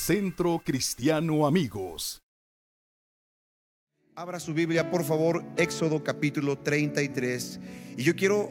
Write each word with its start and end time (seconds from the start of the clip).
Centro 0.00 0.62
Cristiano 0.64 1.46
Amigos. 1.46 2.22
Abra 4.14 4.40
su 4.40 4.54
Biblia, 4.54 4.90
por 4.90 5.04
favor, 5.04 5.44
Éxodo 5.58 6.02
capítulo 6.02 6.56
33. 6.58 7.60
Y 7.98 8.02
yo 8.02 8.16
quiero 8.16 8.50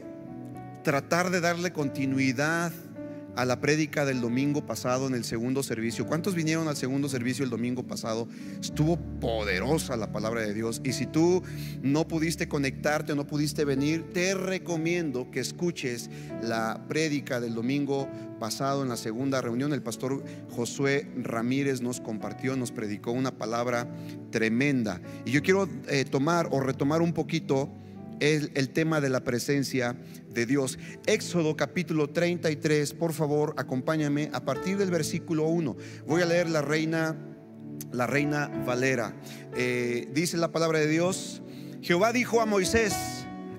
tratar 0.84 1.32
de 1.32 1.42
darle 1.42 1.74
continuidad 1.74 2.72
a 3.40 3.46
la 3.46 3.62
prédica 3.62 4.04
del 4.04 4.20
domingo 4.20 4.66
pasado 4.66 5.08
en 5.08 5.14
el 5.14 5.24
segundo 5.24 5.64
servicio. 5.64 6.06
¿Cuántos 6.06 6.36
vinieron 6.36 6.68
al 6.68 6.76
segundo 6.76 7.08
servicio 7.08 7.46
el 7.46 7.50
domingo 7.50 7.84
pasado? 7.84 8.28
Estuvo 8.60 8.98
poderosa 9.22 9.96
la 9.96 10.12
palabra 10.12 10.42
de 10.42 10.54
Dios. 10.54 10.82
Y 10.84 10.92
si 10.92 11.06
tú 11.06 11.42
no 11.82 12.06
pudiste 12.06 12.50
conectarte 12.50 13.14
o 13.14 13.16
no 13.16 13.26
pudiste 13.26 13.64
venir, 13.64 14.10
te 14.12 14.34
recomiendo 14.34 15.32
que 15.32 15.40
escuches 15.40 16.10
la 16.42 16.84
prédica 16.90 17.40
del 17.40 17.56
domingo 17.56 18.10
pasado 18.42 18.84
en 18.84 18.90
la 18.90 18.98
segunda 18.98 19.40
reunión. 19.40 19.72
El 19.72 19.84
pastor 19.84 20.22
Josué 20.50 21.10
Ramírez 21.16 21.80
nos 21.80 22.02
compartió, 22.02 22.58
nos 22.58 22.74
predicó 22.74 23.14
una 23.14 23.32
palabra 23.32 23.88
tremenda. 24.32 25.00
Y 25.24 25.32
yo 25.32 25.42
quiero 25.42 25.70
eh, 25.88 26.04
tomar 26.04 26.50
o 26.52 26.60
retomar 26.60 27.02
un 27.02 27.14
poquito 27.14 27.70
el, 28.20 28.52
el 28.56 28.70
tema 28.70 29.02
de 29.02 29.10
la 29.10 29.24
presencia 29.24 29.96
de 30.30 30.46
Dios. 30.46 30.78
Éxodo 31.06 31.56
capítulo 31.56 32.10
33, 32.10 32.94
por 32.94 33.14
favor, 33.14 33.54
acompáñame 33.58 34.30
a 34.34 34.46
partir 34.46 34.78
del 34.78 34.92
versículo 34.92 35.48
1. 35.48 35.76
Voy 36.08 36.22
a 36.22 36.26
leer 36.26 36.50
la 36.50 36.62
reina, 36.62 37.16
la 37.92 38.08
reina 38.08 38.48
Valera. 38.66 39.16
Eh, 39.56 40.10
dice 40.14 40.38
la 40.38 40.52
palabra 40.52 40.80
de 40.80 40.88
Dios, 40.88 41.42
Jehová 41.82 42.14
dijo 42.14 42.42
a 42.42 42.46
Moisés, 42.46 42.94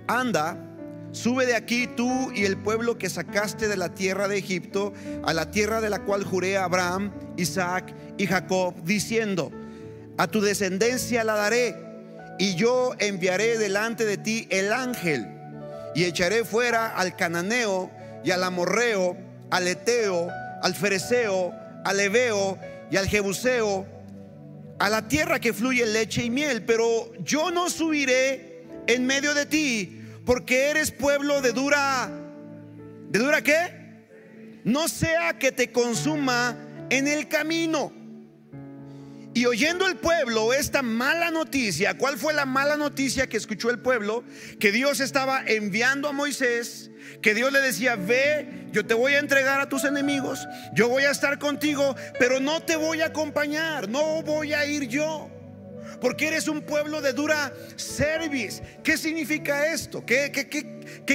anda, 0.07 0.67
sube 1.13 1.47
de 1.47 1.57
aquí 1.57 1.89
tú 1.97 2.31
y 2.35 2.45
el 2.45 2.57
pueblo 2.57 2.99
que 2.99 3.11
sacaste 3.11 3.67
de 3.67 3.77
la 3.77 3.95
tierra 3.95 4.29
de 4.29 4.39
Egipto, 4.39 4.93
a 5.25 5.33
la 5.33 5.51
tierra 5.51 5.81
de 5.81 5.91
la 5.91 6.05
cual 6.05 6.25
juré 6.25 6.57
a 6.57 6.65
Abraham, 6.65 7.13
Isaac 7.37 7.95
y 8.19 8.27
Jacob, 8.27 8.75
diciendo, 8.85 9.51
a 10.19 10.29
tu 10.29 10.41
descendencia 10.41 11.25
la 11.25 11.35
daré 11.35 11.90
y 12.41 12.55
yo 12.55 12.95
enviaré 12.99 13.59
delante 13.59 14.07
de 14.07 14.17
ti 14.17 14.49
el 14.49 14.73
ángel 14.73 15.29
y 15.95 16.05
echaré 16.05 16.43
fuera 16.43 16.97
al 16.97 17.15
cananeo 17.15 17.91
y 18.25 18.31
al 18.31 18.43
amorreo, 18.43 19.15
al 19.51 19.69
eteo, 19.69 20.31
al 20.63 20.75
fereceo, 20.75 21.53
al 21.85 22.01
ebeo 22.01 22.59
y 22.91 22.97
al 22.97 23.09
jebuseo, 23.09 23.87
a 24.79 24.89
la 24.89 25.07
tierra 25.07 25.39
que 25.39 25.53
fluye 25.53 25.85
leche 25.85 26.25
y 26.25 26.31
miel, 26.31 26.65
pero 26.65 27.13
yo 27.23 27.51
no 27.51 27.69
subiré 27.69 28.65
en 28.87 29.05
medio 29.05 29.35
de 29.35 29.45
ti, 29.45 30.03
porque 30.25 30.71
eres 30.71 30.93
pueblo 30.93 31.43
de 31.43 31.53
dura, 31.53 32.11
¿de 33.11 33.19
dura 33.19 33.43
qué? 33.43 34.09
No 34.65 34.89
sea 34.89 35.39
que 35.39 35.53
te 35.53 35.71
consuma 35.71 36.57
en 36.89 37.07
el 37.07 37.29
camino. 37.29 37.93
Y 39.33 39.47
oyendo 39.47 39.87
el 39.87 39.97
pueblo 39.97 40.53
esta 40.53 40.83
mala 40.83 41.31
noticia, 41.31 41.97
¿cuál 41.97 42.19
fue 42.19 42.33
la 42.33 42.47
mala 42.47 42.77
noticia 42.77 43.29
que 43.29 43.37
escuchó 43.37 43.71
el 43.71 43.79
pueblo? 43.79 44.25
Que 44.59 44.73
Dios 44.73 44.99
estaba 44.99 45.45
enviando 45.47 46.09
a 46.09 46.13
Moisés, 46.13 46.91
que 47.23 47.33
Dios 47.33 47.53
le 47.53 47.61
decía, 47.61 47.95
ve, 47.95 48.67
yo 48.73 48.85
te 48.85 48.95
voy 48.95 49.13
a 49.13 49.21
entregar 49.21 49.61
a 49.61 49.69
tus 49.69 49.85
enemigos, 49.85 50.41
yo 50.75 50.89
voy 50.89 51.05
a 51.05 51.13
estar 51.13 51.39
contigo, 51.39 51.95
pero 52.19 52.41
no 52.41 52.61
te 52.61 52.75
voy 52.75 53.03
a 53.03 53.07
acompañar, 53.07 53.89
no 53.89 54.23
voy 54.23 54.53
a 54.53 54.67
ir 54.67 54.89
yo. 54.89 55.31
Porque 56.01 56.29
eres 56.29 56.49
un 56.49 56.63
pueblo 56.63 57.01
de 57.03 57.13
dura 57.13 57.53
service. 57.77 58.63
¿Qué 58.83 58.97
significa 58.97 59.73
esto? 59.73 60.05
¿Qué, 60.05 60.33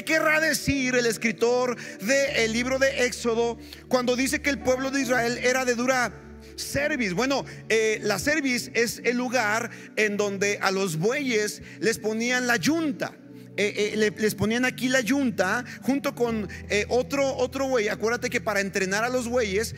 querrá 0.05 0.39
decir 0.39 0.95
el 0.95 1.05
escritor 1.05 1.75
del 2.01 2.53
libro 2.53 2.77
de 2.77 3.05
Éxodo 3.05 3.57
cuando 3.87 4.15
dice 4.15 4.41
que 4.41 4.51
el 4.51 4.59
pueblo 4.59 4.91
de 4.91 5.01
Israel 5.01 5.39
era 5.39 5.65
de 5.65 5.75
dura 5.75 6.24
Service. 6.55 7.13
Bueno, 7.13 7.45
eh, 7.69 7.99
la 8.01 8.19
service 8.19 8.71
es 8.73 9.01
el 9.03 9.17
lugar 9.17 9.69
en 9.95 10.17
donde 10.17 10.57
a 10.61 10.71
los 10.71 10.97
bueyes 10.97 11.61
les 11.79 11.99
ponían 11.99 12.47
la 12.47 12.57
yunta. 12.57 13.13
Eh, 13.57 13.93
eh, 13.93 14.13
les 14.17 14.35
ponían 14.35 14.65
aquí 14.65 14.89
la 14.89 14.99
yunta 14.99 15.63
junto 15.81 16.13
con 16.13 16.49
otro, 16.89 17.37
otro 17.37 17.69
buey. 17.69 17.87
Acuérdate 17.87 18.29
que 18.29 18.41
para 18.41 18.59
entrenar 18.59 19.05
a 19.05 19.09
los 19.09 19.29
bueyes 19.29 19.75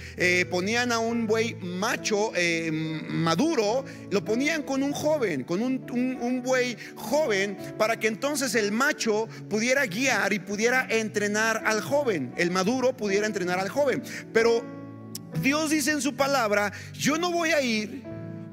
ponían 0.50 0.92
a 0.92 0.98
un 0.98 1.28
buey 1.28 1.54
macho 1.62 2.32
maduro, 3.08 3.86
lo 4.10 4.26
ponían 4.26 4.64
con 4.64 4.82
un 4.82 4.94
joven, 4.94 5.44
con 5.44 5.62
un, 5.62 5.86
un, 5.92 6.42
buey 6.42 6.76
joven, 6.96 7.56
para 7.78 8.00
que 8.00 8.08
entonces 8.08 8.56
el 8.56 8.72
macho 8.72 9.28
pudiera 9.48 9.86
guiar 9.86 10.34
y 10.34 10.40
pudiera 10.40 10.88
entrenar 10.90 11.62
al 11.64 11.82
joven. 11.82 12.34
El 12.36 12.50
maduro 12.50 12.98
pudiera 12.98 13.28
entrenar 13.28 13.60
al 13.60 13.70
joven. 13.70 14.02
Pero 14.34 14.77
Dios 15.42 15.70
dice 15.70 15.92
en 15.92 16.02
su 16.02 16.16
palabra, 16.16 16.72
yo 16.94 17.18
no 17.18 17.32
voy 17.32 17.52
a 17.52 17.62
ir 17.62 18.04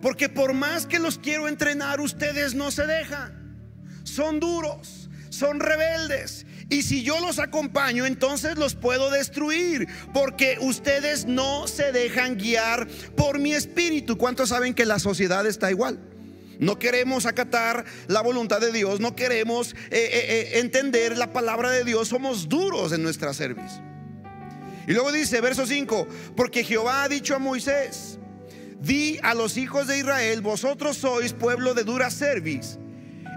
porque 0.05 0.29
por 0.29 0.53
más 0.53 0.85
que 0.85 0.99
los 0.99 1.17
quiero 1.17 1.49
entrenar, 1.49 1.99
ustedes 1.99 2.55
no 2.55 2.71
se 2.71 2.87
dejan. 2.87 3.57
Son 4.03 4.39
duros, 4.39 5.09
son 5.31 5.61
rebeldes. 5.61 6.45
Y 6.69 6.83
si 6.83 7.03
yo 7.03 7.21
los 7.21 7.39
acompaño, 7.39 8.05
entonces 8.05 8.59
los 8.59 8.75
puedo 8.75 9.11
destruir, 9.11 9.89
porque 10.13 10.59
ustedes 10.61 11.25
no 11.25 11.67
se 11.69 11.91
dejan 11.91 12.37
guiar 12.37 12.87
por 13.17 13.39
mi 13.39 13.55
espíritu. 13.55 14.19
¿Cuántos 14.19 14.51
saben 14.51 14.75
que 14.75 14.85
la 14.85 14.99
sociedad 14.99 15.47
está 15.47 15.71
igual? 15.71 15.99
No 16.59 16.79
queremos 16.79 17.25
acatar 17.25 17.87
la 18.07 18.21
voluntad 18.21 18.61
de 18.61 18.73
Dios, 18.73 19.01
no 19.01 19.17
queremos 19.17 19.73
eh, 19.73 19.77
eh, 19.91 20.11
eh, 20.13 20.59
entender 20.59 21.17
la 21.17 21.33
palabra 21.33 21.71
de 21.71 21.85
Dios, 21.85 22.09
somos 22.09 22.51
duros 22.51 22.93
en 22.93 23.03
nuestra 23.03 23.33
servicio. 23.33 23.83
Y 24.87 24.93
luego 24.93 25.13
dice, 25.13 25.41
verso 25.41 25.67
5, 25.67 26.07
porque 26.37 26.65
Jehová 26.65 27.05
ha 27.05 27.09
dicho 27.09 27.35
a 27.35 27.39
Moisés, 27.39 28.19
di 28.81 29.19
a 29.23 29.35
los 29.35 29.57
hijos 29.57 29.87
de 29.87 29.99
Israel, 29.99 30.41
vosotros 30.43 30.97
sois 30.97 31.33
pueblo 31.33 31.75
de 31.75 31.85
dura 31.85 32.11
cerviz. 32.11 32.79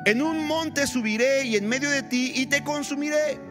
En 0.05 0.21
un 0.21 0.45
monte 0.45 0.87
subiré 0.87 1.43
y 1.43 1.55
en 1.55 1.67
medio 1.67 1.89
de 1.89 2.03
ti 2.03 2.31
y 2.35 2.47
te 2.47 2.63
consumiré. 2.63 3.46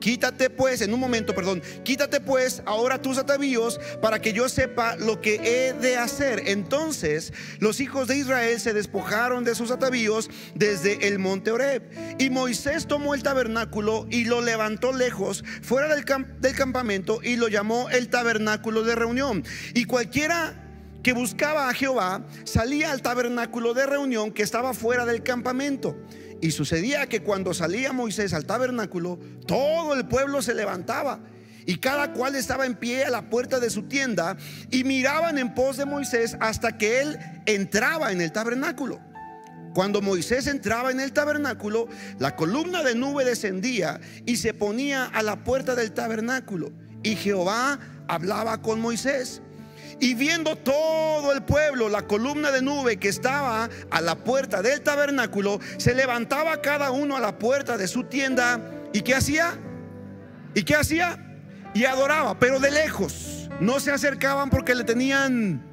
Quítate 0.00 0.48
pues, 0.48 0.80
en 0.80 0.94
un 0.94 1.00
momento, 1.00 1.34
perdón, 1.34 1.62
quítate 1.84 2.20
pues 2.20 2.62
ahora 2.64 3.00
tus 3.00 3.18
atavíos 3.18 3.78
para 4.00 4.20
que 4.20 4.32
yo 4.32 4.48
sepa 4.48 4.96
lo 4.96 5.20
que 5.20 5.34
he 5.44 5.72
de 5.74 5.96
hacer. 5.96 6.42
Entonces 6.46 7.32
los 7.58 7.80
hijos 7.80 8.08
de 8.08 8.16
Israel 8.16 8.58
se 8.58 8.72
despojaron 8.72 9.44
de 9.44 9.54
sus 9.54 9.70
atavíos 9.70 10.30
desde 10.54 11.06
el 11.06 11.18
monte 11.18 11.50
Oreb. 11.50 11.82
Y 12.18 12.30
Moisés 12.30 12.86
tomó 12.86 13.14
el 13.14 13.22
tabernáculo 13.22 14.06
y 14.10 14.24
lo 14.24 14.40
levantó 14.40 14.92
lejos, 14.92 15.44
fuera 15.62 15.94
del, 15.94 16.04
del 16.40 16.54
campamento, 16.54 17.20
y 17.22 17.36
lo 17.36 17.48
llamó 17.48 17.90
el 17.90 18.08
tabernáculo 18.08 18.82
de 18.82 18.94
reunión. 18.94 19.44
Y 19.74 19.84
cualquiera 19.84 20.54
que 21.02 21.12
buscaba 21.12 21.68
a 21.68 21.74
Jehová 21.74 22.26
salía 22.44 22.92
al 22.92 23.02
tabernáculo 23.02 23.74
de 23.74 23.86
reunión 23.86 24.32
que 24.32 24.42
estaba 24.42 24.74
fuera 24.74 25.04
del 25.06 25.22
campamento. 25.22 25.96
Y 26.40 26.52
sucedía 26.52 27.06
que 27.06 27.22
cuando 27.22 27.52
salía 27.54 27.92
Moisés 27.92 28.32
al 28.32 28.46
tabernáculo, 28.46 29.18
todo 29.46 29.94
el 29.94 30.06
pueblo 30.08 30.42
se 30.42 30.54
levantaba 30.54 31.20
y 31.66 31.76
cada 31.76 32.12
cual 32.12 32.34
estaba 32.34 32.66
en 32.66 32.74
pie 32.74 33.04
a 33.04 33.10
la 33.10 33.28
puerta 33.28 33.60
de 33.60 33.70
su 33.70 33.82
tienda 33.84 34.36
y 34.70 34.84
miraban 34.84 35.38
en 35.38 35.54
pos 35.54 35.76
de 35.76 35.84
Moisés 35.84 36.36
hasta 36.40 36.78
que 36.78 37.00
él 37.00 37.18
entraba 37.46 38.12
en 38.12 38.20
el 38.20 38.32
tabernáculo. 38.32 39.00
Cuando 39.74 40.02
Moisés 40.02 40.46
entraba 40.46 40.90
en 40.90 40.98
el 40.98 41.12
tabernáculo, 41.12 41.86
la 42.18 42.34
columna 42.34 42.82
de 42.82 42.94
nube 42.94 43.24
descendía 43.24 44.00
y 44.26 44.36
se 44.36 44.52
ponía 44.52 45.04
a 45.04 45.22
la 45.22 45.44
puerta 45.44 45.74
del 45.76 45.92
tabernáculo. 45.92 46.72
Y 47.02 47.14
Jehová 47.14 47.78
hablaba 48.08 48.62
con 48.62 48.80
Moisés. 48.80 49.42
Y 50.00 50.14
viendo 50.14 50.56
todo 50.56 51.32
el 51.32 51.42
pueblo, 51.42 51.90
la 51.90 52.06
columna 52.06 52.50
de 52.50 52.62
nube 52.62 52.96
que 52.96 53.08
estaba 53.08 53.68
a 53.90 54.00
la 54.00 54.16
puerta 54.16 54.62
del 54.62 54.80
tabernáculo, 54.80 55.60
se 55.76 55.94
levantaba 55.94 56.62
cada 56.62 56.90
uno 56.90 57.16
a 57.16 57.20
la 57.20 57.38
puerta 57.38 57.76
de 57.76 57.86
su 57.86 58.04
tienda. 58.04 58.60
¿Y 58.94 59.02
qué 59.02 59.14
hacía? 59.14 59.58
¿Y 60.54 60.62
qué 60.62 60.74
hacía? 60.74 61.18
Y 61.74 61.84
adoraba, 61.84 62.38
pero 62.38 62.58
de 62.60 62.70
lejos. 62.70 63.48
No 63.60 63.78
se 63.78 63.92
acercaban 63.92 64.48
porque 64.48 64.74
le 64.74 64.84
tenían 64.84 65.69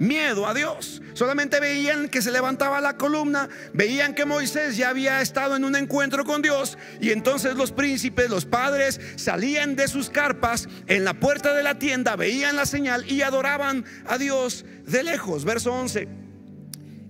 miedo 0.00 0.48
a 0.48 0.54
Dios. 0.54 1.00
Solamente 1.12 1.60
veían 1.60 2.08
que 2.08 2.22
se 2.22 2.32
levantaba 2.32 2.80
la 2.80 2.96
columna, 2.96 3.48
veían 3.72 4.14
que 4.14 4.24
Moisés 4.24 4.76
ya 4.76 4.88
había 4.88 5.20
estado 5.20 5.54
en 5.54 5.64
un 5.64 5.76
encuentro 5.76 6.24
con 6.24 6.42
Dios 6.42 6.76
y 7.00 7.10
entonces 7.10 7.54
los 7.54 7.70
príncipes, 7.70 8.30
los 8.30 8.46
padres 8.46 9.00
salían 9.16 9.76
de 9.76 9.86
sus 9.86 10.10
carpas 10.10 10.68
en 10.88 11.04
la 11.04 11.14
puerta 11.14 11.54
de 11.54 11.62
la 11.62 11.78
tienda, 11.78 12.16
veían 12.16 12.56
la 12.56 12.66
señal 12.66 13.04
y 13.08 13.22
adoraban 13.22 13.84
a 14.06 14.18
Dios 14.18 14.64
de 14.86 15.04
lejos. 15.04 15.44
Verso 15.44 15.72
11. 15.72 16.08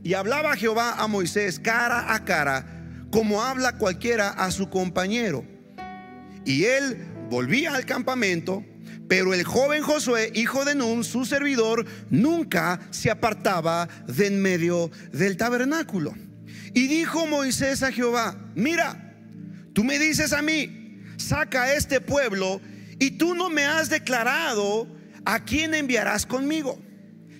Y 0.02 0.14
hablaba 0.14 0.56
Jehová 0.56 0.96
a 0.98 1.06
Moisés 1.06 1.60
cara 1.60 2.12
a 2.12 2.24
cara, 2.24 2.66
como 3.12 3.42
habla 3.42 3.78
cualquiera 3.78 4.30
a 4.30 4.50
su 4.50 4.68
compañero. 4.68 5.44
Y 6.44 6.64
él 6.64 7.06
volvía 7.28 7.74
al 7.74 7.86
campamento 7.86 8.64
pero 9.10 9.34
el 9.34 9.42
joven 9.42 9.82
Josué, 9.82 10.30
hijo 10.36 10.64
de 10.64 10.76
Nun, 10.76 11.02
su 11.02 11.24
servidor, 11.24 11.84
nunca 12.10 12.78
se 12.90 13.10
apartaba 13.10 13.88
de 14.06 14.28
en 14.28 14.40
medio 14.40 14.88
del 15.10 15.36
tabernáculo. 15.36 16.14
Y 16.74 16.86
dijo 16.86 17.26
Moisés 17.26 17.82
a 17.82 17.90
Jehová, 17.90 18.36
mira, 18.54 19.16
tú 19.72 19.82
me 19.82 19.98
dices 19.98 20.32
a 20.32 20.42
mí, 20.42 21.02
saca 21.16 21.64
a 21.64 21.74
este 21.74 22.00
pueblo 22.00 22.60
y 23.00 23.10
tú 23.10 23.34
no 23.34 23.50
me 23.50 23.64
has 23.64 23.90
declarado 23.90 24.86
a 25.24 25.44
quién 25.44 25.74
enviarás 25.74 26.24
conmigo. 26.24 26.80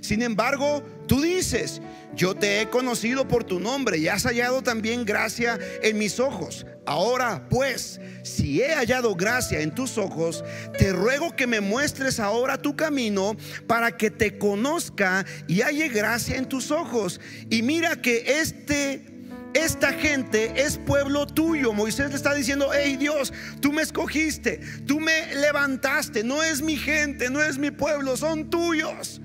Sin 0.00 0.22
embargo, 0.22 0.82
tú 1.06 1.20
dices, 1.20 1.80
yo 2.14 2.34
te 2.34 2.60
he 2.60 2.68
conocido 2.68 3.26
por 3.28 3.44
tu 3.44 3.60
nombre 3.60 3.98
y 3.98 4.08
has 4.08 4.24
hallado 4.24 4.62
también 4.62 5.04
gracia 5.04 5.58
en 5.82 5.98
mis 5.98 6.20
ojos. 6.20 6.66
Ahora 6.86 7.46
pues, 7.48 8.00
si 8.22 8.62
he 8.62 8.74
hallado 8.74 9.14
gracia 9.14 9.60
en 9.60 9.74
tus 9.74 9.96
ojos, 9.98 10.44
te 10.76 10.92
ruego 10.92 11.36
que 11.36 11.46
me 11.46 11.60
muestres 11.60 12.18
ahora 12.18 12.58
tu 12.58 12.74
camino 12.74 13.36
para 13.66 13.96
que 13.96 14.10
te 14.10 14.38
conozca 14.38 15.24
y 15.46 15.60
halle 15.60 15.88
gracia 15.88 16.36
en 16.36 16.46
tus 16.46 16.70
ojos. 16.70 17.20
Y 17.48 17.62
mira 17.62 17.96
que 17.96 18.40
este 18.40 19.10
esta 19.54 19.92
gente 19.92 20.52
es 20.62 20.78
pueblo 20.78 21.26
tuyo. 21.26 21.72
Moisés 21.72 22.10
le 22.10 22.16
está 22.16 22.34
diciendo, 22.34 22.70
hey 22.72 22.96
Dios, 22.96 23.32
tú 23.60 23.72
me 23.72 23.82
escogiste, 23.82 24.60
tú 24.86 25.00
me 25.00 25.34
levantaste, 25.34 26.22
no 26.22 26.42
es 26.42 26.62
mi 26.62 26.76
gente, 26.76 27.30
no 27.30 27.42
es 27.42 27.58
mi 27.58 27.70
pueblo, 27.70 28.16
son 28.16 28.48
tuyos. 28.48 29.20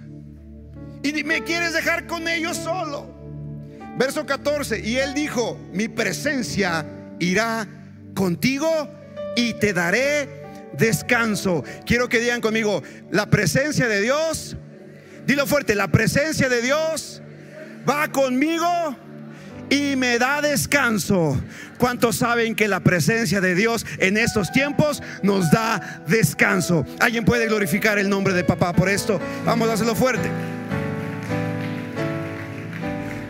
Y 1.05 1.23
me 1.23 1.43
quieres 1.43 1.73
dejar 1.73 2.07
con 2.07 2.27
ellos 2.27 2.57
solo. 2.57 3.13
Verso 3.95 4.25
14, 4.25 4.79
y 4.79 4.97
él 4.97 5.13
dijo, 5.13 5.55
mi 5.71 5.87
presencia 5.87 6.83
irá 7.19 7.67
contigo 8.15 8.89
y 9.35 9.53
te 9.53 9.71
daré 9.71 10.27
descanso. 10.73 11.63
Quiero 11.85 12.09
que 12.09 12.19
digan 12.19 12.41
conmigo, 12.41 12.81
la 13.11 13.27
presencia 13.27 13.87
de 13.87 14.01
Dios, 14.01 14.57
dilo 15.27 15.45
fuerte, 15.45 15.75
la 15.75 15.89
presencia 15.89 16.49
de 16.49 16.63
Dios 16.63 17.21
va 17.87 18.07
conmigo 18.07 18.67
y 19.69 19.95
me 19.95 20.17
da 20.17 20.41
descanso. 20.41 21.39
¿Cuántos 21.77 22.15
saben 22.15 22.55
que 22.55 22.67
la 22.67 22.79
presencia 22.79 23.41
de 23.41 23.53
Dios 23.53 23.85
en 23.99 24.17
estos 24.17 24.51
tiempos 24.51 25.03
nos 25.21 25.51
da 25.51 26.03
descanso? 26.07 26.83
¿Alguien 26.99 27.25
puede 27.25 27.45
glorificar 27.45 27.99
el 27.99 28.09
nombre 28.09 28.33
de 28.33 28.43
papá 28.43 28.73
por 28.73 28.89
esto? 28.89 29.21
Vamos 29.45 29.69
a 29.69 29.73
hacerlo 29.73 29.93
fuerte. 29.93 30.54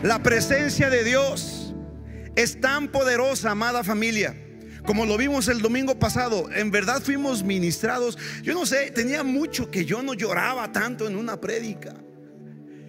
La 0.06 0.22
presencia 0.22 0.88
de 0.88 1.02
Dios 1.02 1.74
es 2.36 2.60
tan 2.60 2.86
poderosa, 2.86 3.50
amada 3.50 3.82
familia. 3.82 4.36
Como 4.84 5.04
lo 5.04 5.16
vimos 5.16 5.48
el 5.48 5.60
domingo 5.60 5.98
pasado, 5.98 6.48
en 6.52 6.70
verdad 6.70 7.02
fuimos 7.02 7.42
ministrados. 7.42 8.16
Yo 8.44 8.54
no 8.54 8.66
sé, 8.66 8.92
tenía 8.92 9.24
mucho 9.24 9.68
que 9.68 9.84
yo 9.84 10.04
no 10.04 10.14
lloraba 10.14 10.70
tanto 10.70 11.08
en 11.08 11.16
una 11.16 11.40
prédica. 11.40 11.92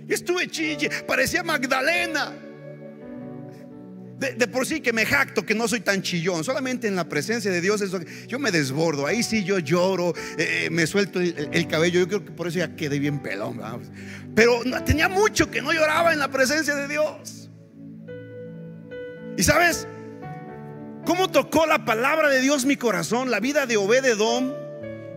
Estuve 0.08 0.48
chille, 0.48 0.92
parecía 1.08 1.42
Magdalena. 1.42 2.36
De, 4.20 4.48
por 4.48 4.66
sí 4.66 4.82
que 4.82 4.94
me 4.94 5.06
jacto 5.06 5.46
que 5.46 5.54
no 5.54 5.68
soy 5.68 5.82
tan 5.82 6.02
chillón, 6.02 6.44
solamente 6.44 6.88
en 6.88 6.96
la 6.96 7.08
presencia 7.08 7.52
de 7.52 7.62
Dios 7.62 7.82
eso, 7.82 8.00
yo 8.28 8.40
me 8.40 8.50
desbordo, 8.52 9.06
ahí 9.06 9.22
sí 9.22 9.44
yo 9.44 9.60
lloro, 9.60 10.14
eh, 10.40 10.70
me 10.72 10.88
suelto 10.88 11.20
el, 11.20 11.68
cabello, 11.68 12.00
yo 12.00 12.08
creo 12.08 12.26
que 12.26 12.32
por 12.32 12.48
eso 12.48 12.58
ya 12.58 12.76
quedé 12.76 12.98
bien 12.98 13.22
pelón. 13.22 13.62
Pero 14.34 14.62
tenía 14.86 15.08
mucho 15.08 15.52
que 15.52 15.62
no 15.62 15.72
lloraba 15.72 16.14
en 16.14 16.20
la 16.20 16.30
presencia 16.30 16.76
de 16.76 16.88
Dios. 16.88 17.50
Y 19.38 19.44
sabes, 19.44 19.88
¿cómo 21.06 21.30
tocó 21.30 21.68
la 21.68 21.86
palabra 21.86 22.30
de 22.30 22.42
Dios 22.42 22.66
mi 22.66 22.76
corazón? 22.76 23.30
La 23.30 23.40
vida 23.40 23.68
de 23.68 23.78
Obededom 23.78 24.52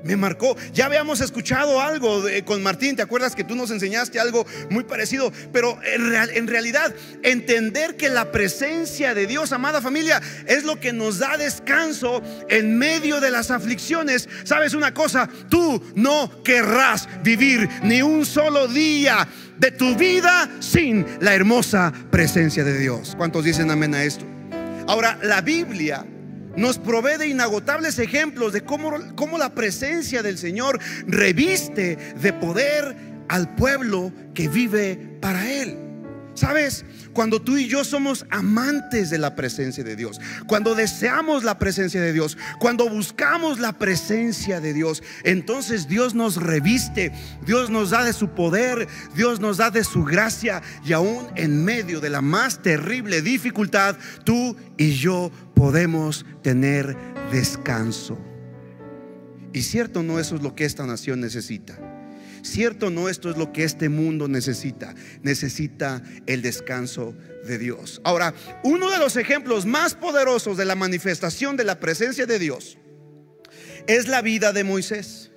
me 0.04 0.16
marcó. 0.16 0.56
Ya 0.72 0.86
habíamos 0.86 1.20
escuchado 1.20 1.80
algo 1.80 2.22
con 2.44 2.62
Martín, 2.62 2.96
¿te 2.96 3.02
acuerdas 3.02 3.34
que 3.34 3.44
tú 3.44 3.54
nos 3.54 3.70
enseñaste 3.70 4.20
algo 4.20 4.46
muy 4.70 4.84
parecido? 4.84 5.32
Pero 5.52 5.78
en, 5.84 6.14
en, 6.14 6.46
realidad, 6.46 6.94
entender 7.22 7.96
que 7.96 8.08
la 8.08 8.32
presencia 8.32 9.14
de 9.14 9.26
Dios, 9.26 9.52
amada 9.52 9.80
familia, 9.80 10.20
es 10.46 10.64
lo 10.64 10.80
que 10.80 10.92
nos 10.92 11.18
da 11.18 11.36
descanso 11.36 12.22
en 12.48 12.78
medio 12.78 13.20
de 13.20 13.30
las 13.30 13.50
aflicciones. 13.50 14.28
¿Sabes 14.44 14.74
una 14.74 14.94
cosa? 14.94 15.28
Tú 15.48 15.82
no 15.94 16.42
querrás 16.42 17.08
vivir 17.22 17.68
ni 17.82 18.02
un 18.02 18.24
solo 18.24 18.68
día 18.68 19.26
de 19.58 19.70
tu 19.70 19.94
vida 19.94 20.48
sin 20.60 21.06
la 21.20 21.34
hermosa 21.34 21.92
presencia 22.10 22.64
de 22.64 22.78
Dios. 22.78 23.14
¿Cuántos 23.16 23.44
dicen 23.44 23.70
amén 23.70 23.94
a 23.94 24.04
esto? 24.04 24.24
Ahora, 24.86 25.18
la 25.22 25.40
Biblia 25.40 26.04
nos 26.56 26.78
provee 26.78 27.18
de 27.18 27.28
inagotables 27.28 27.98
ejemplos 27.98 28.52
de 28.52 28.62
cómo, 28.62 28.92
cómo 29.14 29.38
la 29.38 29.54
presencia 29.54 30.22
del 30.22 30.38
Señor 30.38 30.78
reviste 31.06 31.96
de 31.96 32.32
poder 32.32 32.96
al 33.28 33.54
pueblo 33.54 34.12
que 34.34 34.48
vive 34.48 35.18
para 35.20 35.50
Él. 35.50 35.89
¿Sabes? 36.40 36.86
Cuando 37.12 37.42
tú 37.42 37.58
y 37.58 37.68
yo 37.68 37.84
somos 37.84 38.24
amantes 38.30 39.10
de 39.10 39.18
la 39.18 39.36
presencia 39.36 39.84
de 39.84 39.94
Dios, 39.94 40.18
cuando 40.46 40.74
deseamos 40.74 41.44
la 41.44 41.58
presencia 41.58 42.00
de 42.00 42.14
Dios, 42.14 42.38
cuando 42.58 42.88
buscamos 42.88 43.60
la 43.60 43.74
presencia 43.74 44.58
de 44.58 44.72
Dios, 44.72 45.02
entonces 45.22 45.86
Dios 45.86 46.14
nos 46.14 46.36
reviste, 46.36 47.12
Dios 47.44 47.68
nos 47.68 47.90
da 47.90 48.04
de 48.04 48.14
su 48.14 48.30
poder, 48.30 48.88
Dios 49.14 49.38
nos 49.38 49.58
da 49.58 49.70
de 49.70 49.84
su 49.84 50.02
gracia 50.02 50.62
y 50.82 50.94
aún 50.94 51.26
en 51.36 51.62
medio 51.62 52.00
de 52.00 52.08
la 52.08 52.22
más 52.22 52.62
terrible 52.62 53.20
dificultad, 53.20 53.98
tú 54.24 54.56
y 54.78 54.92
yo 54.92 55.30
podemos 55.54 56.24
tener 56.42 56.96
descanso. 57.30 58.18
Y 59.52 59.60
cierto 59.60 60.02
no 60.02 60.18
eso 60.18 60.36
es 60.36 60.42
lo 60.42 60.54
que 60.54 60.64
esta 60.64 60.86
nación 60.86 61.20
necesita. 61.20 61.99
Cierto, 62.42 62.90
no 62.90 63.08
esto 63.08 63.30
es 63.30 63.36
lo 63.36 63.52
que 63.52 63.64
este 63.64 63.88
mundo 63.88 64.28
necesita. 64.28 64.94
Necesita 65.22 66.02
el 66.26 66.42
descanso 66.42 67.14
de 67.44 67.58
Dios. 67.58 68.00
Ahora, 68.04 68.34
uno 68.62 68.90
de 68.90 68.98
los 68.98 69.16
ejemplos 69.16 69.66
más 69.66 69.94
poderosos 69.94 70.56
de 70.56 70.64
la 70.64 70.74
manifestación 70.74 71.56
de 71.56 71.64
la 71.64 71.80
presencia 71.80 72.26
de 72.26 72.38
Dios 72.38 72.78
es 73.86 74.08
la 74.08 74.22
vida 74.22 74.52
de 74.52 74.64
Moisés. 74.64 75.30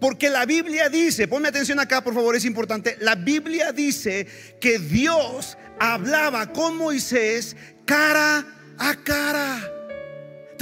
Porque 0.00 0.30
la 0.30 0.46
Biblia 0.46 0.88
dice, 0.88 1.28
ponme 1.28 1.48
atención 1.48 1.78
acá 1.78 2.02
por 2.02 2.14
favor, 2.14 2.34
es 2.34 2.44
importante, 2.44 2.96
la 3.00 3.14
Biblia 3.14 3.70
dice 3.72 4.26
que 4.60 4.78
Dios 4.78 5.56
hablaba 5.78 6.52
con 6.52 6.76
Moisés 6.76 7.56
cara 7.84 8.44
a 8.78 8.96
cara. 9.04 9.81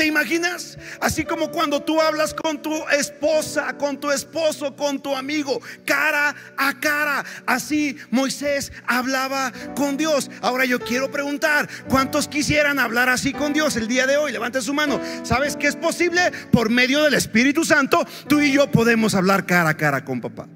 ¿Te 0.01 0.07
imaginas? 0.07 0.79
Así 0.99 1.27
como 1.27 1.51
cuando 1.51 1.83
tú 1.83 2.01
hablas 2.01 2.33
con 2.33 2.63
tu 2.63 2.89
esposa, 2.89 3.77
con 3.77 4.01
tu 4.01 4.11
esposo, 4.11 4.75
con 4.75 4.99
tu 4.99 5.15
amigo, 5.15 5.61
cara 5.85 6.35
a 6.57 6.81
cara. 6.81 7.23
Así 7.45 7.99
Moisés 8.11 8.73
hablaba 8.87 9.53
con 9.77 9.99
Dios. 9.99 10.31
Ahora 10.41 10.65
yo 10.65 10.81
quiero 10.81 11.11
preguntar, 11.11 11.69
¿cuántos 11.87 12.29
quisieran 12.29 12.79
hablar 12.79 13.11
así 13.11 13.35
con 13.35 13.53
Dios 13.53 13.77
el 13.77 13.89
día 13.89 14.07
de 14.07 14.17
hoy? 14.17 14.33
Levante 14.33 14.63
su 14.63 14.73
mano. 14.73 14.99
¿Sabes 15.23 15.55
que 15.55 15.67
es 15.67 15.77
posible? 15.77 16.33
Por 16.51 16.71
medio 16.71 17.03
del 17.03 17.13
Espíritu 17.13 17.67
Santo, 17.67 18.07
tú 18.27 18.41
y 18.41 18.53
yo 18.55 18.71
podemos 18.71 19.15
hablar 19.15 19.45
cara 19.45 19.69
a 19.69 19.77
cara 19.77 20.03
con 20.03 20.23
papá. 20.23 20.49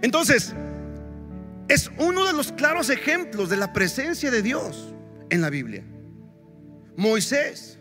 Entonces, 0.00 0.54
es 1.66 1.90
uno 1.98 2.24
de 2.24 2.34
los 2.34 2.52
claros 2.52 2.88
ejemplos 2.88 3.50
de 3.50 3.56
la 3.56 3.72
presencia 3.72 4.30
de 4.30 4.42
Dios 4.42 4.94
en 5.28 5.40
la 5.40 5.50
Biblia. 5.50 5.82
Moisés 6.96 7.77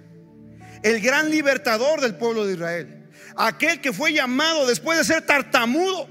el 0.84 1.01
gran 1.01 1.29
libertador 1.29 2.01
del 2.01 2.15
pueblo 2.15 2.46
de 2.46 2.53
Israel, 2.53 3.10
aquel 3.36 3.81
que 3.81 3.93
fue 3.93 4.13
llamado 4.13 4.65
después 4.65 4.98
de 4.98 5.03
ser 5.03 5.22
tartamudo, 5.24 6.07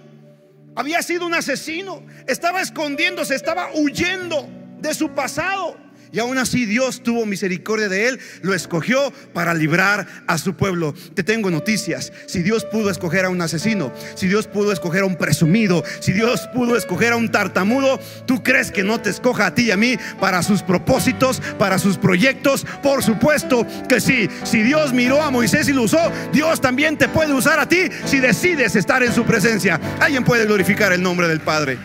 había 0.75 1.03
sido 1.03 1.27
un 1.27 1.35
asesino, 1.35 2.05
estaba 2.27 2.61
escondiéndose, 2.61 3.35
estaba 3.35 3.71
huyendo 3.75 4.49
de 4.79 4.95
su 4.95 5.11
pasado. 5.15 5.86
Y 6.17 6.19
aún 6.19 6.39
así 6.39 6.65
Dios 6.65 7.03
tuvo 7.03 7.27
misericordia 7.27 7.91
de 7.91 8.09
él, 8.09 8.19
lo 8.41 8.55
escogió 8.55 9.13
para 9.35 9.53
librar 9.53 10.07
a 10.27 10.39
su 10.39 10.55
pueblo. 10.55 10.95
Te 11.13 11.23
tengo 11.23 11.51
noticias. 11.51 12.11
Si 12.25 12.43
Dios 12.43 12.65
pudo 12.65 12.89
escoger 12.89 13.27
a 13.27 13.29
un 13.29 13.43
asesino, 13.43 13.93
si 14.15 14.27
Dios 14.27 14.47
pudo 14.47 14.73
escoger 14.73 15.03
a 15.03 15.05
un 15.05 15.17
presumido, 15.17 15.85
si 16.01 16.15
Dios 16.15 16.49
pudo 16.55 16.75
escoger 16.75 17.13
a 17.13 17.17
un 17.17 17.31
tartamudo, 17.31 18.01
¿tú 18.25 18.43
crees 18.43 18.73
que 18.73 18.83
no 18.83 18.99
te 18.99 19.11
escoja 19.11 19.45
a 19.45 19.55
ti 19.55 19.65
y 19.65 19.73
a 19.73 19.77
mí 19.77 19.99
para 20.19 20.43
sus 20.43 20.63
propósitos, 20.63 21.43
para 21.59 21.79
sus 21.79 21.99
proyectos? 21.99 22.65
Por 22.83 23.03
supuesto 23.03 23.67
que 23.87 24.01
sí. 24.01 24.31
Si 24.45 24.63
Dios 24.63 24.95
miró 24.95 25.21
a 25.21 25.31
Moisés 25.31 25.69
y 25.69 25.75
lo 25.75 25.83
usó, 25.83 26.11
Dios 26.33 26.63
también 26.63 26.97
te 26.97 27.11
puede 27.11 27.35
usar 27.35 27.61
a 27.61 27.69
ti 27.69 27.91
si 28.07 28.21
decides 28.21 28.75
estar 28.75 29.03
en 29.03 29.13
su 29.13 29.27
presencia. 29.27 29.79
Alguien 30.01 30.25
puede 30.25 30.47
glorificar 30.47 30.95
el 30.95 31.03
nombre 31.03 31.29
del 31.29 31.41
Padre. 31.41 31.77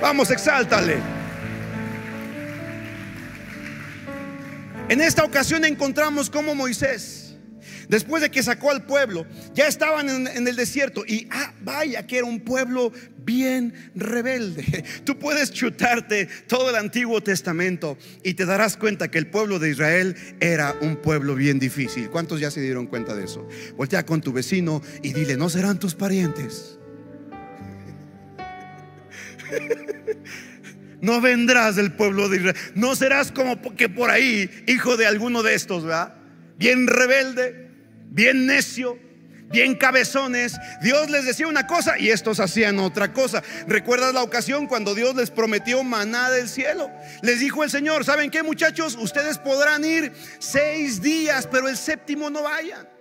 Vamos, 0.00 0.30
exáltale. 0.30 1.13
En 4.88 5.00
esta 5.00 5.24
ocasión 5.24 5.64
encontramos 5.64 6.28
como 6.28 6.54
Moisés, 6.54 7.36
después 7.88 8.20
de 8.20 8.30
que 8.30 8.42
sacó 8.42 8.70
al 8.70 8.84
pueblo, 8.84 9.24
ya 9.54 9.66
estaban 9.66 10.10
en, 10.10 10.46
el 10.46 10.56
desierto 10.56 11.04
y 11.06 11.26
ah, 11.30 11.54
vaya 11.62 12.06
que 12.06 12.18
era 12.18 12.26
un 12.26 12.40
pueblo 12.40 12.92
bien 13.24 13.72
rebelde. 13.94 14.84
Tú 15.04 15.18
puedes 15.18 15.52
chutarte 15.52 16.28
todo 16.46 16.68
el 16.68 16.76
Antiguo 16.76 17.22
Testamento 17.22 17.96
y 18.22 18.34
te 18.34 18.44
darás 18.44 18.76
cuenta 18.76 19.10
que 19.10 19.16
el 19.16 19.26
pueblo 19.28 19.58
de 19.58 19.70
Israel 19.70 20.16
era 20.40 20.76
un 20.82 20.96
pueblo 20.96 21.34
bien 21.34 21.58
difícil. 21.58 22.10
¿Cuántos 22.10 22.38
ya 22.40 22.50
se 22.50 22.60
dieron 22.60 22.86
cuenta 22.86 23.14
de 23.16 23.24
eso? 23.24 23.48
Voltea 23.76 24.04
con 24.04 24.20
tu 24.20 24.34
vecino 24.34 24.82
y 25.02 25.14
dile, 25.14 25.38
no 25.38 25.48
serán 25.48 25.78
tus 25.78 25.94
parientes. 25.94 26.78
No 31.04 31.20
vendrás 31.20 31.76
del 31.76 31.92
pueblo 31.92 32.30
de 32.30 32.38
Israel. 32.38 32.56
No 32.74 32.96
serás 32.96 33.30
como 33.30 33.60
que 33.76 33.90
por 33.90 34.08
ahí, 34.08 34.50
hijo 34.66 34.96
de 34.96 35.06
alguno 35.06 35.42
de 35.42 35.54
estos, 35.54 35.84
¿verdad? 35.84 36.14
Bien 36.56 36.86
rebelde, 36.86 37.68
bien 38.08 38.46
necio, 38.46 38.98
bien 39.50 39.74
cabezones, 39.74 40.56
Dios 40.82 41.10
les 41.10 41.26
decía 41.26 41.46
una 41.46 41.66
cosa 41.66 41.98
y 41.98 42.08
estos 42.08 42.40
hacían 42.40 42.78
otra 42.78 43.12
cosa. 43.12 43.42
¿Recuerdas 43.68 44.14
la 44.14 44.22
ocasión 44.22 44.66
cuando 44.66 44.94
Dios 44.94 45.14
les 45.14 45.30
prometió 45.30 45.84
maná 45.84 46.30
del 46.30 46.48
cielo? 46.48 46.90
Les 47.20 47.38
dijo 47.38 47.62
el 47.62 47.70
Señor, 47.70 48.06
¿saben 48.06 48.30
qué 48.30 48.42
muchachos? 48.42 48.96
Ustedes 48.98 49.36
podrán 49.36 49.84
ir 49.84 50.10
seis 50.38 51.02
días, 51.02 51.46
pero 51.50 51.68
el 51.68 51.76
séptimo 51.76 52.30
no 52.30 52.44
vayan. 52.44 52.93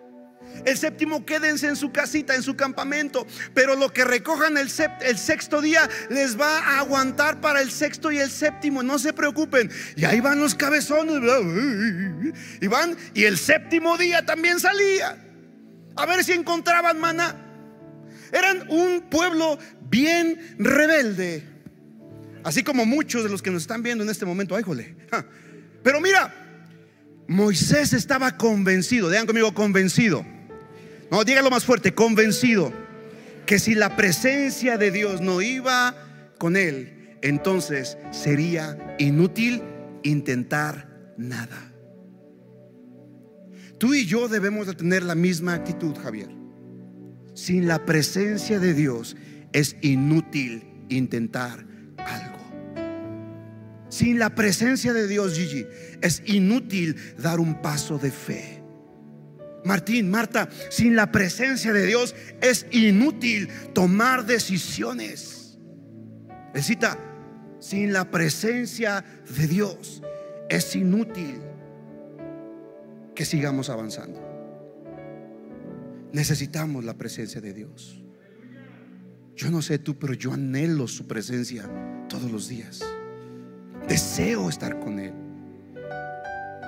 El 0.65 0.77
séptimo 0.77 1.25
quédense 1.25 1.67
en 1.67 1.75
su 1.75 1.91
casita, 1.91 2.35
en 2.35 2.43
su 2.43 2.55
campamento. 2.55 3.27
Pero 3.53 3.75
lo 3.75 3.91
que 3.91 4.05
recojan 4.05 4.57
el, 4.57 4.69
sexto 4.69 5.61
día 5.61 5.89
les 6.09 6.39
va 6.39 6.59
a 6.59 6.79
aguantar 6.79 7.41
para 7.41 7.61
el 7.61 7.71
sexto 7.71 8.11
y 8.11 8.19
el 8.19 8.29
séptimo. 8.29 8.83
No 8.83 8.99
se 8.99 9.13
preocupen. 9.13 9.69
Y 9.95 10.05
ahí 10.05 10.19
van 10.21 10.39
los 10.39 10.55
cabezones. 10.55 11.15
Y 12.61 12.67
van. 12.67 12.95
Y 13.13 13.25
el 13.25 13.37
séptimo 13.37 13.97
día 13.97 14.25
también 14.25 14.59
salía. 14.59 15.17
A 15.95 16.05
ver 16.05 16.23
si 16.23 16.31
encontraban 16.31 16.99
maná. 16.99 17.35
Eran 18.31 18.65
un 18.69 19.01
pueblo 19.09 19.59
bien 19.89 20.55
rebelde. 20.57 21.43
Así 22.43 22.63
como 22.63 22.85
muchos 22.85 23.23
de 23.23 23.29
los 23.29 23.41
que 23.41 23.51
nos 23.51 23.61
están 23.63 23.83
viendo 23.83 24.03
en 24.03 24.09
este 24.09 24.25
momento. 24.25 24.55
Ay, 24.55 24.63
jole. 24.63 24.95
Pero 25.83 25.99
mira, 25.99 26.33
Moisés 27.27 27.93
estaba 27.93 28.37
convencido. 28.37 29.09
Digan 29.09 29.25
conmigo, 29.25 29.53
convencido 29.53 30.32
no, 31.13 31.23
dígalo 31.23 31.51
más 31.51 31.63
fuerte, 31.63 31.93
convencido 31.93 32.73
que 33.45 33.59
si 33.59 33.75
la 33.75 33.95
presencia 33.95 34.79
de 34.79 34.89
Dios 34.89 35.21
no 35.21 35.43
iba 35.43 35.95
con 36.39 36.57
él, 36.57 37.19
entonces 37.21 37.99
sería 38.09 38.95
inútil 38.97 39.61
intentar 40.01 41.13
nada. 41.15 41.71
Tú 43.77 43.93
y 43.93 44.07
yo 44.07 44.27
debemos 44.27 44.65
de 44.65 44.73
tener 44.73 45.03
la 45.03 45.13
misma 45.13 45.53
actitud, 45.53 45.95
Javier. 46.01 46.29
Sin 47.35 47.67
la 47.67 47.85
presencia 47.85 48.59
de 48.59 48.73
Dios 48.73 49.15
es 49.51 49.75
inútil 49.81 50.63
intentar 50.89 51.63
algo. 51.99 52.39
Sin 53.87 54.17
la 54.17 54.33
presencia 54.33 54.93
de 54.93 55.07
Dios, 55.07 55.35
Gigi, 55.35 55.67
es 56.01 56.23
inútil 56.25 56.95
dar 57.19 57.39
un 57.39 57.61
paso 57.61 57.99
de 57.99 58.09
fe. 58.09 58.52
Martín, 59.65 60.09
Marta, 60.09 60.49
sin 60.69 60.95
la 60.95 61.11
presencia 61.11 61.71
de 61.73 61.85
Dios 61.85 62.15
es 62.41 62.65
inútil 62.71 63.49
tomar 63.73 64.25
decisiones. 64.25 65.57
Necesita, 66.53 66.97
sin 67.59 67.93
la 67.93 68.11
presencia 68.11 69.03
de 69.37 69.47
Dios 69.47 70.03
es 70.49 70.75
inútil 70.75 71.41
que 73.15 73.25
sigamos 73.25 73.69
avanzando. 73.69 74.21
Necesitamos 76.11 76.83
la 76.83 76.93
presencia 76.95 77.41
de 77.41 77.53
Dios. 77.53 78.03
Yo 79.35 79.49
no 79.49 79.61
sé 79.61 79.79
tú, 79.79 79.97
pero 79.97 80.13
yo 80.13 80.33
anhelo 80.33 80.87
su 80.87 81.07
presencia 81.07 81.67
todos 82.07 82.31
los 82.31 82.47
días. 82.47 82.81
Deseo 83.87 84.49
estar 84.49 84.79
con 84.79 84.99
Él. 84.99 85.13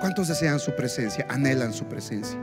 ¿Cuántos 0.00 0.28
desean 0.28 0.58
su 0.58 0.74
presencia? 0.74 1.26
Anhelan 1.28 1.72
su 1.72 1.86
presencia. 1.86 2.38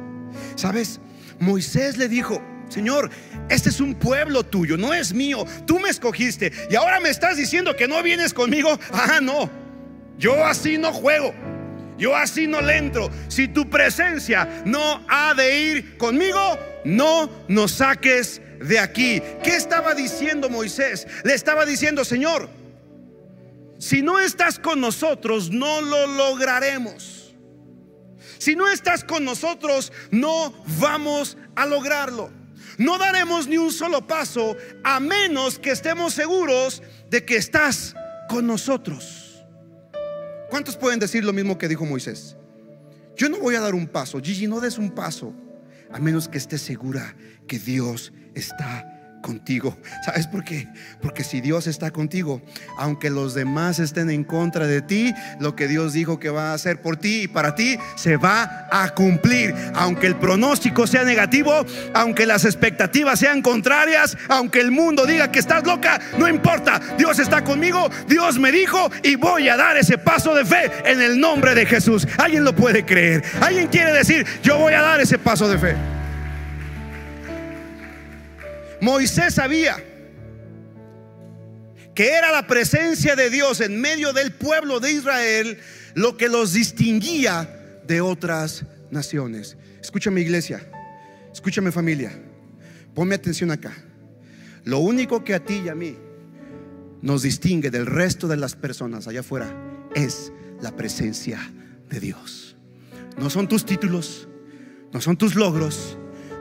¿Sabes? 0.56 1.00
Moisés 1.40 1.98
le 1.98 2.08
dijo, 2.08 2.42
Señor, 2.70 3.10
este 3.50 3.70
es 3.70 3.80
un 3.80 3.96
pueblo 3.96 4.44
tuyo, 4.44 4.78
no 4.78 4.94
es 4.94 5.14
mío. 5.14 5.46
Tú 5.66 5.80
me 5.80 5.90
escogiste 5.90 6.52
y 6.70 6.76
ahora 6.76 7.00
me 7.00 7.10
estás 7.10 7.38
diciendo 7.38 7.76
que 7.76 7.88
no 7.88 8.02
vienes 8.02 8.34
conmigo. 8.34 8.80
Ah, 8.92 9.20
no. 9.22 9.50
Yo 10.18 10.46
así 10.46 10.78
no 10.78 10.92
juego. 10.94 11.34
Yo 11.98 12.16
así 12.16 12.48
no 12.48 12.62
le 12.62 12.78
entro. 12.78 13.10
Si 13.28 13.48
tu 13.48 13.70
presencia 13.70 14.64
no 14.66 15.06
ha 15.08 15.34
de 15.34 15.60
ir 15.60 15.98
conmigo, 15.98 16.58
no 16.84 17.30
nos 17.48 17.74
saques 17.74 18.42
de 18.60 18.80
aquí. 18.80 19.22
¿Qué 19.44 19.56
estaba 19.56 19.94
diciendo 19.94 20.50
Moisés? 20.50 21.08
Le 21.24 21.34
estaba 21.34 21.66
diciendo, 21.66 22.04
Señor, 22.04 22.50
si 23.78 24.02
no 24.02 24.20
estás 24.20 24.60
con 24.60 24.80
nosotros, 24.80 25.52
no 25.52 25.82
lo 25.82 26.08
lograremos. 26.08 27.23
Si 28.44 28.58
no 28.58 28.68
estás 28.68 29.06
con 29.06 29.24
nosotros, 29.24 29.94
no 30.12 30.54
vamos 30.78 31.38
a 31.56 31.66
lograrlo. 31.66 32.30
No 32.78 32.98
daremos 32.98 33.48
ni 33.48 33.58
un 33.58 33.72
solo 33.72 34.06
paso 34.06 34.58
a 34.84 35.00
menos 35.00 35.58
que 35.58 35.72
estemos 35.72 36.14
seguros 36.14 36.84
de 37.10 37.24
que 37.24 37.38
estás 37.38 37.96
con 38.28 38.46
nosotros. 38.46 39.46
¿Cuántos 40.50 40.76
pueden 40.76 41.00
decir 41.00 41.24
lo 41.24 41.32
mismo 41.32 41.58
que 41.58 41.70
dijo 41.70 41.86
Moisés? 41.86 42.36
Yo 43.16 43.30
no 43.30 43.40
voy 43.40 43.56
a 43.56 43.62
dar 43.62 43.76
un 43.76 43.88
paso, 43.88 44.20
Gigi, 44.20 44.46
no 44.46 44.60
des 44.60 44.78
un 44.78 44.92
paso, 44.92 45.34
a 45.90 45.98
menos 46.00 46.28
que 46.28 46.38
estés 46.38 46.64
segura 46.64 47.16
que 47.48 47.60
Dios 47.60 48.12
está 48.36 48.93
contigo. 49.24 49.76
¿Sabes 50.06 50.28
por 50.28 50.44
qué? 50.44 50.68
Porque 51.02 51.24
si 51.24 51.42
Dios 51.42 51.66
está 51.66 51.90
contigo, 51.90 52.44
aunque 52.78 53.10
los 53.10 53.34
demás 53.34 53.80
estén 53.80 54.12
en 54.12 54.24
contra 54.24 54.68
de 54.68 54.84
ti, 54.84 55.12
lo 55.40 55.56
que 55.56 55.68
Dios 55.68 55.94
dijo 55.94 56.20
que 56.20 56.30
va 56.30 56.52
a 56.52 56.54
hacer 56.54 56.80
por 56.80 56.98
ti 56.98 57.24
y 57.24 57.28
para 57.28 57.56
ti 57.56 57.80
se 57.96 58.18
va 58.18 58.68
a 58.72 58.94
cumplir. 58.94 59.56
Aunque 59.74 60.06
el 60.06 60.16
pronóstico 60.18 60.86
sea 60.86 61.04
negativo, 61.04 61.66
aunque 61.96 62.28
las 62.28 62.46
expectativas 62.46 63.18
sean 63.18 63.42
contrarias, 63.42 64.16
aunque 64.28 64.60
el 64.60 64.70
mundo 64.70 65.08
diga 65.08 65.32
que 65.32 65.40
estás 65.40 65.66
loca, 65.66 66.00
no 66.20 66.28
importa. 66.28 66.80
Dios 66.98 67.18
está 67.18 67.44
conmigo, 67.44 67.90
Dios 68.08 68.38
me 68.38 68.52
dijo 68.52 68.92
y 69.02 69.16
voy 69.16 69.50
a 69.50 69.58
dar 69.58 69.78
ese 69.78 69.98
paso 69.98 70.36
de 70.36 70.46
fe 70.46 70.70
en 70.86 71.02
el 71.02 71.20
nombre 71.20 71.56
de 71.56 71.66
Jesús. 71.66 72.08
¿Alguien 72.18 72.44
lo 72.44 72.54
puede 72.54 72.86
creer? 72.86 73.24
¿Alguien 73.42 73.68
quiere 73.68 73.94
decir, 73.94 74.28
yo 74.44 74.60
voy 74.60 74.74
a 74.74 74.82
dar 74.82 75.02
ese 75.02 75.18
paso 75.18 75.48
de 75.48 75.58
fe? 75.58 75.93
Moisés 78.84 79.36
sabía 79.36 79.82
que 81.96 82.10
era 82.10 82.32
la 82.34 82.48
presencia 82.48 83.16
de 83.16 83.30
Dios 83.30 83.62
en 83.62 83.80
medio 83.80 84.12
del 84.12 84.34
pueblo 84.34 84.82
de 84.82 84.92
Israel 84.92 85.58
lo 85.96 86.18
que 86.18 86.28
los 86.28 86.52
distinguía 86.52 87.80
de 87.88 88.02
otras 88.02 88.66
naciones. 88.92 89.56
Escúchame 89.80 90.20
iglesia, 90.20 90.70
escúchame 91.32 91.72
familia, 91.72 92.12
ponme 92.94 93.16
atención 93.16 93.52
acá. 93.52 93.74
Lo 94.66 94.80
único 94.80 95.24
que 95.24 95.34
a 95.34 95.40
ti 95.40 95.62
y 95.66 95.70
a 95.70 95.76
mí 95.76 95.96
nos 97.02 97.22
distingue 97.22 97.72
del 97.72 97.86
resto 97.86 98.28
de 98.28 98.36
las 98.36 98.56
personas 98.56 99.08
allá 99.08 99.22
afuera 99.22 99.56
es 99.96 100.34
la 100.62 100.76
presencia 100.76 101.40
de 101.90 102.02
Dios. 102.02 102.58
No 103.18 103.30
son 103.30 103.48
tus 103.48 103.66
títulos, 103.66 104.28
no 104.92 105.00
son 105.00 105.16
tus 105.16 105.36
logros, 105.36 105.98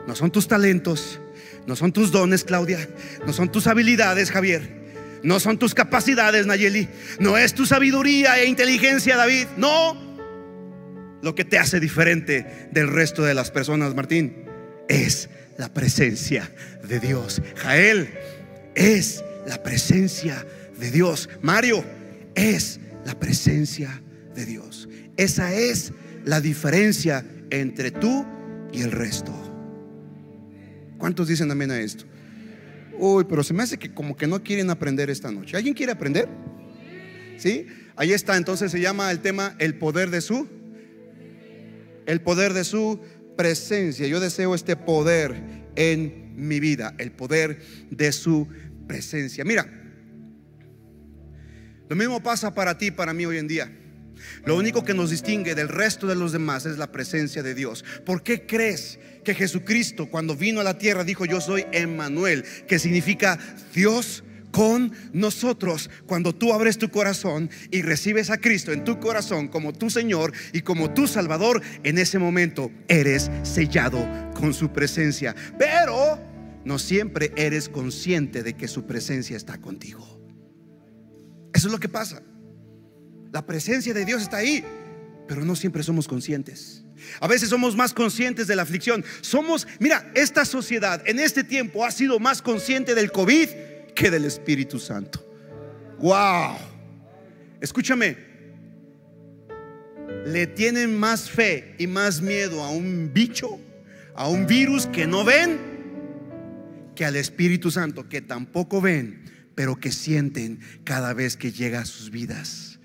no 0.07 0.15
son 0.15 0.29
tus 0.29 0.47
talentos, 0.47 1.21
no 1.65 1.75
son 1.75 1.93
tus 1.93 2.11
dones, 2.11 2.43
Claudia. 2.43 2.87
No 3.25 3.33
son 3.33 3.51
tus 3.51 3.67
habilidades, 3.67 4.31
Javier. 4.31 4.83
No 5.23 5.39
son 5.39 5.57
tus 5.57 5.73
capacidades, 5.73 6.45
Nayeli. 6.45 6.89
No 7.19 7.37
es 7.37 7.53
tu 7.53 7.65
sabiduría 7.65 8.39
e 8.39 8.47
inteligencia, 8.47 9.15
David. 9.15 9.47
No. 9.57 9.97
Lo 11.21 11.35
que 11.35 11.45
te 11.45 11.57
hace 11.57 11.79
diferente 11.79 12.67
del 12.71 12.89
resto 12.89 13.23
de 13.23 13.33
las 13.33 13.49
personas, 13.49 13.95
Martín, 13.95 14.45
es 14.89 15.29
la 15.57 15.73
presencia 15.73 16.51
de 16.83 16.99
Dios. 16.99 17.41
Jael 17.55 18.09
es 18.75 19.23
la 19.47 19.63
presencia 19.63 20.45
de 20.77 20.91
Dios. 20.91 21.29
Mario 21.41 21.85
es 22.35 22.81
la 23.05 23.17
presencia 23.17 24.01
de 24.35 24.45
Dios. 24.45 24.89
Esa 25.15 25.53
es 25.53 25.93
la 26.25 26.41
diferencia 26.41 27.25
entre 27.49 27.91
tú 27.91 28.25
y 28.73 28.81
el 28.81 28.91
resto. 28.91 29.42
¿Cuántos 31.03 31.27
dicen 31.27 31.51
amén 31.51 31.69
a 31.69 31.81
esto? 31.81 32.05
Uy, 32.97 33.25
pero 33.27 33.43
se 33.43 33.53
me 33.53 33.61
hace 33.61 33.77
que 33.77 33.93
como 33.93 34.15
que 34.15 34.25
no 34.25 34.41
quieren 34.41 34.69
aprender 34.69 35.09
esta 35.09 35.29
noche. 35.33 35.57
¿Alguien 35.57 35.75
quiere 35.75 35.91
aprender? 35.91 36.29
¿Sí? 37.37 37.67
Ahí 37.97 38.13
está, 38.13 38.37
entonces 38.37 38.71
se 38.71 38.79
llama 38.79 39.11
el 39.11 39.19
tema 39.19 39.53
el 39.59 39.77
poder 39.77 40.11
de 40.11 40.21
su 40.21 40.47
el 42.05 42.21
poder 42.21 42.53
de 42.53 42.63
su 42.63 43.01
presencia. 43.35 44.07
Yo 44.07 44.21
deseo 44.21 44.55
este 44.55 44.77
poder 44.77 45.35
en 45.75 46.35
mi 46.37 46.61
vida, 46.61 46.95
el 46.97 47.11
poder 47.11 47.59
de 47.91 48.13
su 48.13 48.47
presencia. 48.87 49.43
Mira, 49.43 49.67
lo 51.89 51.97
mismo 51.97 52.23
pasa 52.23 52.53
para 52.53 52.77
ti, 52.77 52.91
para 52.91 53.13
mí 53.13 53.25
hoy 53.25 53.39
en 53.39 53.49
día. 53.49 53.69
Lo 54.45 54.55
único 54.55 54.85
que 54.85 54.93
nos 54.93 55.09
distingue 55.09 55.53
del 55.53 55.67
resto 55.67 56.07
de 56.07 56.15
los 56.15 56.31
demás 56.31 56.65
es 56.65 56.77
la 56.77 56.93
presencia 56.93 57.43
de 57.43 57.55
Dios. 57.55 57.83
¿Por 58.05 58.23
qué 58.23 58.45
crees 58.45 58.99
que 59.23 59.33
Jesucristo 59.33 60.09
cuando 60.09 60.35
vino 60.35 60.61
a 60.61 60.63
la 60.63 60.77
tierra 60.77 61.03
dijo 61.03 61.25
yo 61.25 61.41
soy 61.41 61.65
Emmanuel, 61.71 62.43
que 62.67 62.79
significa 62.79 63.39
Dios 63.73 64.23
con 64.53 64.93
nosotros. 65.11 65.89
Cuando 66.05 66.33
tú 66.33 66.53
abres 66.53 66.77
tu 66.77 66.89
corazón 66.89 67.49
y 67.71 67.81
recibes 67.81 68.29
a 68.29 68.37
Cristo 68.37 68.71
en 68.71 68.83
tu 68.83 68.99
corazón 68.99 69.47
como 69.47 69.73
tu 69.73 69.89
Señor 69.89 70.31
y 70.53 70.61
como 70.61 70.93
tu 70.93 71.07
Salvador, 71.07 71.61
en 71.83 71.97
ese 71.97 72.19
momento 72.19 72.71
eres 72.87 73.31
sellado 73.41 74.07
con 74.35 74.53
su 74.53 74.71
presencia. 74.71 75.35
Pero 75.57 76.19
no 76.63 76.79
siempre 76.79 77.31
eres 77.35 77.67
consciente 77.67 78.43
de 78.43 78.53
que 78.53 78.67
su 78.67 78.85
presencia 78.85 79.35
está 79.35 79.59
contigo. 79.59 80.21
Eso 81.53 81.67
es 81.67 81.71
lo 81.71 81.79
que 81.79 81.89
pasa. 81.89 82.21
La 83.31 83.45
presencia 83.45 83.93
de 83.93 84.05
Dios 84.05 84.21
está 84.21 84.37
ahí, 84.37 84.63
pero 85.27 85.43
no 85.43 85.55
siempre 85.55 85.81
somos 85.81 86.07
conscientes. 86.07 86.82
A 87.19 87.27
veces 87.27 87.49
somos 87.49 87.75
más 87.75 87.93
conscientes 87.93 88.47
de 88.47 88.55
la 88.55 88.63
aflicción. 88.63 89.03
Somos, 89.21 89.67
mira, 89.79 90.11
esta 90.15 90.45
sociedad 90.45 91.01
en 91.05 91.19
este 91.19 91.43
tiempo 91.43 91.85
ha 91.85 91.91
sido 91.91 92.19
más 92.19 92.41
consciente 92.41 92.95
del 92.95 93.11
COVID 93.11 93.49
que 93.95 94.11
del 94.11 94.25
Espíritu 94.25 94.79
Santo. 94.79 95.25
Wow. 95.99 96.57
Escúchame. 97.61 98.17
Le 100.25 100.47
tienen 100.47 100.97
más 100.97 101.29
fe 101.29 101.75
y 101.77 101.87
más 101.87 102.21
miedo 102.21 102.63
a 102.63 102.69
un 102.69 103.11
bicho, 103.13 103.59
a 104.15 104.27
un 104.27 104.45
virus 104.47 104.87
que 104.87 105.07
no 105.07 105.23
ven, 105.23 105.59
que 106.95 107.05
al 107.05 107.15
Espíritu 107.15 107.71
Santo, 107.71 108.07
que 108.07 108.21
tampoco 108.21 108.81
ven, 108.81 109.23
pero 109.55 109.79
que 109.79 109.91
sienten 109.91 110.59
cada 110.83 111.13
vez 111.13 111.37
que 111.37 111.51
llega 111.51 111.79
a 111.79 111.85
sus 111.85 112.09
vidas. 112.09 112.79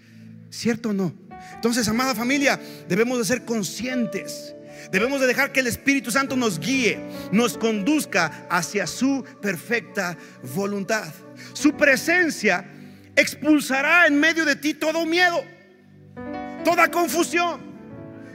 ¿Cierto 0.51 0.91
o 0.91 0.93
no? 0.93 1.28
Entonces, 1.55 1.89
amada 1.89 2.15
familia, 2.15 2.59
debemos 2.89 3.19
de 3.19 3.25
ser 3.25 3.45
conscientes. 3.45 4.55
Debemos 4.91 5.21
de 5.21 5.27
dejar 5.27 5.53
que 5.53 5.61
el 5.61 5.67
Espíritu 5.67 6.11
Santo 6.11 6.37
nos 6.37 6.59
guíe, 6.59 6.99
nos 7.31 7.59
conduzca 7.59 8.47
hacia 8.49 8.87
su 8.87 9.25
perfecta 9.43 10.17
voluntad. 10.55 11.13
Su 11.53 11.77
presencia 11.77 12.65
expulsará 13.15 14.07
en 14.07 14.19
medio 14.19 14.45
de 14.45 14.57
ti 14.57 14.75
todo 14.75 15.05
miedo, 15.05 15.45
toda 16.65 16.91
confusión. 16.91 17.69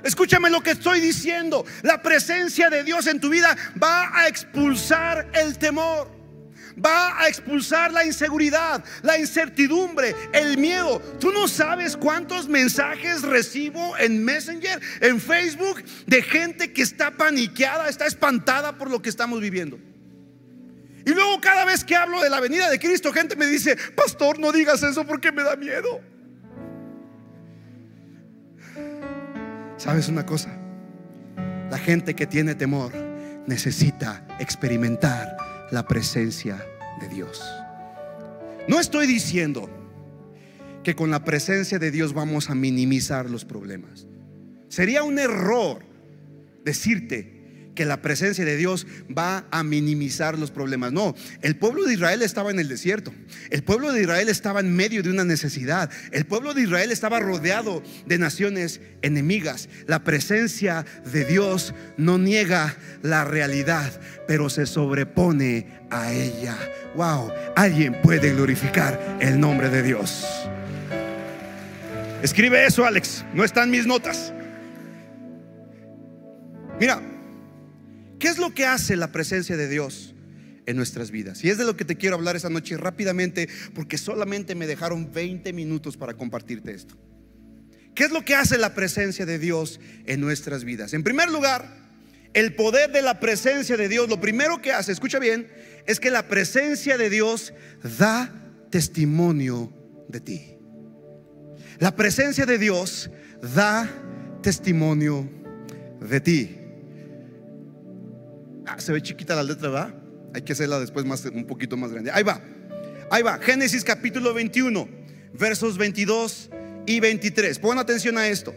Escúchame 0.03 0.50
lo 0.50 0.62
que 0.62 0.72
estoy 0.72 1.00
diciendo. 1.00 1.65
La 1.82 2.01
presencia 2.01 2.70
de 2.70 2.84
Dios 2.84 3.08
en 3.08 3.20
tu 3.20 3.29
vida 3.29 3.55
va 3.82 4.12
a 4.13 4.27
expulsar 4.27 5.29
el 5.34 5.58
temor 5.58 6.12
va 6.84 7.20
a 7.20 7.27
expulsar 7.27 7.92
la 7.92 8.06
inseguridad, 8.06 8.84
la 9.01 9.18
incertidumbre, 9.18 10.15
el 10.34 10.58
miedo. 10.58 11.00
Tú 11.20 11.32
no 11.32 11.48
sabes 11.48 11.98
cuántos 11.98 12.48
mensajes 12.48 13.22
recibo 13.22 13.98
en 13.98 14.24
Messenger, 14.24 14.80
en 15.01 15.20
Facebook, 15.20 15.84
de 16.06 16.22
gente 16.22 16.74
que 16.74 16.82
está 16.82 17.12
paniqueada, 17.12 17.89
está 17.89 18.06
espantada 18.06 18.77
por 18.77 18.89
lo 18.89 19.01
que 19.01 19.10
estamos 19.10 19.39
viviendo. 19.42 19.80
Y 21.06 21.12
luego 21.13 21.42
cada 21.42 21.65
vez 21.65 21.84
que 21.84 21.96
hablo 21.96 22.22
de 22.22 22.30
la 22.30 22.39
venida 22.39 22.70
de 22.70 22.80
Cristo, 22.80 23.12
gente 23.12 23.36
me 23.36 23.46
dice, 23.46 23.75
pastor, 23.96 24.39
no 24.39 24.51
digas 24.51 24.82
eso 24.84 25.06
porque 25.06 25.32
me 25.32 25.44
da 25.44 25.56
miedo. 25.56 26.01
¿Sabes 29.77 30.08
una 30.08 30.25
cosa? 30.25 30.50
La 31.70 31.77
gente 31.77 32.15
que 32.15 32.25
tiene 32.25 32.56
temor 32.56 32.94
necesita 33.46 34.25
experimentar 34.39 35.36
la 35.74 35.88
presencia 35.88 36.63
de 37.01 37.10
Dios. 37.10 37.44
No 38.68 38.80
estoy 38.80 39.08
diciendo 39.08 39.68
que 40.84 40.96
con 40.96 41.10
la 41.10 41.24
presencia 41.24 41.80
de 41.80 41.89
Dios 41.89 42.13
vamos 42.13 42.51
a 42.51 42.56
minimizar 42.56 43.27
los 43.27 43.44
problemas. 43.44 44.06
Sería 44.70 45.01
un 45.01 45.18
error 45.18 45.84
decirte 46.63 47.33
que 47.75 47.86
la 47.86 48.01
presencia 48.01 48.46
de 48.46 48.58
Dios 48.58 48.88
va 49.15 49.46
a 49.51 49.63
minimizar 49.63 50.38
los 50.38 50.51
problemas. 50.51 50.92
No, 50.92 51.15
el 51.42 51.56
pueblo 51.56 51.84
de 51.86 51.94
Israel 51.94 52.22
estaba 52.22 52.51
en 52.51 52.60
el 52.60 52.68
desierto. 52.68 53.13
El 53.50 53.63
pueblo 53.63 53.92
de 53.92 54.01
Israel 54.01 54.30
estaba 54.30 54.60
en 54.60 54.75
medio 54.75 55.03
de 55.03 55.10
una 55.10 55.24
necesidad. 55.24 55.89
El 56.12 56.25
pueblo 56.25 56.53
de 56.53 56.63
Israel 56.63 56.92
estaba 56.92 57.20
rodeado 57.20 57.84
de 58.06 58.18
naciones 58.18 58.82
enemigas. 59.01 59.70
La 59.88 60.03
presencia 60.03 60.86
de 61.12 61.25
Dios 61.25 61.74
no 61.98 62.18
niega 62.18 62.75
la 63.01 63.25
realidad, 63.25 64.00
pero 64.27 64.50
se 64.50 64.65
sobrepone 64.65 65.68
a 65.89 66.13
ella. 66.13 66.58
Wow, 66.96 67.32
alguien 67.56 68.00
puede 68.01 68.34
glorificar 68.34 69.18
el 69.20 69.39
nombre 69.39 69.70
de 69.70 69.84
Dios. 69.84 70.25
Escribe 72.22 72.65
eso, 72.65 72.86
Alex. 72.86 73.25
No 73.34 73.44
están 73.44 73.70
mis 73.70 73.86
notas. 73.86 74.34
Mira, 76.80 77.01
¿Qué 78.20 78.27
es 78.27 78.38
lo 78.38 78.53
que 78.53 78.65
hace 78.65 78.96
la 78.96 79.12
presencia 79.12 79.58
de 79.58 79.67
Dios 79.67 80.13
en 80.65 80.77
nuestras 80.77 81.12
vidas? 81.12 81.43
Y 81.43 81.50
es 81.50 81.58
de 81.58 81.65
lo 81.65 81.75
que 81.75 81.86
te 81.86 81.98
quiero 81.98 82.15
hablar 82.15 82.36
esa 82.36 82.50
noche 82.50 82.77
rápidamente 82.77 83.50
porque 83.74 83.98
solamente 83.98 84.56
me 84.56 84.67
dejaron 84.67 85.12
20 85.12 85.52
minutos 85.54 85.97
para 85.97 86.13
compartirte 86.13 86.73
esto. 86.73 86.97
¿Qué 87.95 88.06
es 88.06 88.12
lo 88.12 88.26
que 88.26 88.36
hace 88.36 88.58
la 88.58 88.73
presencia 88.73 89.26
de 89.26 89.38
Dios 89.38 89.80
en 90.06 90.19
nuestras 90.19 90.63
vidas? 90.63 90.93
En 90.93 91.04
primer 91.04 91.30
lugar, 91.30 91.84
el 92.34 92.56
poder 92.56 92.91
de 92.91 93.04
la 93.04 93.19
presencia 93.19 93.78
de 93.78 93.88
Dios, 93.88 94.10
lo 94.10 94.19
primero 94.19 94.62
que 94.62 94.71
hace, 94.71 94.91
escucha 94.91 95.19
bien, 95.19 95.47
es 95.86 95.99
que 95.99 96.10
la 96.10 96.28
presencia 96.28 96.97
de 96.97 97.10
Dios 97.10 97.54
da 97.97 98.34
testimonio 98.71 99.71
de 100.08 100.19
ti. 100.19 100.56
La 101.80 101.95
presencia 101.95 102.45
de 102.45 102.58
Dios 102.58 103.12
da 103.56 103.89
testimonio 104.41 105.30
de 106.02 106.19
ti. 106.21 106.62
Ah, 108.65 108.80
se 108.80 108.91
ve 108.93 109.02
chiquita 109.02 109.36
la 109.36 109.43
letra, 109.43 109.69
¿va? 109.69 109.93
Hay 110.34 110.41
que 110.41 110.54
hacerla 110.54 110.80
después 110.80 111.06
más, 111.06 111.26
un 111.26 111.45
poquito 111.45 111.78
más 111.78 111.91
grande. 111.91 112.12
Ahí 112.12 112.23
va. 112.23 112.41
Ahí 113.12 113.21
va. 113.21 113.38
Génesis 113.39 113.84
capítulo 113.84 114.34
21, 114.34 114.88
versos 115.34 115.78
22 115.78 116.49
y 116.86 116.99
23. 116.99 117.60
Pon 117.60 117.78
atención 117.78 118.17
a 118.17 118.28
esto. 118.28 118.54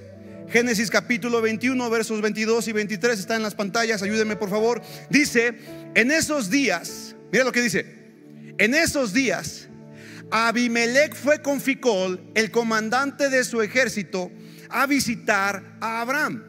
Génesis 0.49 0.90
capítulo 0.90 1.42
21, 1.42 1.90
versos 1.90 2.21
22 2.21 2.69
y 2.69 2.73
23 2.73 3.19
está 3.19 3.37
en 3.37 3.42
las 3.42 3.55
pantallas. 3.55 4.03
Ayúdenme 4.03 4.37
por 4.37 4.49
favor. 4.49 4.81
Dice, 5.11 5.55
en 5.95 6.11
esos 6.11 6.51
días, 6.51 7.16
mira 7.33 7.45
lo 7.45 7.53
que 7.53 7.62
dice. 7.62 7.85
En 8.59 8.75
esos 8.75 9.12
días, 9.12 9.69
Abimelech 10.31 11.14
fue 11.14 11.42
con 11.42 11.61
Ficol, 11.61 12.21
el 12.35 12.51
comandante 12.51 13.29
de 13.29 13.45
su 13.45 13.61
ejército, 13.61 14.31
a 14.71 14.87
visitar 14.87 15.77
a 15.81 16.01
Abraham. 16.01 16.45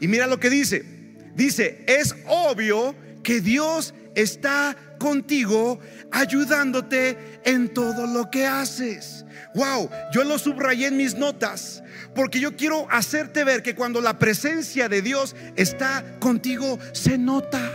Y 0.00 0.08
mira 0.08 0.26
lo 0.26 0.40
que 0.40 0.50
dice. 0.50 0.95
Dice, 1.36 1.84
es 1.86 2.16
obvio 2.26 2.94
que 3.22 3.42
Dios 3.42 3.94
está 4.14 4.74
contigo 4.98 5.78
ayudándote 6.10 7.18
en 7.44 7.72
todo 7.74 8.06
lo 8.06 8.30
que 8.30 8.46
haces. 8.46 9.26
Wow, 9.54 9.90
yo 10.12 10.24
lo 10.24 10.38
subrayé 10.38 10.86
en 10.86 10.96
mis 10.96 11.14
notas 11.14 11.82
porque 12.14 12.40
yo 12.40 12.56
quiero 12.56 12.90
hacerte 12.90 13.44
ver 13.44 13.62
que 13.62 13.74
cuando 13.74 14.00
la 14.00 14.18
presencia 14.18 14.88
de 14.88 15.02
Dios 15.02 15.36
está 15.56 16.02
contigo 16.18 16.78
se 16.92 17.18
nota. 17.18 17.70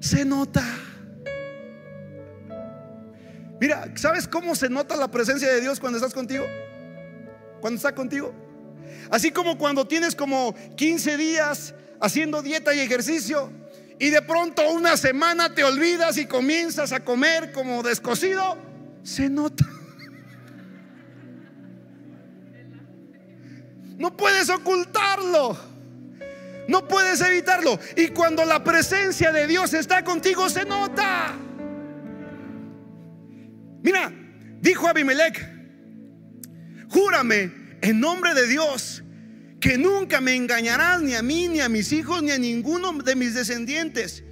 Se 0.00 0.22
nota. 0.26 0.62
Mira, 3.58 3.90
¿sabes 3.94 4.28
cómo 4.28 4.54
se 4.54 4.68
nota 4.68 4.96
la 4.96 5.10
presencia 5.10 5.48
de 5.48 5.62
Dios 5.62 5.80
cuando 5.80 5.96
estás 5.96 6.12
contigo? 6.12 6.44
Cuando 7.64 7.78
está 7.78 7.94
contigo. 7.94 8.30
Así 9.10 9.30
como 9.30 9.56
cuando 9.56 9.86
tienes 9.86 10.14
como 10.14 10.54
15 10.76 11.16
días 11.16 11.74
haciendo 11.98 12.42
dieta 12.42 12.74
y 12.74 12.80
ejercicio 12.80 13.50
y 13.98 14.10
de 14.10 14.20
pronto 14.20 14.68
una 14.68 14.98
semana 14.98 15.54
te 15.54 15.64
olvidas 15.64 16.18
y 16.18 16.26
comienzas 16.26 16.92
a 16.92 17.00
comer 17.00 17.52
como 17.52 17.82
descosido, 17.82 18.58
se 19.02 19.30
nota. 19.30 19.64
No 23.96 24.14
puedes 24.14 24.50
ocultarlo. 24.50 25.56
No 26.68 26.86
puedes 26.86 27.18
evitarlo. 27.22 27.80
Y 27.96 28.08
cuando 28.08 28.44
la 28.44 28.62
presencia 28.62 29.32
de 29.32 29.46
Dios 29.46 29.72
está 29.72 30.04
contigo, 30.04 30.50
se 30.50 30.66
nota. 30.66 31.34
Mira, 33.82 34.12
dijo 34.60 34.86
Abimelech, 34.86 35.53
júrame 36.94 37.50
en 37.82 38.00
nombre 38.00 38.34
de 38.34 38.46
Dios 38.46 39.02
que 39.60 39.76
nunca 39.76 40.20
me 40.20 40.34
engañarás 40.34 41.02
ni 41.02 41.14
a 41.14 41.22
mí, 41.22 41.48
ni 41.48 41.60
a 41.60 41.68
mis 41.68 41.92
hijos, 41.92 42.22
ni 42.22 42.30
a 42.30 42.38
ninguno 42.38 42.92
de 42.92 43.16
mis 43.16 43.34
descendientes 43.34 44.23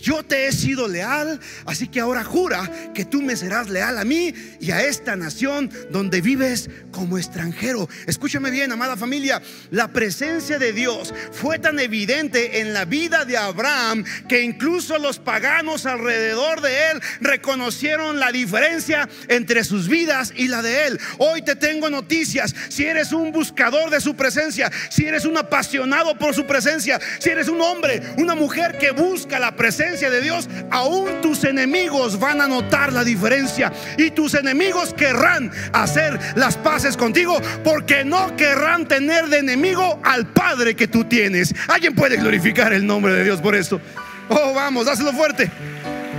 yo 0.00 0.22
te 0.22 0.46
he 0.46 0.52
sido 0.52 0.88
leal, 0.88 1.40
así 1.66 1.88
que 1.88 2.00
ahora 2.00 2.24
jura 2.24 2.70
que 2.94 3.04
tú 3.04 3.22
me 3.22 3.36
serás 3.36 3.68
leal 3.68 3.98
a 3.98 4.04
mí 4.04 4.34
y 4.60 4.70
a 4.70 4.82
esta 4.84 5.16
nación 5.16 5.70
donde 5.90 6.20
vives 6.20 6.70
como 6.90 7.18
extranjero. 7.18 7.88
Escúchame 8.06 8.50
bien, 8.50 8.72
amada 8.72 8.96
familia, 8.96 9.42
la 9.70 9.88
presencia 9.88 10.58
de 10.58 10.72
Dios 10.72 11.14
fue 11.32 11.58
tan 11.58 11.78
evidente 11.78 12.60
en 12.60 12.72
la 12.72 12.84
vida 12.84 13.24
de 13.24 13.36
Abraham 13.36 14.04
que 14.28 14.42
incluso 14.42 14.98
los 14.98 15.18
paganos 15.18 15.86
alrededor 15.86 16.60
de 16.60 16.90
él 16.90 17.00
reconocieron 17.20 18.18
la 18.18 18.32
diferencia 18.32 19.08
entre 19.28 19.64
sus 19.64 19.88
vidas 19.88 20.32
y 20.36 20.48
la 20.48 20.62
de 20.62 20.86
él. 20.86 21.00
Hoy 21.18 21.42
te 21.42 21.56
tengo 21.56 21.90
noticias, 21.90 22.54
si 22.68 22.84
eres 22.84 23.12
un 23.12 23.32
buscador 23.32 23.90
de 23.90 24.00
su 24.00 24.14
presencia, 24.14 24.70
si 24.90 25.04
eres 25.04 25.24
un 25.24 25.36
apasionado 25.36 26.16
por 26.18 26.34
su 26.34 26.46
presencia, 26.46 27.00
si 27.18 27.30
eres 27.30 27.48
un 27.48 27.60
hombre, 27.60 28.02
una 28.18 28.34
mujer 28.34 28.78
que 28.78 28.90
busca 28.90 29.38
la 29.38 29.56
presencia, 29.56 29.89
de 29.98 30.20
Dios, 30.20 30.48
aún 30.70 31.20
tus 31.20 31.42
enemigos 31.42 32.18
van 32.20 32.40
a 32.40 32.46
notar 32.46 32.92
la 32.92 33.02
diferencia. 33.02 33.72
Y 33.98 34.10
tus 34.12 34.34
enemigos 34.34 34.94
querrán 34.94 35.50
hacer 35.72 36.18
las 36.36 36.56
paces 36.56 36.96
contigo 36.96 37.40
porque 37.64 38.04
no 38.04 38.36
querrán 38.36 38.86
tener 38.86 39.26
de 39.26 39.38
enemigo 39.38 40.00
al 40.04 40.32
Padre 40.32 40.76
que 40.76 40.86
tú 40.86 41.04
tienes. 41.04 41.52
Alguien 41.68 41.94
puede 41.94 42.16
glorificar 42.16 42.72
el 42.72 42.86
nombre 42.86 43.12
de 43.14 43.24
Dios 43.24 43.40
por 43.40 43.56
esto. 43.56 43.80
Oh, 44.28 44.54
vamos, 44.54 44.86
hazlo 44.86 45.12
fuerte. 45.12 45.50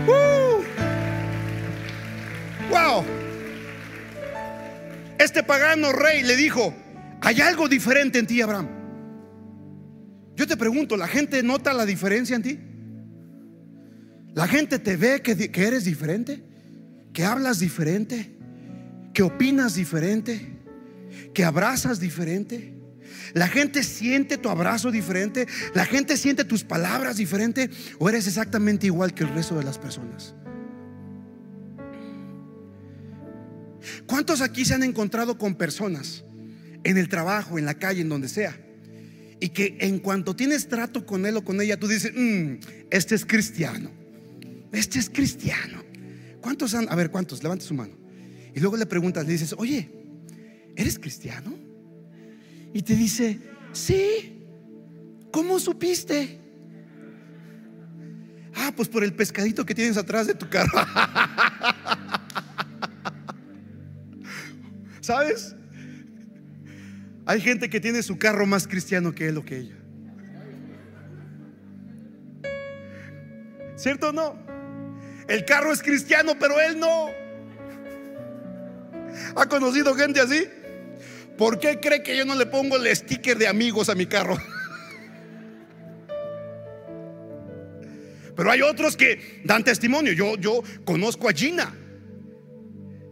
Uh. 0.06 0.64
Wow. 2.70 3.06
este 5.18 5.44
pagano 5.44 5.92
rey 5.92 6.24
le 6.24 6.36
dijo, 6.36 6.74
hay 7.22 7.42
algo 7.42 7.70
diferente 7.70 8.20
en 8.20 8.28
ti, 8.28 8.42
Abraham. 8.42 8.68
Yo 10.36 10.48
te 10.48 10.58
pregunto, 10.58 10.98
¿la 10.98 11.08
gente 11.08 11.44
nota 11.44 11.74
la 11.74 11.86
diferencia 11.86 12.36
en 12.36 12.42
ti? 12.42 12.71
¿La 14.34 14.48
gente 14.48 14.80
te 14.80 14.96
ve 14.96 15.22
que, 15.22 15.62
eres 15.62 15.84
diferente? 15.84 16.41
¿Que 17.13 17.26
hablas 17.26 17.60
diferente? 17.60 18.32
¿Que 19.13 19.24
opinas 19.24 19.76
diferente? 19.76 20.58
¿Que 21.34 21.44
abrazas 21.44 22.00
diferente? 22.00 22.74
La 23.34 23.50
gente 23.50 23.84
siente 23.84 24.38
tu 24.38 24.50
abrazo 24.50 24.89
diferente. 24.89 25.48
La 25.74 25.86
gente 25.86 26.15
siente 26.15 26.46
tus 26.46 26.63
palabras 26.63 27.17
diferente. 27.17 27.70
O 28.00 28.08
eres 28.08 28.26
exactamente 28.28 28.88
igual 28.88 29.13
que 29.13 29.24
el 29.24 29.30
resto 29.30 29.58
de 29.58 29.65
las 29.65 29.78
personas. 29.78 30.34
¿Cuántos 34.06 34.41
aquí 34.41 34.63
se 34.63 34.76
han 34.76 34.84
encontrado 34.84 35.38
con 35.38 35.56
personas 35.56 36.24
en 36.84 36.98
el 36.98 37.10
trabajo, 37.10 37.60
en 37.60 37.65
la 37.65 37.74
calle, 37.74 38.02
en 38.02 38.10
donde 38.10 38.30
sea? 38.30 38.58
Y 39.41 39.50
que 39.50 39.76
en 39.82 40.00
cuanto 40.00 40.36
tienes 40.36 40.70
trato 40.70 41.06
con 41.06 41.26
él 41.26 41.36
o 41.36 41.44
con 41.44 41.60
ella, 41.60 41.78
tú 41.78 41.88
dices, 41.88 42.13
mm, 42.15 42.60
este 42.91 43.15
es 43.15 43.26
cristiano. 43.26 44.01
Este 44.72 45.00
es 45.00 45.10
cristiano. 45.10 45.84
¿Cuántos 46.42 46.74
han? 46.74 46.88
A 46.90 46.96
ver, 46.96 47.12
¿cuántos? 47.12 47.44
Levante 47.44 47.66
su 47.66 47.74
mano. 47.74 47.96
Y 48.54 48.60
luego 48.60 48.78
le 48.78 48.86
preguntas, 48.86 49.26
le 49.26 49.32
dices, 49.34 49.56
oye, 49.58 49.90
¿eres 50.76 51.00
cristiano? 51.00 51.54
Y 52.74 52.82
te 52.82 52.96
dice, 52.96 53.40
sí, 53.74 54.46
¿cómo 55.32 55.60
supiste? 55.60 56.40
Ah, 58.56 58.74
pues 58.76 58.90
por 58.90 59.04
el 59.04 59.14
pescadito 59.14 59.66
que 59.66 59.76
tienes 59.76 59.98
atrás 59.98 60.28
de 60.28 60.36
tu 60.36 60.50
carro. 60.50 60.72
¿Sabes? 65.02 65.56
Hay 67.26 67.42
gente 67.42 67.70
que 67.70 67.80
tiene 67.80 68.04
su 68.04 68.18
carro 68.18 68.46
más 68.46 68.68
cristiano 68.68 69.14
que 69.14 69.28
él 69.28 69.38
o 69.38 69.46
que 69.46 69.58
ella. 69.58 69.78
¿Cierto 73.76 74.10
o 74.10 74.12
no? 74.12 74.51
El 75.28 75.46
carro 75.46 75.72
es 75.72 75.82
cristiano, 75.82 76.34
pero 76.40 76.60
él 76.60 76.80
no. 76.80 77.10
¿Ha 79.36 79.46
conocido 79.48 79.96
gente 79.96 80.20
así? 80.20 80.48
¿Por 81.38 81.60
qué 81.60 81.80
cree 81.80 82.04
que 82.04 82.16
yo 82.16 82.26
no 82.26 82.36
le 82.36 82.46
pongo 82.46 82.78
el 82.78 82.96
sticker 82.96 83.38
de 83.38 83.48
amigos 83.48 83.90
a 83.90 83.96
mi 83.96 84.06
carro? 84.06 84.38
Pero 88.36 88.52
hay 88.52 88.62
otros 88.62 88.96
que 88.98 89.42
dan 89.44 89.64
testimonio. 89.64 90.14
Yo, 90.14 90.36
yo 90.38 90.64
conozco 90.86 91.30
a 91.30 91.34
Gina. 91.34 91.76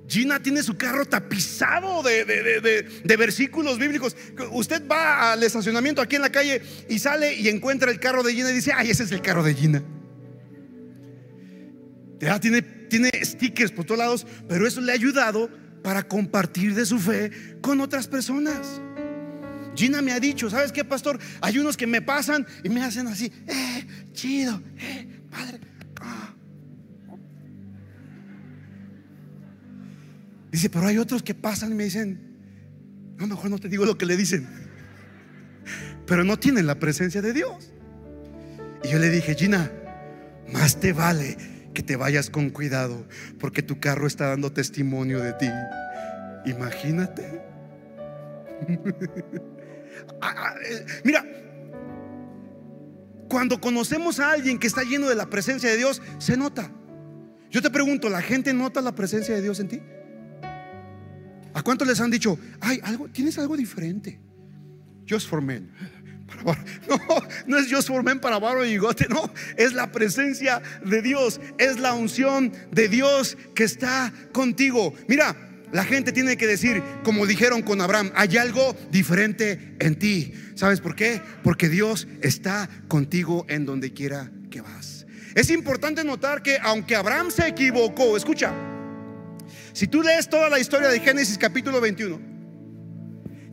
Gina 0.08 0.41
tiene 0.41 0.63
su 0.63 0.76
carro 0.76 1.06
tapizado 1.06 2.02
de, 2.02 2.26
de, 2.26 3.17
versículos 3.17 3.78
bíblicos. 3.78 4.15
Usted 4.52 4.88
va 4.88 5.34
al 5.34 5.43
estacionamiento 5.43 6.02
aquí 6.02 6.15
en 6.15 6.24
la 6.24 6.32
calle 6.32 6.62
y 6.89 6.98
sale 6.98 7.36
y 7.36 7.48
encuentra 7.48 7.91
el 7.91 8.00
carro 8.00 8.24
de 8.24 8.34
Gina 8.34 8.50
y 8.50 8.56
dice, 8.56 8.72
ay, 8.76 8.89
ese 8.89 9.04
es 9.04 9.12
el 9.12 9.22
carro 9.22 9.43
de 9.43 9.54
Gina. 9.54 9.84
Ya 12.19 12.39
tiene, 12.39 12.62
tiene 12.62 13.12
stickers 13.23 13.71
por 13.71 13.86
todos 13.86 13.99
lados, 13.99 14.27
pero 14.47 14.67
eso 14.67 14.82
le 14.82 14.91
ha 14.91 14.95
ayudado 14.95 15.49
para 15.82 16.03
compartir 16.03 16.75
de 16.75 16.86
su 16.86 16.99
fe 16.99 17.32
con 17.62 17.79
otras 17.79 18.08
personas. 18.08 18.82
Gina 19.75 20.01
me 20.01 20.12
ha 20.12 20.19
dicho, 20.19 20.49
¿sabes 20.49 20.71
qué, 20.71 20.84
pastor? 20.84 21.19
Hay 21.41 21.58
unos 21.58 21.77
que 21.77 21.88
me 21.88 22.01
pasan 22.01 22.45
y 22.63 22.69
me 22.69 22.84
hacen 22.84 23.08
así, 23.08 23.32
eh, 23.47 23.88
chido, 24.12 24.62
eh, 24.77 25.21
padre. 25.32 25.60
Ah". 26.01 26.34
Dice, 30.51 30.69
pero 30.69 30.88
hay 30.88 30.97
otros 30.97 31.23
que 31.23 31.34
pasan 31.34 31.71
y 31.71 31.75
me 31.75 31.86
dicen, 31.86 32.19
no, 33.17 33.27
mejor 33.27 33.49
no 33.49 33.60
te 33.60 33.69
digo 33.69 33.86
lo 33.86 33.97
que 33.97 34.05
le 34.05 34.17
dicen, 34.17 34.47
pero 36.05 36.25
no 36.25 36.38
tienen 36.38 36.67
la 36.67 36.75
presencia 36.75 37.21
de 37.21 37.32
Dios. 37.32 37.71
Y 38.84 38.89
yo 38.89 38.99
le 38.99 39.10
dije, 39.10 39.36
Gina, 39.36 39.71
más 40.51 40.79
te 40.79 40.91
vale 40.91 41.38
que 41.80 41.84
te 41.84 41.96
vayas 41.96 42.30
con 42.30 42.50
cuidado, 42.50 43.08
porque 43.39 43.63
tu 43.63 43.80
carro 43.80 44.06
está 44.06 44.28
dando 44.28 44.52
testimonio 44.52 45.22
de 45.22 45.32
ti. 45.32 45.50
Imagínate. 46.46 47.42
Ah, 50.22 50.34
ah, 50.38 50.56
eh, 50.65 50.86
mira, 51.04 51.26
cuando 53.28 53.60
conocemos 53.60 54.20
a 54.20 54.32
alguien 54.32 54.58
que 54.58 54.68
está 54.68 54.84
lleno 54.84 55.10
de 55.10 55.15
la 55.15 55.30
presencia 55.30 55.70
de 55.70 55.78
Dios, 55.78 56.02
se 56.20 56.38
nota. 56.38 56.72
Yo 57.50 57.62
te 57.62 57.70
pregunto, 57.70 58.08
¿la 58.10 58.22
gente 58.22 58.54
nota 58.54 58.82
la 58.82 58.96
presencia 58.96 59.36
de 59.36 59.42
Dios 59.42 59.60
en 59.60 59.68
ti? 59.68 59.82
¿A 61.54 61.62
cuántos 61.63 61.88
les 61.88 62.00
han 62.00 62.12
dicho, 62.12 62.38
ay, 62.62 62.80
algo, 62.84 63.10
tienes 63.10 63.38
algo 63.39 63.58
diferente? 63.58 64.20
Just 65.10 65.28
for 65.28 65.42
men. 65.42 65.72
No, 66.88 66.98
no 67.46 67.58
es 67.58 67.68
Dios 67.68 67.86
formen 67.86 68.20
para 68.20 68.39
barro 68.39 68.65
y 68.65 68.72
bigote, 68.72 69.08
no, 69.10 69.32
es 69.58 69.74
la 69.74 69.92
presencia 69.92 70.62
de 70.84 71.02
Dios, 71.02 71.39
es 71.58 71.80
la 71.80 71.94
unción 71.94 72.52
de 72.72 72.88
Dios 72.88 73.38
que 73.54 73.63
está 73.63 74.12
contigo. 74.32 74.94
Mira, 75.08 75.36
la 75.72 75.84
gente 75.84 76.12
tiene 76.12 76.36
que 76.36 76.48
decir, 76.48 76.82
como 77.04 77.28
dijeron 77.28 77.62
con 77.62 77.80
Abraham, 77.82 78.12
hay 78.15 78.38
algo 78.38 78.76
diferente 78.89 79.76
en 79.80 80.00
ti. 80.00 80.34
¿Sabes 80.56 80.82
por 80.82 80.96
qué? 80.96 81.22
Porque 81.44 81.70
Dios 81.70 82.08
está 82.22 82.70
contigo 82.88 83.46
en 83.50 83.65
donde 83.65 83.94
quiera 83.94 84.32
que 84.50 84.62
vas. 84.62 85.06
Es 85.36 85.52
importante 85.52 86.04
notar 86.04 86.42
que 86.42 86.58
aunque 86.62 86.96
Abraham 86.96 87.30
se 87.30 87.48
equivocó, 87.48 88.18
escucha, 88.18 88.52
si 89.74 89.88
tú 89.88 90.02
lees 90.02 90.28
toda 90.28 90.50
la 90.50 90.60
historia 90.60 90.89
de 90.89 91.00
Génesis 91.00 91.38
capítulo 91.38 91.80
21, 91.80 92.20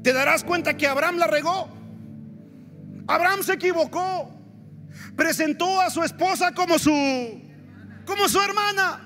te 0.02 0.12
darás 0.12 0.42
cuenta 0.42 0.76
que 0.76 0.86
Abraham 0.86 1.18
la 1.18 1.26
regó. 1.26 1.75
Abraham 3.06 3.42
se 3.42 3.54
equivocó. 3.54 4.30
Presentó 5.16 5.80
a 5.80 5.90
su 5.90 6.02
esposa 6.02 6.52
como 6.52 6.78
su 6.78 6.92
como 8.04 8.28
su 8.28 8.40
hermana. 8.40 9.02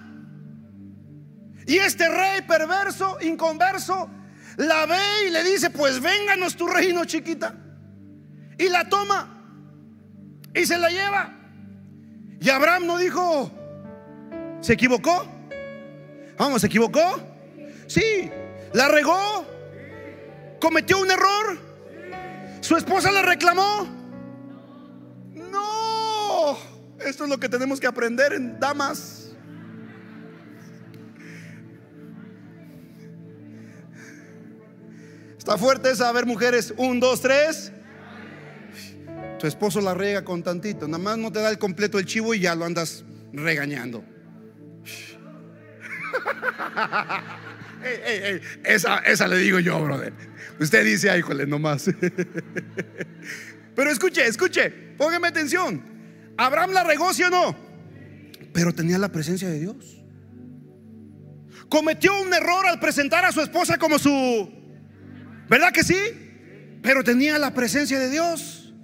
Y 1.66 1.76
este 1.76 2.08
rey 2.08 2.42
perverso, 2.42 3.18
inconverso, 3.20 4.10
la 4.56 4.86
ve 4.86 4.98
y 5.28 5.30
le 5.30 5.44
dice, 5.44 5.70
"Pues 5.70 6.00
vénganos 6.00 6.56
tu 6.56 6.66
reino, 6.66 7.04
chiquita." 7.04 7.54
Y 8.58 8.68
la 8.68 8.88
toma 8.88 9.40
y 10.54 10.66
se 10.66 10.78
la 10.78 10.90
lleva. 10.90 11.32
Y 12.40 12.48
Abraham 12.48 12.86
no 12.86 12.96
dijo, 12.98 13.50
¿se 14.60 14.72
equivocó? 14.72 15.26
Vamos, 16.38 16.62
¿se 16.62 16.68
equivocó? 16.68 17.20
Sí, 17.86 18.30
la 18.72 18.88
regó, 18.88 19.46
cometió 20.60 20.98
un 21.00 21.10
error. 21.10 21.69
¿Su 22.60 22.76
esposa 22.76 23.10
le 23.10 23.22
reclamó? 23.22 23.88
No. 25.34 26.58
Esto 27.04 27.24
es 27.24 27.30
lo 27.30 27.38
que 27.38 27.48
tenemos 27.48 27.80
que 27.80 27.86
aprender 27.86 28.32
en 28.32 28.60
damas. 28.60 29.32
Está 35.38 35.56
fuerte 35.56 35.90
esa, 35.90 36.08
a 36.08 36.12
ver 36.12 36.26
mujeres, 36.26 36.74
un, 36.76 37.00
dos, 37.00 37.22
tres. 37.22 37.72
Tu 39.38 39.46
esposo 39.46 39.80
la 39.80 39.94
rega 39.94 40.22
con 40.22 40.42
tantito, 40.42 40.86
nada 40.86 41.02
más 41.02 41.16
no 41.16 41.32
te 41.32 41.40
da 41.40 41.48
el 41.48 41.58
completo 41.58 41.98
el 41.98 42.04
chivo 42.04 42.34
y 42.34 42.40
ya 42.40 42.54
lo 42.54 42.66
andas 42.66 43.04
regañando. 43.32 44.04
esa, 48.64 48.98
esa 48.98 49.28
le 49.28 49.38
digo 49.38 49.58
yo, 49.58 49.82
brother. 49.82 50.12
Usted 50.58 50.84
dice, 50.84 51.10
ay, 51.10 51.20
híjole, 51.20 51.46
nomás. 51.46 51.90
Pero 53.74 53.90
escuche, 53.90 54.26
escuche, 54.26 54.70
póngame 54.98 55.28
atención. 55.28 55.82
Abraham 56.36 56.72
la 56.72 56.84
regó, 56.84 57.12
¿sí 57.14 57.22
o 57.22 57.30
no? 57.30 57.56
Pero 58.52 58.72
tenía 58.72 58.98
la 58.98 59.10
presencia 59.10 59.48
de 59.48 59.60
Dios. 59.60 60.02
Cometió 61.68 62.20
un 62.20 62.34
error 62.34 62.66
al 62.66 62.80
presentar 62.80 63.24
a 63.24 63.32
su 63.32 63.40
esposa 63.40 63.78
como 63.78 63.98
su... 63.98 64.50
¿Verdad 65.48 65.72
que 65.72 65.84
sí? 65.84 65.96
Pero 66.82 67.04
tenía 67.04 67.38
la 67.38 67.54
presencia 67.54 67.98
de 67.98 68.10
Dios. 68.10 68.74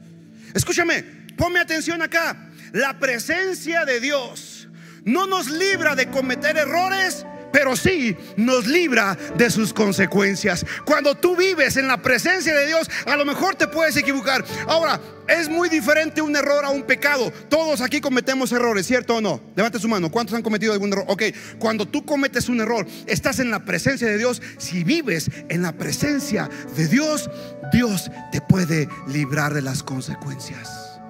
Escúchame, 0.54 1.02
ponme 1.36 1.58
atención 1.58 2.00
acá. 2.02 2.50
La 2.72 2.98
presencia 2.98 3.84
de 3.84 4.00
Dios 4.00 4.68
no 5.04 5.26
nos 5.26 5.50
libra 5.50 5.94
de 5.94 6.10
cometer 6.10 6.56
errores, 6.56 7.26
pero 7.56 7.74
sí 7.74 8.14
nos 8.36 8.66
libra 8.66 9.16
de 9.38 9.48
sus 9.48 9.72
consecuencias. 9.72 10.66
Cuando 10.84 11.14
tú 11.14 11.34
vives 11.34 11.78
en 11.78 11.88
la 11.88 12.02
presencia 12.02 12.54
de 12.54 12.66
Dios, 12.66 12.90
a 13.06 13.16
lo 13.16 13.24
mejor 13.24 13.54
te 13.54 13.66
puedes 13.66 13.96
equivocar. 13.96 14.44
Ahora, 14.66 15.00
es 15.26 15.48
muy 15.48 15.70
diferente 15.70 16.20
un 16.20 16.36
error 16.36 16.66
a 16.66 16.68
un 16.68 16.82
pecado. 16.82 17.32
Todos 17.48 17.80
aquí 17.80 18.02
cometemos 18.02 18.52
errores, 18.52 18.86
¿cierto 18.86 19.16
o 19.16 19.20
no? 19.22 19.40
Levante 19.54 19.78
su 19.78 19.88
mano. 19.88 20.10
¿Cuántos 20.10 20.36
han 20.36 20.42
cometido 20.42 20.74
algún 20.74 20.92
error? 20.92 21.06
Ok, 21.08 21.22
cuando 21.58 21.88
tú 21.88 22.04
cometes 22.04 22.50
un 22.50 22.60
error, 22.60 22.86
estás 23.06 23.38
en 23.38 23.50
la 23.50 23.64
presencia 23.64 24.06
de 24.06 24.18
Dios. 24.18 24.42
Si 24.58 24.84
vives 24.84 25.30
en 25.48 25.62
la 25.62 25.72
presencia 25.72 26.50
de 26.76 26.88
Dios, 26.88 27.30
Dios 27.72 28.10
te 28.32 28.42
puede 28.42 28.86
librar 29.08 29.54
de 29.54 29.62
las 29.62 29.82
consecuencias. 29.82 31.00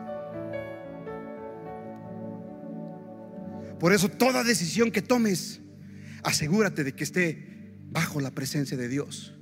Por 3.80 3.92
eso 3.92 4.09
toda 4.09 4.44
decisión 4.44 4.92
que 4.92 5.02
tomes 5.02 5.61
asegúrate 6.27 6.83
de 6.83 6.93
que 6.93 7.05
esté 7.05 7.79
bajo 7.89 8.21
la 8.21 8.33
presencia 8.33 8.77
de 8.77 8.89
Dios. 8.89 9.33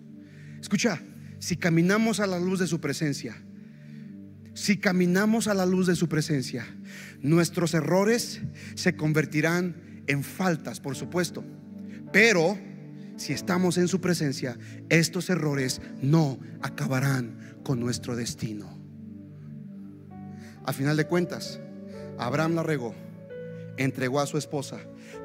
Escucha, 0.61 1.01
si 1.39 1.57
caminamos 1.57 2.21
a 2.21 2.27
la 2.27 2.39
luz 2.39 2.61
de 2.61 2.67
su 2.67 2.79
presencia, 2.79 3.35
si 4.53 4.77
caminamos 4.77 5.49
a 5.49 5.55
la 5.55 5.65
luz 5.65 5.87
de 5.87 5.97
su 5.97 6.09
presencia, 6.09 6.67
nuestros 7.21 7.73
errores 7.73 8.43
se 8.75 8.97
convertirán 8.97 10.05
en 10.07 10.23
faltas, 10.23 10.79
por 10.79 10.95
supuesto. 10.95 11.43
Pero 12.13 12.59
si 13.17 13.33
estamos 13.33 13.79
en 13.79 13.89
su 13.89 14.03
presencia, 14.03 14.59
estos 14.91 15.31
errores 15.31 15.81
no 16.03 16.39
acabarán 16.61 17.57
con 17.65 17.81
nuestro 17.81 18.15
destino. 18.15 18.79
A 20.67 20.73
final 20.75 20.99
de 20.99 21.07
cuentas, 21.07 21.61
Abraham 22.19 22.55
la 22.55 22.63
regó, 22.63 22.95
entregó 23.79 24.21
a 24.21 24.27
su 24.27 24.37
esposa, 24.37 24.81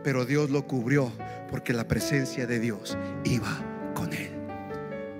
pero 0.06 0.26
Dios 0.26 0.50
lo 0.50 0.66
cubrió 0.66 1.12
porque 1.50 1.74
la 1.74 1.88
presencia 1.88 2.46
de 2.48 2.60
Dios 2.60 2.98
iba 3.24 3.92
con 3.96 4.14
él. 4.14 4.32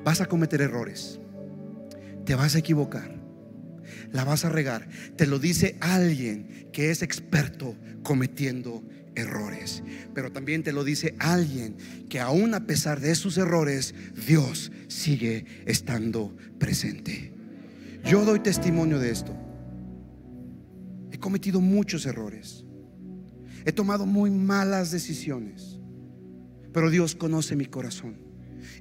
Vas 0.04 0.22
a 0.22 0.28
cometer 0.28 0.62
errores, 0.62 1.20
te 2.26 2.36
vas 2.36 2.56
a 2.56 2.60
equivocar, 2.60 3.20
la 4.12 4.24
vas 4.24 4.46
a 4.46 4.50
regar. 4.50 4.88
Te 5.16 5.28
lo 5.28 5.40
dice 5.40 5.78
alguien 5.82 6.70
que 6.72 6.92
es 6.92 7.02
experto 7.02 7.76
cometiendo 8.04 8.84
errores. 9.16 9.84
Pero 10.14 10.32
también 10.32 10.64
te 10.64 10.72
lo 10.72 10.84
dice 10.84 11.16
alguien 11.20 11.76
que 12.10 12.20
aún 12.20 12.54
a 12.54 12.66
pesar 12.66 13.00
de 13.00 13.16
sus 13.16 13.38
errores, 13.38 13.94
Dios 14.28 14.72
sigue 14.88 15.46
estando 15.66 16.36
presente. 16.58 17.34
Yo 18.06 18.24
doy 18.26 18.40
testimonio 18.40 19.00
de 19.00 19.12
esto. 19.12 19.36
He 21.12 21.20
cometido 21.20 21.60
muchos 21.60 22.06
errores. 22.06 22.64
He 23.66 23.72
tomado 23.72 24.06
muy 24.06 24.32
malas 24.32 24.92
decisiones. 24.92 25.79
Pero 26.74 26.90
Dios 26.90 27.16
conoce 27.16 27.56
mi 27.56 27.66
corazón. 27.66 28.18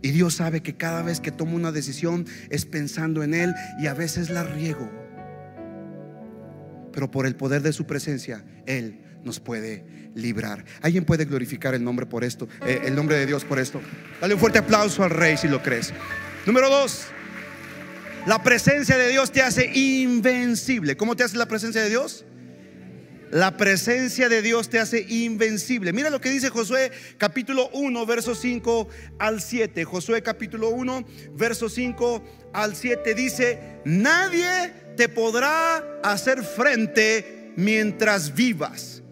Y 0.02 0.10
Dios 0.10 0.34
sabe 0.34 0.62
que 0.62 0.76
cada 0.76 1.02
vez 1.02 1.20
que 1.20 1.32
tomo 1.32 1.56
una 1.56 1.72
decisión 1.72 2.26
es 2.50 2.66
pensando 2.66 3.22
en 3.22 3.34
Él 3.34 3.54
y 3.80 3.86
a 3.86 3.94
veces 3.94 4.30
la 4.30 4.44
riego. 4.44 4.90
Pero 6.92 7.10
por 7.10 7.26
el 7.26 7.36
poder 7.36 7.62
de 7.62 7.72
su 7.72 7.86
presencia, 7.86 8.44
Él 8.66 9.00
nos 9.24 9.40
puede 9.40 10.10
librar. 10.14 10.64
¿Alguien 10.82 11.04
puede 11.04 11.24
glorificar 11.24 11.74
el 11.74 11.84
nombre 11.84 12.06
por 12.06 12.24
esto? 12.24 12.48
Eh, 12.66 12.82
el 12.84 12.94
nombre 12.94 13.16
de 13.16 13.26
Dios 13.26 13.44
por 13.44 13.58
esto. 13.58 13.80
Dale 14.20 14.34
un 14.34 14.40
fuerte 14.40 14.58
aplauso 14.58 15.02
al 15.04 15.10
rey 15.10 15.36
si 15.36 15.48
lo 15.48 15.62
crees. 15.62 15.92
Número 16.46 16.68
dos. 16.68 17.06
La 18.26 18.42
presencia 18.42 18.98
de 18.98 19.08
Dios 19.08 19.32
te 19.32 19.42
hace 19.42 19.70
invencible. 19.74 20.96
¿Cómo 20.96 21.16
te 21.16 21.24
hace 21.24 21.36
la 21.36 21.46
presencia 21.46 21.82
de 21.82 21.88
Dios? 21.88 22.24
La 23.30 23.56
presencia 23.56 24.28
de 24.28 24.40
Dios 24.40 24.70
te 24.70 24.78
hace 24.78 25.04
invencible. 25.08 25.92
Mira 25.92 26.08
lo 26.08 26.20
que 26.20 26.30
dice 26.30 26.48
Josué 26.48 26.90
capítulo 27.18 27.68
1, 27.74 28.06
verso 28.06 28.34
5 28.34 28.88
al 29.18 29.42
7. 29.42 29.84
Josué 29.84 30.22
capítulo 30.22 30.70
1, 30.70 31.04
verso 31.34 31.68
5 31.68 32.24
al 32.54 32.74
7 32.74 33.14
dice, 33.14 33.80
nadie 33.84 34.72
te 34.96 35.08
podrá 35.08 36.00
hacer 36.02 36.42
frente 36.42 37.52
mientras 37.56 38.34
vivas. 38.34 39.02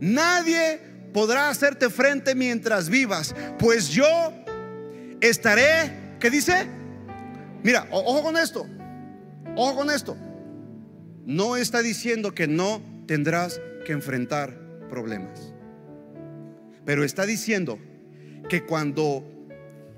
Nadie 0.00 0.80
podrá 1.12 1.50
hacerte 1.50 1.90
frente 1.90 2.34
mientras 2.34 2.88
vivas, 2.88 3.34
pues 3.58 3.90
yo 3.90 4.06
estaré, 5.20 6.16
¿qué 6.18 6.30
dice? 6.30 6.66
Mira, 7.62 7.86
ojo 7.90 8.22
con 8.22 8.36
esto, 8.36 8.66
ojo 9.54 9.76
con 9.76 9.90
esto. 9.90 10.16
No 11.24 11.56
está 11.56 11.82
diciendo 11.82 12.34
que 12.34 12.48
no 12.48 12.91
tendrás 13.12 13.60
que 13.84 13.92
enfrentar 13.92 14.56
problemas, 14.88 15.52
pero 16.86 17.04
está 17.04 17.26
diciendo 17.26 17.78
que 18.48 18.64
cuando 18.64 19.22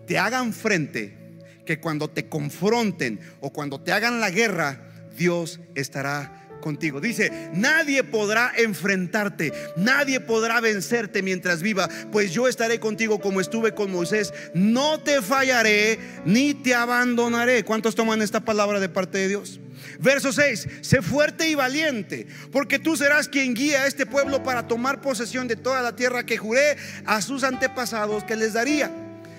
te 0.04 0.18
hagan 0.18 0.52
frente, 0.52 1.16
que 1.64 1.78
cuando 1.78 2.10
te 2.10 2.28
confronten 2.28 3.20
o 3.38 3.52
cuando 3.52 3.80
te 3.80 3.92
hagan 3.92 4.18
la 4.18 4.30
guerra, 4.30 4.80
Dios 5.16 5.60
estará 5.76 6.48
contigo. 6.60 7.00
Dice, 7.00 7.30
nadie 7.54 8.02
podrá 8.02 8.50
enfrentarte, 8.56 9.52
nadie 9.76 10.18
podrá 10.18 10.60
vencerte 10.60 11.22
mientras 11.22 11.62
viva, 11.62 11.88
pues 12.10 12.32
yo 12.32 12.48
estaré 12.48 12.80
contigo 12.80 13.20
como 13.20 13.40
estuve 13.40 13.76
con 13.76 13.92
Moisés. 13.92 14.34
No 14.54 14.98
te 14.98 15.22
fallaré 15.22 16.00
ni 16.24 16.52
te 16.52 16.74
abandonaré. 16.74 17.62
¿Cuántos 17.62 17.94
toman 17.94 18.22
esta 18.22 18.40
palabra 18.40 18.80
de 18.80 18.88
parte 18.88 19.18
de 19.18 19.28
Dios? 19.28 19.60
Verso 19.98 20.32
6, 20.32 20.68
sé 20.80 21.02
fuerte 21.02 21.48
y 21.48 21.54
valiente, 21.54 22.26
porque 22.52 22.78
tú 22.78 22.96
serás 22.96 23.28
quien 23.28 23.54
guía 23.54 23.82
a 23.82 23.86
este 23.86 24.06
pueblo 24.06 24.42
para 24.42 24.66
tomar 24.68 25.00
posesión 25.00 25.48
de 25.48 25.56
toda 25.56 25.82
la 25.82 25.96
tierra 25.96 26.24
que 26.24 26.36
juré 26.36 26.76
a 27.04 27.20
sus 27.20 27.44
antepasados 27.44 28.24
que 28.24 28.36
les 28.36 28.52
daría. 28.54 28.90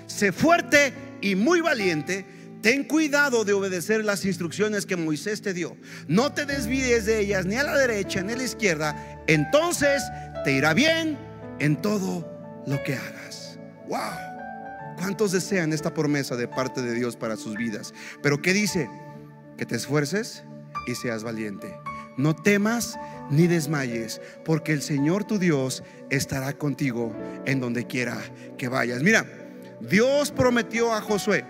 Sé 0.07 0.31
fuerte 0.31 0.93
y 1.21 1.35
muy 1.35 1.61
valiente 1.61 2.25
Ten 2.65 2.83
cuidado 2.83 3.45
de 3.45 3.53
obedecer 3.53 4.03
las 4.03 4.25
instrucciones 4.25 4.87
que 4.87 4.95
Moisés 4.95 5.39
te 5.39 5.53
dio. 5.53 5.77
No 6.07 6.33
te 6.33 6.47
desvíes 6.47 7.05
de 7.05 7.19
ellas 7.19 7.45
ni 7.45 7.57
a 7.57 7.63
la 7.63 7.77
derecha 7.77 8.23
ni 8.23 8.33
a 8.33 8.37
la 8.37 8.41
izquierda. 8.41 9.23
Entonces 9.27 10.01
te 10.43 10.51
irá 10.51 10.73
bien 10.73 11.15
en 11.59 11.79
todo 11.79 12.27
lo 12.65 12.81
que 12.81 12.95
hagas. 12.95 13.59
Wow. 13.87 13.99
¿Cuántos 14.97 15.31
desean 15.31 15.73
esta 15.73 15.93
promesa 15.93 16.35
de 16.35 16.47
parte 16.47 16.81
de 16.81 16.95
Dios 16.95 17.15
para 17.15 17.35
sus 17.35 17.55
vidas? 17.55 17.93
Pero 18.23 18.41
¿qué 18.41 18.51
dice? 18.51 18.89
Que 19.57 19.65
te 19.65 19.75
esfuerces 19.75 20.43
y 20.87 20.95
seas 20.95 21.23
valiente. 21.23 21.75
No 22.17 22.35
temas 22.35 22.97
ni 23.29 23.47
desmayes, 23.47 24.21
porque 24.43 24.71
el 24.71 24.81
Señor 24.81 25.25
tu 25.25 25.37
Dios 25.37 25.83
estará 26.09 26.53
contigo 26.53 27.13
en 27.45 27.59
donde 27.59 27.87
quiera 27.87 28.17
que 28.57 28.67
vayas. 28.67 29.03
Mira, 29.03 29.25
Dios 29.81 30.31
prometió 30.31 30.93
a 30.93 31.01
Josué 31.01 31.45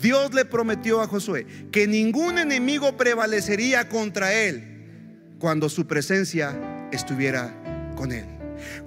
Dios 0.00 0.34
le 0.34 0.44
prometió 0.44 1.00
a 1.00 1.06
Josué 1.06 1.46
que 1.72 1.86
ningún 1.86 2.38
enemigo 2.38 2.96
prevalecería 2.96 3.88
contra 3.88 4.32
él 4.32 5.34
cuando 5.38 5.68
su 5.68 5.86
presencia 5.86 6.88
estuviera 6.92 7.54
con 7.96 8.12
él. 8.12 8.26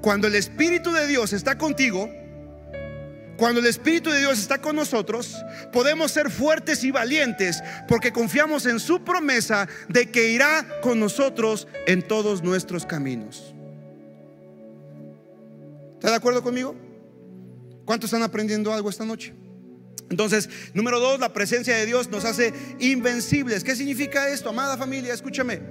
Cuando 0.01 0.27
el 0.27 0.35
Espíritu 0.35 0.91
de 0.91 1.07
Dios 1.07 1.33
está 1.33 1.57
contigo, 1.57 2.09
cuando 3.39 3.61
el 3.61 3.67
Espíritu 3.67 4.09
de 4.11 4.19
Dios 4.19 4.37
está 4.37 4.61
con 4.61 4.75
nosotros, 4.75 5.33
podemos 5.71 6.11
ser 6.11 6.29
fuertes 6.29 6.83
y 6.83 6.91
valientes 6.91 7.63
porque 7.87 8.11
confiamos 8.11 8.65
en 8.65 8.79
su 8.81 9.03
promesa 9.05 9.67
de 9.87 10.11
que 10.11 10.29
irá 10.29 10.81
con 10.81 10.99
nosotros 10.99 11.65
en 11.87 12.05
todos 12.05 12.43
nuestros 12.43 12.85
caminos. 12.85 13.55
¿Está 15.93 16.09
de 16.09 16.15
acuerdo 16.17 16.43
conmigo? 16.43 16.75
¿Cuántos 17.85 18.09
están 18.09 18.23
aprendiendo 18.23 18.73
algo 18.73 18.89
esta 18.89 19.05
noche? 19.05 19.33
Entonces, 20.09 20.49
número 20.73 20.99
dos, 20.99 21.19
la 21.19 21.31
presencia 21.31 21.75
de 21.77 21.85
Dios 21.85 22.09
nos 22.09 22.25
hace 22.25 22.53
invencibles. 22.79 23.63
¿Qué 23.63 23.75
significa 23.75 24.27
esto, 24.29 24.49
amada 24.49 24.75
familia? 24.75 25.13
Escúchame, 25.13 25.61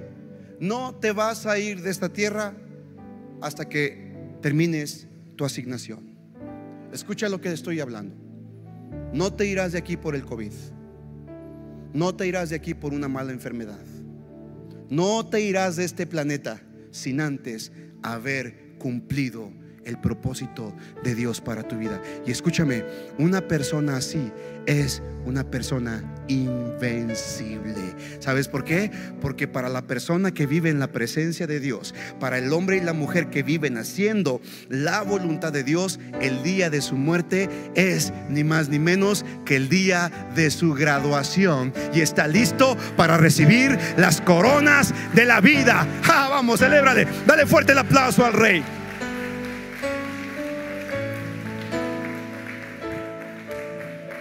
no 0.59 0.95
te 0.95 1.11
vas 1.11 1.45
a 1.45 1.59
ir 1.59 1.81
de 1.81 1.91
esta 1.91 2.09
tierra 2.09 2.55
hasta 3.41 3.69
que 3.69 4.11
termines 4.41 5.07
tu 5.35 5.45
asignación. 5.45 6.08
Escucha 6.91 7.29
lo 7.29 7.39
que 7.39 7.51
estoy 7.51 7.79
hablando. 7.79 8.15
No 9.13 9.33
te 9.33 9.45
irás 9.45 9.71
de 9.71 9.77
aquí 9.77 9.97
por 9.97 10.15
el 10.15 10.25
COVID. 10.25 10.51
No 11.93 12.15
te 12.15 12.27
irás 12.27 12.49
de 12.49 12.55
aquí 12.55 12.73
por 12.73 12.93
una 12.93 13.07
mala 13.07 13.31
enfermedad. 13.31 13.83
No 14.89 15.25
te 15.27 15.41
irás 15.41 15.75
de 15.75 15.85
este 15.85 16.07
planeta 16.07 16.61
sin 16.91 17.21
antes 17.21 17.71
haber 18.01 18.77
cumplido 18.77 19.51
el 19.89 19.97
propósito 19.97 20.73
de 21.03 21.15
Dios 21.15 21.41
para 21.41 21.63
tu 21.63 21.77
vida. 21.77 22.01
Y 22.25 22.31
escúchame, 22.31 22.85
una 23.17 23.41
persona 23.41 23.97
así 23.97 24.31
es 24.65 25.01
una 25.25 25.43
persona 25.43 26.03
invencible. 26.27 27.73
¿Sabes 28.19 28.47
por 28.47 28.63
qué? 28.63 28.91
Porque 29.19 29.47
para 29.47 29.67
la 29.67 29.81
persona 29.81 30.31
que 30.31 30.45
vive 30.45 30.69
en 30.69 30.79
la 30.79 30.91
presencia 30.91 31.47
de 31.47 31.59
Dios, 31.59 31.93
para 32.19 32.37
el 32.37 32.53
hombre 32.53 32.77
y 32.77 32.81
la 32.81 32.93
mujer 32.93 33.29
que 33.29 33.43
viven 33.43 33.77
haciendo 33.77 34.41
la 34.69 35.01
voluntad 35.01 35.51
de 35.51 35.63
Dios, 35.63 35.99
el 36.21 36.43
día 36.43 36.69
de 36.69 36.81
su 36.81 36.95
muerte 36.95 37.49
es 37.75 38.13
ni 38.29 38.43
más 38.43 38.69
ni 38.69 38.79
menos 38.79 39.25
que 39.45 39.55
el 39.55 39.69
día 39.69 40.11
de 40.35 40.51
su 40.51 40.73
graduación. 40.73 41.73
Y 41.93 42.01
está 42.01 42.27
listo 42.27 42.77
para 42.95 43.17
recibir 43.17 43.77
las 43.97 44.21
coronas 44.21 44.93
de 45.13 45.25
la 45.25 45.41
vida. 45.41 45.87
Vamos, 46.07 46.59
celébrale. 46.59 47.07
Dale 47.25 47.45
fuerte 47.45 47.73
el 47.73 47.79
aplauso 47.79 48.23
al 48.23 48.33
rey. 48.33 48.63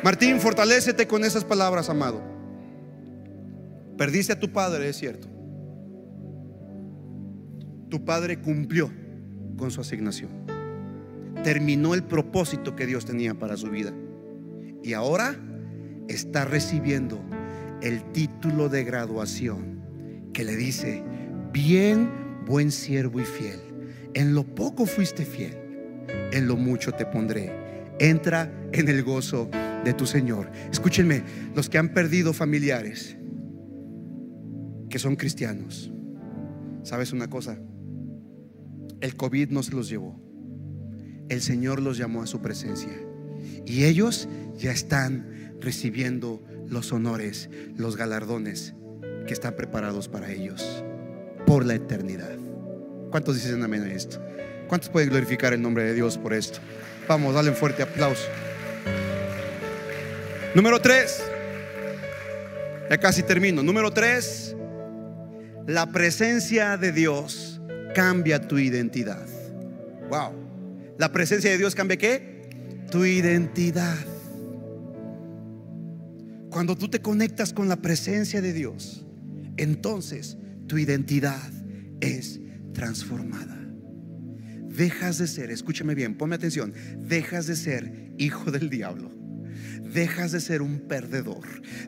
Martín, 0.09 0.41
fortalécete 0.41 1.07
con 1.07 1.23
esas 1.23 1.45
palabras, 1.45 1.91
amado. 1.91 2.23
Perdiste 3.99 4.33
a 4.33 4.41
tu 4.41 4.51
padre, 4.51 4.89
es 4.89 4.97
cierto. 4.97 5.29
Tu 7.91 8.03
padre 8.07 8.41
cumplió 8.41 8.91
con 9.59 9.71
su 9.71 9.83
asignación. 9.83 10.31
Terminó 11.45 11.93
el 11.93 12.05
propósito 12.05 12.75
que 12.75 12.87
Dios 12.87 13.05
tenía 13.05 13.35
para 13.35 13.59
su 13.59 13.69
vida. 13.69 13.93
Y 14.83 14.95
ahora 14.95 15.37
está 16.09 16.47
recibiendo 16.47 17.23
el 17.83 18.03
título 18.13 18.71
de 18.71 18.85
graduación 18.85 20.31
que 20.33 20.43
le 20.43 20.57
dice, 20.57 21.05
bien, 21.53 22.09
buen 22.47 22.73
siervo 22.73 23.21
y 23.21 23.27
fiel. 23.27 23.61
En 24.15 24.35
lo 24.35 24.45
poco 24.45 24.87
fuiste 24.87 25.27
fiel, 25.27 26.07
en 26.33 26.49
lo 26.49 26.57
mucho 26.57 26.93
te 26.93 27.05
pondré. 27.05 27.53
Entra 27.99 28.51
en 28.73 28.89
el 28.89 29.03
gozo 29.03 29.51
de 29.85 29.93
tu 29.95 30.07
Señor. 30.07 30.51
Escúchenme, 30.71 31.23
los 31.55 31.69
que 31.69 31.79
han 31.79 31.93
perdido 31.93 32.33
familiares, 32.33 33.17
que 34.91 34.99
son 34.99 35.17
cristianos, 35.17 35.93
¿sabes 36.83 37.13
una 37.13 37.29
cosa? 37.29 37.59
El 39.01 39.15
COVID 39.15 39.51
no 39.51 39.63
se 39.63 39.73
los 39.73 39.89
llevó. 39.89 40.21
El 41.29 41.41
Señor 41.43 41.81
los 41.81 41.99
llamó 41.99 42.23
a 42.23 42.27
su 42.27 42.41
presencia. 42.41 42.93
Y 43.67 43.85
ellos 43.85 44.29
ya 44.57 44.73
están 44.73 45.57
recibiendo 45.61 46.43
los 46.69 46.93
honores, 46.93 47.51
los 47.77 47.97
galardones 47.97 48.75
que 49.27 49.35
están 49.35 49.55
preparados 49.55 50.09
para 50.09 50.33
ellos 50.33 50.85
por 51.47 51.65
la 51.65 51.75
eternidad. 51.75 52.37
¿Cuántos 53.11 53.37
dicen 53.37 53.63
amén 53.63 53.83
a 53.83 53.93
esto? 53.93 54.21
¿Cuántos 54.69 54.91
pueden 54.91 55.11
glorificar 55.11 55.53
el 55.53 55.63
nombre 55.63 55.85
de 55.85 55.95
Dios 55.95 56.19
por 56.19 56.35
esto? 56.35 56.59
Vamos, 57.09 57.35
dale 57.35 57.51
un 57.51 57.57
fuerte 57.57 57.83
aplauso. 57.83 58.27
Número 60.55 60.81
tres. 60.81 61.23
Ya 62.89 62.99
casi 62.99 63.23
termino. 63.23 63.63
Número 63.63 63.91
tres. 63.91 64.57
La 65.67 65.93
presencia 65.93 66.79
de 66.79 66.93
Dios 66.93 67.61
cambia 67.95 68.49
tu 68.49 68.59
identidad. 68.59 69.27
Wow. 70.09 70.33
La 70.99 71.13
presencia 71.13 71.51
de 71.51 71.59
Dios 71.59 71.75
cambia 71.75 71.99
qué? 71.99 72.87
Tu 72.91 73.05
identidad. 73.05 73.99
Cuando 76.51 76.77
tú 76.77 76.89
te 76.89 77.01
conectas 77.01 77.53
con 77.53 77.69
la 77.69 77.77
presencia 77.77 78.41
de 78.41 78.55
Dios, 78.55 79.05
entonces 79.59 80.39
tu 80.67 80.79
identidad 80.79 81.53
es 82.01 82.41
transformada. 82.73 83.57
Dejas 84.67 85.19
de 85.19 85.27
ser, 85.27 85.51
escúchame 85.51 85.95
bien, 85.95 86.17
ponme 86.17 86.37
atención, 86.37 86.73
dejas 86.97 87.47
de 87.47 87.57
ser 87.57 88.13
hijo 88.17 88.51
del 88.51 88.71
diablo 88.71 89.18
dejas 89.93 90.33
de 90.33 90.41
ser 90.41 90.63
un 90.63 90.81
perdedor, 90.81 91.45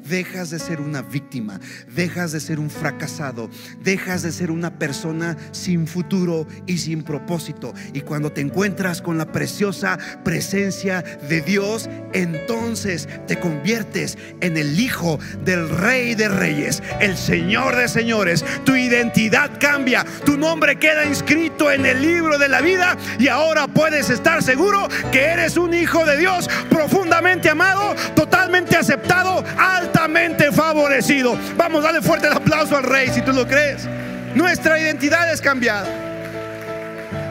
dejas 0.09 0.51
de 0.51 0.59
ser 0.59 0.81
una 0.81 1.03
víctima, 1.03 1.61
dejas 1.95 2.33
de 2.33 2.41
ser 2.41 2.59
un 2.59 2.71
fracasado, 2.71 3.51
dejas 3.83 4.23
de 4.23 4.33
ser 4.33 4.51
una 4.51 4.79
persona 4.79 5.37
sin 5.53 5.87
futuro 5.87 6.47
y 6.67 6.79
sin 6.79 7.03
propósito. 7.03 7.75
Y 7.93 8.01
cuando 8.01 8.33
te 8.33 8.41
encuentras 8.41 9.03
con 9.03 9.19
la 9.19 9.33
preciosa 9.33 9.99
presencia 10.25 11.03
de 11.29 11.41
Dios, 11.41 11.89
entonces 12.13 13.09
te 13.27 13.39
conviertes 13.39 14.19
en 14.41 14.57
el 14.57 14.79
hijo 14.79 15.19
del 15.45 15.69
rey 15.69 16.15
de 16.15 16.29
reyes, 16.29 16.83
el 17.01 17.17
señor 17.17 17.77
de 17.77 17.89
señores. 17.89 18.45
Tu 18.65 18.77
identidad 18.77 19.59
cambia, 19.61 20.05
tu 20.25 20.37
nombre 20.37 20.79
queda 20.79 21.05
inscrito 21.05 21.71
en 21.71 21.87
el 21.87 22.01
libro 22.01 22.39
de 22.39 22.49
la 22.49 22.61
vida 22.61 22.97
y 23.19 23.29
ahora 23.29 23.67
puedes 23.69 24.11
estar 24.11 24.43
seguro 24.43 24.89
que 25.13 25.25
eres 25.25 25.57
un 25.57 25.75
hijo 25.75 26.05
de 26.05 26.17
Dios 26.17 26.49
profundamente 26.69 27.51
amado 27.51 27.90
totalmente 28.15 28.77
aceptado, 28.77 29.45
altamente 29.59 30.53
favorecido. 30.53 31.37
Vamos, 31.57 31.83
dale 31.83 32.03
fuerte 32.03 32.27
el 32.27 32.35
aplauso 32.35 32.77
al 32.77 32.85
rey 32.85 33.09
si 33.09 33.23
tú 33.23 33.33
lo 33.33 33.47
crees. 33.47 33.89
Nuestra 34.35 34.79
identidad 34.79 35.33
es 35.33 35.41
cambiada. 35.41 35.89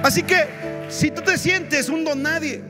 Así 0.03 0.23
que 0.23 0.47
si 0.89 1.11
tú 1.11 1.21
te 1.21 1.37
sientes 1.37 1.89
un 1.89 2.03
don 2.03 2.21
nadie, 2.21 2.61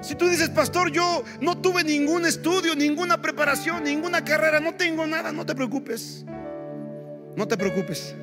si 0.00 0.14
tú 0.14 0.28
dices, 0.28 0.48
pastor, 0.48 0.90
yo 0.90 1.24
no 1.40 1.58
tuve 1.58 1.84
ningún 1.84 2.24
estudio, 2.24 2.74
ninguna 2.74 3.20
preparación, 3.20 3.84
ninguna 3.84 4.24
carrera, 4.24 4.58
no 4.58 4.74
tengo 4.74 5.06
nada, 5.06 5.30
no 5.30 5.44
te 5.44 5.54
preocupes. 5.54 6.24
No 7.36 7.46
te 7.46 7.56
preocupes. 7.56 8.14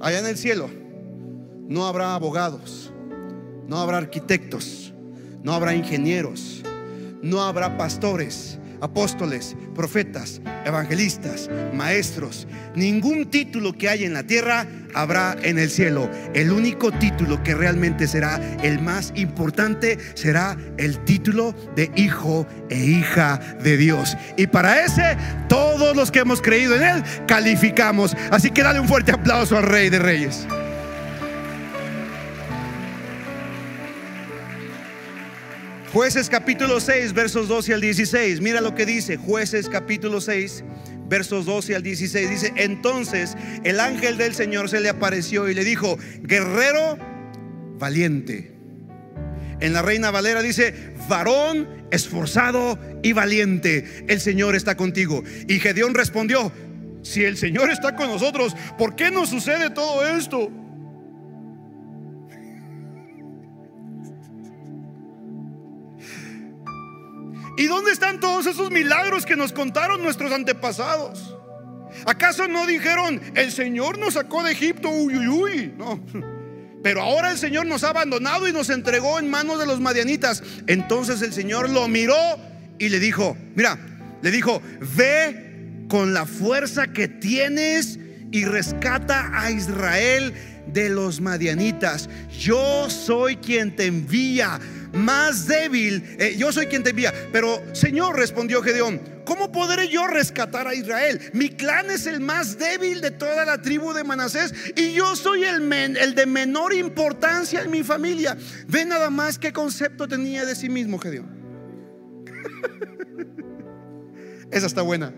Allá 0.00 0.20
en 0.20 0.26
el 0.26 0.38
cielo 0.38 0.70
no 1.68 1.86
habrá 1.86 2.14
abogados, 2.14 2.90
no 3.68 3.78
habrá 3.78 3.98
arquitectos, 3.98 4.92
no 5.42 5.52
habrá 5.52 5.74
ingenieros, 5.74 6.62
no 7.22 7.42
habrá 7.42 7.76
pastores, 7.76 8.58
apóstoles, 8.80 9.56
profetas, 9.74 10.40
evangelistas, 10.64 11.50
maestros. 11.74 12.46
Ningún 12.74 13.30
título 13.30 13.72
que 13.72 13.88
hay 13.88 14.04
en 14.04 14.14
la 14.14 14.22
tierra 14.22 14.66
habrá 14.94 15.36
en 15.42 15.58
el 15.58 15.70
cielo. 15.70 16.10
El 16.34 16.50
único 16.50 16.90
título 16.92 17.42
que 17.42 17.54
realmente 17.54 18.06
será 18.06 18.40
el 18.62 18.80
más 18.80 19.12
importante 19.16 19.98
será 20.14 20.56
el 20.78 20.98
título 21.04 21.54
de 21.76 21.90
hijo 21.96 22.46
e 22.68 22.78
hija 22.78 23.38
de 23.62 23.76
Dios. 23.76 24.16
Y 24.36 24.46
para 24.46 24.84
ese, 24.84 25.16
todos 25.48 25.96
los 25.96 26.10
que 26.10 26.20
hemos 26.20 26.40
creído 26.40 26.76
en 26.76 26.82
Él 26.82 27.04
calificamos. 27.26 28.16
Así 28.30 28.50
que 28.50 28.62
dale 28.62 28.80
un 28.80 28.88
fuerte 28.88 29.12
aplauso 29.12 29.56
al 29.56 29.64
Rey 29.64 29.90
de 29.90 29.98
Reyes. 29.98 30.46
Jueces 35.92 36.30
capítulo 36.30 36.78
6, 36.78 37.14
versos 37.14 37.48
12 37.48 37.74
al 37.74 37.80
16. 37.80 38.40
Mira 38.40 38.60
lo 38.60 38.76
que 38.76 38.86
dice. 38.86 39.16
Jueces 39.16 39.68
capítulo 39.68 40.20
6, 40.20 40.62
versos 41.08 41.46
12 41.46 41.74
al 41.74 41.82
16. 41.82 42.30
Dice, 42.30 42.52
entonces 42.54 43.36
el 43.64 43.80
ángel 43.80 44.16
del 44.16 44.32
Señor 44.34 44.68
se 44.68 44.80
le 44.80 44.88
apareció 44.88 45.48
y 45.48 45.54
le 45.54 45.64
dijo, 45.64 45.98
guerrero 46.22 46.96
valiente. 47.76 48.54
En 49.58 49.72
la 49.72 49.82
Reina 49.82 50.12
Valera 50.12 50.42
dice, 50.42 50.94
varón 51.08 51.68
esforzado 51.90 52.78
y 53.02 53.12
valiente, 53.12 54.04
el 54.06 54.20
Señor 54.20 54.54
está 54.54 54.76
contigo. 54.76 55.24
Y 55.48 55.58
Gedeón 55.58 55.94
respondió, 55.94 56.52
si 57.02 57.24
el 57.24 57.36
Señor 57.36 57.68
está 57.68 57.96
con 57.96 58.06
nosotros, 58.06 58.54
¿por 58.78 58.94
qué 58.94 59.10
nos 59.10 59.30
sucede 59.30 59.70
todo 59.70 60.06
esto? 60.06 60.52
¿Y 67.60 67.66
dónde 67.66 67.90
están 67.90 68.20
todos 68.20 68.46
esos 68.46 68.70
milagros 68.70 69.26
que 69.26 69.36
nos 69.36 69.52
contaron 69.52 70.02
nuestros 70.02 70.32
antepasados? 70.32 71.36
¿Acaso 72.06 72.48
no 72.48 72.66
dijeron, 72.66 73.20
el 73.34 73.52
Señor 73.52 73.98
nos 73.98 74.14
sacó 74.14 74.42
de 74.42 74.52
Egipto, 74.52 74.88
uy, 74.88 75.18
uy, 75.18 75.28
uy? 75.28 75.74
No. 75.76 76.02
Pero 76.82 77.02
ahora 77.02 77.30
el 77.30 77.36
Señor 77.36 77.66
nos 77.66 77.84
ha 77.84 77.90
abandonado 77.90 78.48
y 78.48 78.54
nos 78.54 78.70
entregó 78.70 79.18
en 79.18 79.28
manos 79.28 79.58
de 79.58 79.66
los 79.66 79.78
madianitas. 79.78 80.42
Entonces 80.68 81.20
el 81.20 81.34
Señor 81.34 81.68
lo 81.68 81.86
miró 81.86 82.16
y 82.78 82.88
le 82.88 82.98
dijo, 82.98 83.36
mira, 83.54 83.78
le 84.22 84.30
dijo, 84.30 84.62
ve 84.96 85.84
con 85.90 86.14
la 86.14 86.24
fuerza 86.24 86.86
que 86.86 87.08
tienes 87.08 87.98
y 88.32 88.46
rescata 88.46 89.38
a 89.38 89.50
Israel 89.50 90.32
de 90.66 90.88
los 90.88 91.20
madianitas. 91.20 92.08
Yo 92.30 92.88
soy 92.88 93.36
quien 93.36 93.76
te 93.76 93.84
envía 93.84 94.58
más 94.92 95.46
débil, 95.46 96.16
eh, 96.18 96.34
yo 96.36 96.52
soy 96.52 96.66
quien 96.66 96.82
te 96.82 96.90
envía. 96.90 97.12
Pero 97.32 97.62
Señor, 97.72 98.16
respondió 98.16 98.62
Gedeón, 98.62 99.00
¿cómo 99.24 99.52
podré 99.52 99.88
yo 99.88 100.06
rescatar 100.06 100.66
a 100.66 100.74
Israel? 100.74 101.20
Mi 101.32 101.50
clan 101.50 101.90
es 101.90 102.06
el 102.06 102.20
más 102.20 102.58
débil 102.58 103.00
de 103.00 103.10
toda 103.10 103.44
la 103.44 103.62
tribu 103.62 103.92
de 103.92 104.04
Manasés 104.04 104.52
y 104.76 104.92
yo 104.92 105.16
soy 105.16 105.44
el, 105.44 105.72
el 105.72 106.14
de 106.14 106.26
menor 106.26 106.74
importancia 106.74 107.62
en 107.62 107.70
mi 107.70 107.82
familia. 107.82 108.36
Ve 108.68 108.84
nada 108.84 109.10
más 109.10 109.38
qué 109.38 109.52
concepto 109.52 110.08
tenía 110.08 110.44
de 110.44 110.54
sí 110.54 110.68
mismo 110.68 110.98
Gedeón. 110.98 111.40
Esa 114.50 114.66
está 114.66 114.82
buena. 114.82 115.12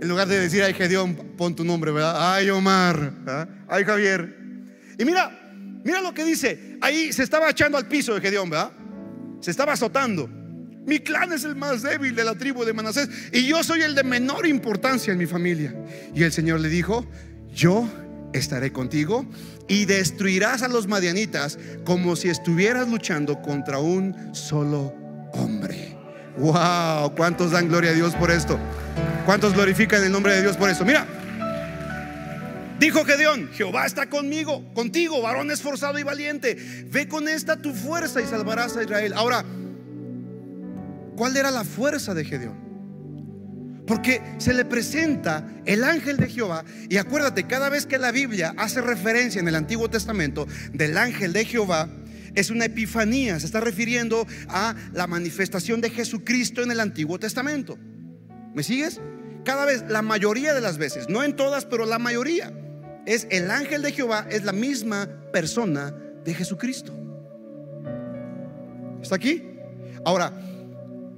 En 0.00 0.08
lugar 0.08 0.28
de 0.28 0.38
decir, 0.38 0.62
ay 0.62 0.74
Gedeón, 0.74 1.16
pon 1.36 1.56
tu 1.56 1.64
nombre, 1.64 1.90
¿verdad? 1.90 2.34
Ay 2.34 2.50
Omar, 2.50 3.12
ay 3.68 3.84
Javier. 3.84 4.36
Y 4.96 5.04
mira, 5.04 5.37
Mira 5.88 6.02
lo 6.02 6.12
que 6.12 6.22
dice. 6.22 6.76
Ahí 6.82 7.14
se 7.14 7.22
estaba 7.22 7.48
echando 7.48 7.78
al 7.78 7.88
piso 7.88 8.12
de 8.12 8.20
Gedeón, 8.20 8.50
¿verdad? 8.50 8.72
Se 9.40 9.50
estaba 9.50 9.72
azotando. 9.72 10.28
Mi 10.84 10.98
clan 10.98 11.32
es 11.32 11.44
el 11.44 11.56
más 11.56 11.80
débil 11.80 12.14
de 12.14 12.24
la 12.24 12.34
tribu 12.34 12.62
de 12.66 12.74
Manasés 12.74 13.08
y 13.32 13.46
yo 13.46 13.64
soy 13.64 13.80
el 13.80 13.94
de 13.94 14.04
menor 14.04 14.46
importancia 14.46 15.14
en 15.14 15.18
mi 15.18 15.24
familia. 15.24 15.74
Y 16.14 16.24
el 16.24 16.30
Señor 16.30 16.60
le 16.60 16.68
dijo, 16.68 17.06
yo 17.54 17.88
estaré 18.34 18.70
contigo 18.70 19.24
y 19.66 19.86
destruirás 19.86 20.62
a 20.62 20.68
los 20.68 20.88
madianitas 20.88 21.58
como 21.86 22.16
si 22.16 22.28
estuvieras 22.28 22.86
luchando 22.86 23.40
contra 23.40 23.78
un 23.78 24.34
solo 24.34 24.94
hombre. 25.32 25.96
Wow, 26.36 27.14
¿cuántos 27.16 27.52
dan 27.52 27.66
gloria 27.66 27.92
a 27.92 27.94
Dios 27.94 28.14
por 28.14 28.30
esto? 28.30 28.58
¿Cuántos 29.24 29.54
glorifican 29.54 30.04
el 30.04 30.12
nombre 30.12 30.34
de 30.34 30.42
Dios 30.42 30.58
por 30.58 30.68
esto? 30.68 30.84
Mira, 30.84 31.06
Dijo 32.78 33.04
Gedeón, 33.04 33.50
Jehová 33.52 33.86
está 33.86 34.08
conmigo, 34.08 34.72
contigo, 34.72 35.20
varón 35.20 35.50
esforzado 35.50 35.98
y 35.98 36.04
valiente. 36.04 36.56
Ve 36.86 37.08
con 37.08 37.28
esta 37.28 37.60
tu 37.60 37.74
fuerza 37.74 38.20
y 38.20 38.26
salvarás 38.26 38.76
a 38.76 38.84
Israel. 38.84 39.14
Ahora, 39.16 39.44
¿cuál 41.16 41.36
era 41.36 41.50
la 41.50 41.64
fuerza 41.64 42.14
de 42.14 42.24
Gedeón? 42.24 42.68
Porque 43.84 44.22
se 44.38 44.54
le 44.54 44.64
presenta 44.64 45.44
el 45.64 45.82
ángel 45.82 46.18
de 46.18 46.28
Jehová. 46.28 46.64
Y 46.88 46.98
acuérdate, 46.98 47.48
cada 47.48 47.68
vez 47.68 47.84
que 47.84 47.98
la 47.98 48.12
Biblia 48.12 48.54
hace 48.56 48.80
referencia 48.80 49.40
en 49.40 49.48
el 49.48 49.56
Antiguo 49.56 49.90
Testamento 49.90 50.46
del 50.72 50.96
ángel 50.98 51.32
de 51.32 51.44
Jehová, 51.46 51.88
es 52.36 52.50
una 52.50 52.66
epifanía. 52.66 53.40
Se 53.40 53.46
está 53.46 53.58
refiriendo 53.58 54.24
a 54.48 54.76
la 54.92 55.08
manifestación 55.08 55.80
de 55.80 55.90
Jesucristo 55.90 56.62
en 56.62 56.70
el 56.70 56.78
Antiguo 56.78 57.18
Testamento. 57.18 57.76
¿Me 58.54 58.62
sigues? 58.62 59.00
Cada 59.44 59.64
vez, 59.64 59.84
la 59.88 60.02
mayoría 60.02 60.54
de 60.54 60.60
las 60.60 60.78
veces, 60.78 61.08
no 61.08 61.24
en 61.24 61.34
todas, 61.34 61.64
pero 61.64 61.86
la 61.86 61.98
mayoría 61.98 62.52
es 63.06 63.26
el 63.30 63.50
ángel 63.50 63.82
de 63.82 63.92
Jehová, 63.92 64.26
es 64.30 64.44
la 64.44 64.52
misma 64.52 65.08
persona 65.32 65.94
de 66.24 66.34
Jesucristo. 66.34 66.92
¿Está 69.02 69.16
aquí? 69.16 69.42
Ahora, 70.04 70.32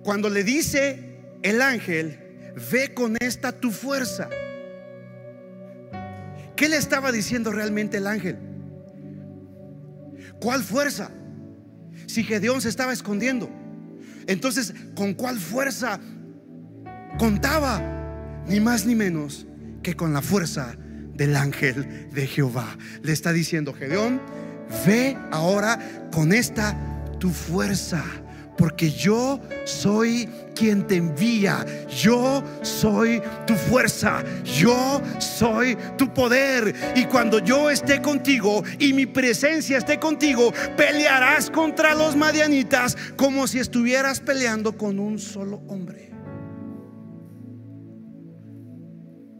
cuando 0.02 0.28
le 0.28 0.44
dice 0.44 1.20
el 1.42 1.62
ángel, 1.62 2.18
ve 2.70 2.94
con 2.94 3.16
esta 3.20 3.52
tu 3.52 3.70
fuerza. 3.70 4.28
¿Qué 6.56 6.68
le 6.68 6.76
estaba 6.76 7.10
diciendo 7.10 7.52
realmente 7.52 7.96
el 7.96 8.06
ángel? 8.06 8.36
¿Cuál 10.40 10.62
fuerza? 10.62 11.10
Si 12.06 12.22
Gedeón 12.22 12.60
se 12.60 12.68
estaba 12.68 12.92
escondiendo. 12.92 13.50
Entonces, 14.26 14.74
¿con 14.94 15.14
cuál 15.14 15.38
fuerza 15.38 15.98
contaba? 17.18 17.80
Ni 18.46 18.60
más 18.60 18.86
ni 18.86 18.94
menos 18.94 19.46
que 19.82 19.94
con 19.94 20.12
la 20.12 20.22
fuerza 20.22 20.76
del 21.20 21.36
ángel 21.36 22.08
de 22.14 22.26
Jehová. 22.26 22.78
Le 23.02 23.12
está 23.12 23.30
diciendo, 23.30 23.74
Gedeón, 23.74 24.22
ve 24.86 25.18
ahora 25.30 25.78
con 26.10 26.32
esta 26.32 26.74
tu 27.18 27.28
fuerza 27.28 28.02
porque 28.56 28.90
yo 28.90 29.38
soy 29.64 30.26
quien 30.54 30.86
te 30.86 30.96
envía, 30.96 31.66
yo 31.88 32.42
soy 32.62 33.20
tu 33.46 33.54
fuerza, 33.54 34.24
yo 34.44 35.02
soy 35.18 35.76
tu 35.98 36.12
poder. 36.14 36.74
Y 36.96 37.04
cuando 37.04 37.38
yo 37.38 37.68
esté 37.68 38.00
contigo 38.00 38.64
y 38.78 38.94
mi 38.94 39.04
presencia 39.04 39.76
esté 39.76 39.98
contigo, 39.98 40.54
pelearás 40.74 41.50
contra 41.50 41.94
los 41.94 42.16
madianitas 42.16 42.96
como 43.16 43.46
si 43.46 43.58
estuvieras 43.58 44.20
peleando 44.20 44.74
con 44.78 44.98
un 44.98 45.18
solo 45.18 45.62
hombre. 45.68 46.10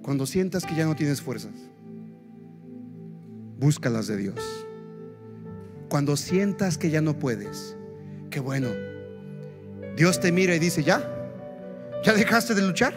Cuando 0.03 0.27
sientas 0.27 0.67
que 0.67 0.75
ya 0.75 0.85
no 0.85 0.97
tienes 0.97 1.23
fuerzas, 1.23 1.70
búscalas 3.61 4.07
de 4.07 4.17
Dios. 4.17 4.67
Cuando 5.89 6.17
sientas 6.17 6.79
que 6.79 6.91
ya 6.91 7.01
no 7.01 7.19
puedes, 7.19 7.77
qué 8.31 8.41
bueno 8.41 8.69
Dios 9.97 10.19
te 10.19 10.33
mira 10.33 10.55
y 10.55 10.59
dice, 10.59 10.83
ya, 10.83 11.03
ya 12.03 12.15
dejaste 12.15 12.55
de 12.55 12.63
luchar, 12.63 12.95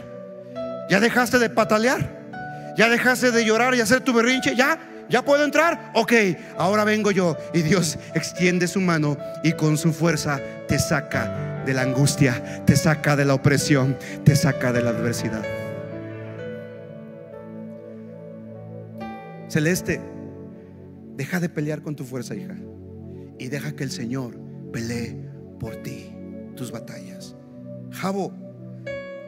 ya 0.90 1.00
dejaste 1.00 1.38
de 1.38 1.50
patalear, 1.50 2.74
ya 2.78 2.88
dejaste 2.90 3.32
de 3.32 3.44
llorar 3.44 3.76
y 3.76 3.82
hacer 3.82 4.02
tu 4.02 4.14
berrinche, 4.14 4.56
ya, 4.56 4.80
ya 5.10 5.26
puedo 5.26 5.44
entrar, 5.44 5.92
ok, 5.96 6.14
ahora 6.58 6.86
vengo 6.86 7.12
yo 7.12 7.36
y 7.54 7.62
Dios 7.62 7.98
extiende 8.14 8.68
su 8.68 8.80
mano 8.80 9.18
y 9.44 9.52
con 9.54 9.78
su 9.78 9.92
fuerza 9.92 10.40
te 10.68 10.80
saca 10.80 11.64
de 11.66 11.74
la 11.74 11.82
angustia, 11.82 12.64
te 12.66 12.78
saca 12.78 13.18
de 13.18 13.26
la 13.26 13.34
opresión, 13.34 13.98
te 14.24 14.36
saca 14.36 14.72
de 14.72 14.82
la 14.82 14.92
adversidad. 14.92 15.44
Celeste, 19.50 20.00
deja 21.16 21.40
de 21.40 21.50
pelear 21.50 21.82
con 21.82 21.96
tu 21.96 22.04
fuerza, 22.04 22.36
hija, 22.36 22.56
y 23.40 23.48
deja 23.48 23.76
que 23.76 23.84
el 23.84 23.92
Señor 23.92 24.40
pelee 24.72 25.18
por 25.60 25.76
ti 25.78 26.10
tus 26.56 26.72
batallas. 26.72 27.36
Jabo, 27.92 28.34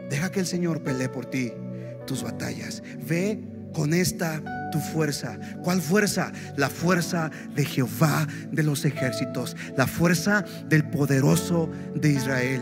deja 0.09 0.31
que 0.31 0.39
el 0.39 0.45
Señor 0.45 0.83
pelee 0.83 1.09
por 1.09 1.25
ti 1.25 1.51
tus 2.05 2.23
batallas. 2.23 2.83
Ve 3.07 3.43
con 3.73 3.93
esta 3.93 4.41
tu 4.71 4.79
fuerza. 4.79 5.37
¿Cuál 5.63 5.81
fuerza? 5.81 6.31
La 6.55 6.69
fuerza 6.69 7.29
de 7.55 7.65
Jehová 7.65 8.27
de 8.51 8.63
los 8.63 8.85
ejércitos, 8.85 9.55
la 9.77 9.87
fuerza 9.87 10.45
del 10.67 10.89
poderoso 10.89 11.69
de 11.93 12.11
Israel. 12.11 12.61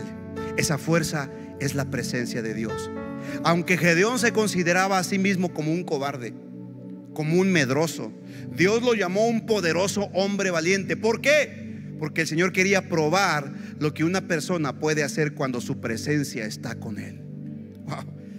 Esa 0.56 0.78
fuerza 0.78 1.30
es 1.60 1.74
la 1.74 1.86
presencia 1.86 2.42
de 2.42 2.54
Dios. 2.54 2.90
Aunque 3.44 3.76
Gedeón 3.76 4.18
se 4.18 4.32
consideraba 4.32 4.98
a 4.98 5.04
sí 5.04 5.18
mismo 5.18 5.52
como 5.52 5.72
un 5.72 5.84
cobarde, 5.84 6.34
como 7.14 7.40
un 7.40 7.50
medroso, 7.50 8.12
Dios 8.54 8.82
lo 8.82 8.94
llamó 8.94 9.26
un 9.26 9.46
poderoso 9.46 10.10
hombre 10.12 10.50
valiente. 10.50 10.96
¿Por 10.96 11.20
qué? 11.20 11.94
Porque 11.98 12.22
el 12.22 12.26
Señor 12.26 12.52
quería 12.52 12.88
probar 12.88 13.52
lo 13.78 13.94
que 13.94 14.04
una 14.04 14.22
persona 14.26 14.78
puede 14.78 15.02
hacer 15.02 15.34
cuando 15.34 15.60
su 15.60 15.80
presencia 15.80 16.44
está 16.44 16.76
con 16.76 16.98
él. 16.98 17.20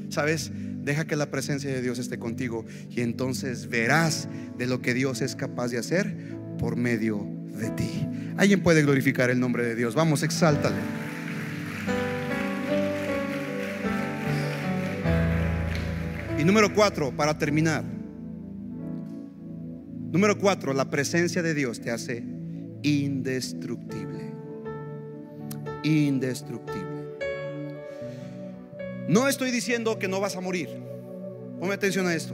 ¿Sabes? 0.10 0.52
Deja 0.84 1.06
que 1.06 1.16
la 1.16 1.32
presencia 1.32 1.72
de 1.72 1.82
Dios 1.82 1.98
esté 1.98 2.20
contigo 2.20 2.66
y 2.92 3.02
entonces 3.02 3.68
verás 3.68 4.28
de 4.58 4.68
lo 4.68 4.82
que 4.82 4.94
Dios 4.94 5.22
es 5.22 5.36
capaz 5.36 5.70
de 5.70 5.80
hacer 5.80 6.16
por 6.60 6.76
medio 6.76 7.26
de 7.58 7.70
ti. 7.72 8.08
Alguien 8.38 8.62
puede 8.62 8.84
glorificar 8.84 9.30
el 9.30 9.40
nombre 9.40 9.66
de 9.66 9.76
Dios. 9.76 9.96
Vamos, 9.96 10.22
exáltale. 10.24 10.76
Y 16.38 16.44
número 16.44 16.74
cuatro, 16.74 17.12
para 17.12 17.38
terminar. 17.38 17.95
Número 20.16 20.40
cuatro, 20.40 20.74
la 20.74 20.90
presencia 20.90 21.44
de 21.44 21.54
Dios 21.54 21.82
te 21.82 21.92
hace 21.92 22.24
indestructible 22.84 24.16
indestructible. 25.84 27.18
No 29.10 29.28
estoy 29.28 29.52
diciendo 29.52 30.00
que 30.00 30.08
no 30.08 30.22
vas 30.22 30.38
a 30.38 30.42
morir. 30.42 30.70
Ponme 31.60 31.74
atención 31.74 32.08
a 32.08 32.16
esto. 32.16 32.34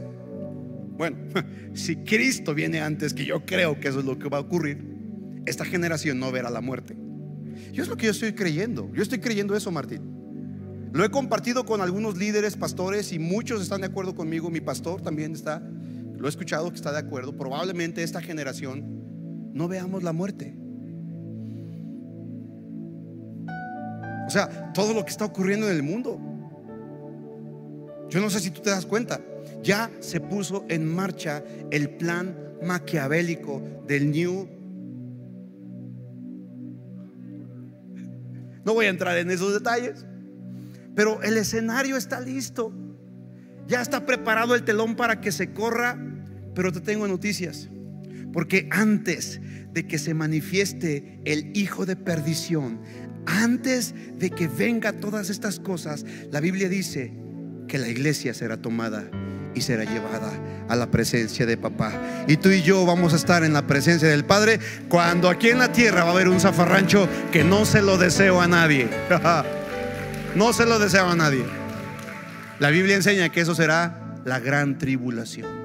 Bueno, 0.96 1.18
si 1.74 1.96
Cristo 1.98 2.54
viene 2.54 2.82
antes, 2.82 3.16
que 3.16 3.26
yo 3.26 3.48
creo 3.48 3.80
que 3.80 3.88
eso 3.88 4.02
es 4.02 4.06
lo 4.06 4.20
que 4.20 4.30
va 4.30 4.38
a 4.38 4.42
ocurrir, 4.42 4.78
esta 5.48 5.66
generación 5.66 6.20
no 6.20 6.32
verá 6.32 6.52
la 6.52 6.62
muerte. 6.62 6.96
Y 7.74 7.82
es 7.82 7.88
lo 7.88 7.98
que 7.98 8.06
yo 8.06 8.12
estoy 8.12 8.34
creyendo. 8.34 8.92
Yo 8.94 9.02
estoy 9.02 9.18
creyendo 9.18 9.56
eso, 9.56 9.72
Martín. 9.72 10.02
Lo 10.94 11.04
he 11.04 11.10
compartido 11.10 11.66
con 11.66 11.82
algunos 11.82 12.16
líderes, 12.16 12.58
pastores, 12.58 13.12
y 13.12 13.18
muchos 13.18 13.60
están 13.60 13.82
de 13.82 13.88
acuerdo 13.88 14.14
conmigo. 14.14 14.52
Mi 14.52 14.62
pastor 14.62 15.02
también 15.02 15.34
está, 15.34 15.64
lo 16.22 16.28
he 16.28 16.30
escuchado 16.30 16.70
que 16.70 16.76
está 16.76 16.92
de 16.92 17.00
acuerdo. 17.00 17.36
Probablemente 17.36 18.04
esta 18.04 18.22
generación 18.22 19.52
no 19.54 19.68
veamos 19.68 20.04
la 20.04 20.14
muerte. 20.14 20.56
O 24.28 24.30
sea, 24.30 24.72
todo 24.72 24.94
lo 24.94 25.04
que 25.04 25.10
está 25.10 25.26
ocurriendo 25.26 25.68
en 25.68 25.76
el 25.76 25.82
mundo. 25.82 26.20
Yo 28.08 28.22
no 28.22 28.30
sé 28.30 28.40
si 28.40 28.52
tú 28.52 28.62
te 28.62 28.70
das 28.70 28.86
cuenta. 28.86 29.20
Ya 29.64 29.90
se 30.00 30.22
puso 30.22 30.64
en 30.70 30.86
marcha 30.86 31.44
el 31.72 31.90
plan 31.90 32.36
maquiavélico 32.62 33.60
del 33.88 34.12
New. 34.12 34.48
No 38.64 38.76
voy 38.76 38.86
a 38.86 38.90
entrar 38.90 39.18
en 39.18 39.32
esos 39.32 39.54
detalles. 39.54 40.06
Pero 40.94 41.24
el 41.24 41.36
escenario 41.36 41.98
está 41.98 42.20
listo. 42.20 42.72
Ya 43.66 43.82
está 43.82 44.06
preparado 44.06 44.54
el 44.54 44.64
telón 44.64 44.96
para 44.96 45.20
que 45.20 45.32
se 45.32 45.52
corra. 45.52 46.11
Pero 46.54 46.72
te 46.72 46.82
tengo 46.82 47.08
noticias. 47.08 47.70
Porque 48.34 48.68
antes 48.72 49.42
de 49.74 49.88
que 49.88 49.98
se 49.98 50.14
manifieste 50.14 51.20
el 51.26 51.52
hijo 51.56 51.86
de 51.86 51.96
perdición, 51.96 52.80
antes 53.26 53.94
de 54.18 54.30
que 54.30 54.48
venga 54.48 54.94
todas 54.94 55.30
estas 55.30 55.60
cosas, 55.60 56.06
la 56.32 56.40
Biblia 56.40 56.70
dice 56.70 57.14
que 57.68 57.78
la 57.78 57.88
iglesia 57.88 58.34
será 58.34 58.58
tomada 58.58 59.10
y 59.54 59.62
será 59.62 59.84
llevada 59.84 60.32
a 60.70 60.76
la 60.76 60.90
presencia 60.90 61.46
de 61.46 61.58
papá. 61.58 61.94
Y 62.28 62.38
tú 62.38 62.50
y 62.50 62.62
yo 62.62 62.86
vamos 62.86 63.14
a 63.14 63.18
estar 63.18 63.44
en 63.44 63.54
la 63.54 63.68
presencia 63.68 64.08
del 64.08 64.26
Padre 64.26 64.60
cuando 64.90 65.30
aquí 65.30 65.50
en 65.50 65.60
la 65.60 65.72
tierra 65.72 66.04
va 66.04 66.12
a 66.12 66.14
haber 66.14 66.30
un 66.30 66.40
zafarrancho 66.40 67.08
que 67.32 67.44
no 67.44 67.66
se 67.66 67.82
lo 67.82 67.98
deseo 67.98 68.42
a 68.42 68.48
nadie. 68.48 68.88
no 70.36 70.54
se 70.54 70.66
lo 70.66 70.80
deseo 70.80 71.08
a 71.08 71.16
nadie. 71.16 71.44
La 72.60 72.70
Biblia 72.70 72.96
enseña 72.96 73.30
que 73.30 73.42
eso 73.42 73.56
será 73.56 74.20
la 74.24 74.40
gran 74.40 74.78
tribulación. 74.78 75.61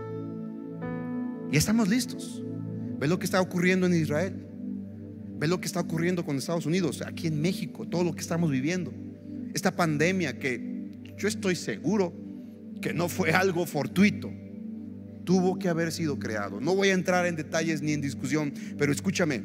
Y 1.51 1.57
estamos 1.57 1.89
listos. 1.89 2.43
¿Ves 2.99 3.09
lo 3.09 3.19
que 3.19 3.25
está 3.25 3.41
ocurriendo 3.41 3.87
en 3.87 3.95
Israel? 3.95 4.47
Ve 5.39 5.47
lo 5.49 5.61
que 5.61 5.67
está 5.67 5.81
ocurriendo 5.81 6.25
con 6.25 6.37
Estados 6.37 6.67
Unidos, 6.67 7.03
aquí 7.03 7.27
en 7.27 7.41
México, 7.41 7.87
todo 7.87 8.05
lo 8.05 8.15
que 8.15 8.21
estamos 8.21 8.51
viviendo. 8.51 8.93
Esta 9.55 9.75
pandemia 9.75 10.39
que 10.39 10.91
yo 11.19 11.29
estoy 11.29 11.57
seguro 11.57 12.15
que 12.81 12.95
no 12.95 13.09
fue 13.09 13.33
algo 13.33 13.67
fortuito, 13.67 14.31
tuvo 15.25 15.59
que 15.59 15.69
haber 15.69 15.93
sido 15.93 16.19
creado. 16.19 16.61
No 16.61 16.75
voy 16.75 16.89
a 16.89 16.95
entrar 16.95 17.27
en 17.27 17.37
detalles 17.37 17.83
ni 17.83 17.93
en 17.93 18.01
discusión, 18.01 18.53
pero 18.79 18.93
escúchame, 18.93 19.43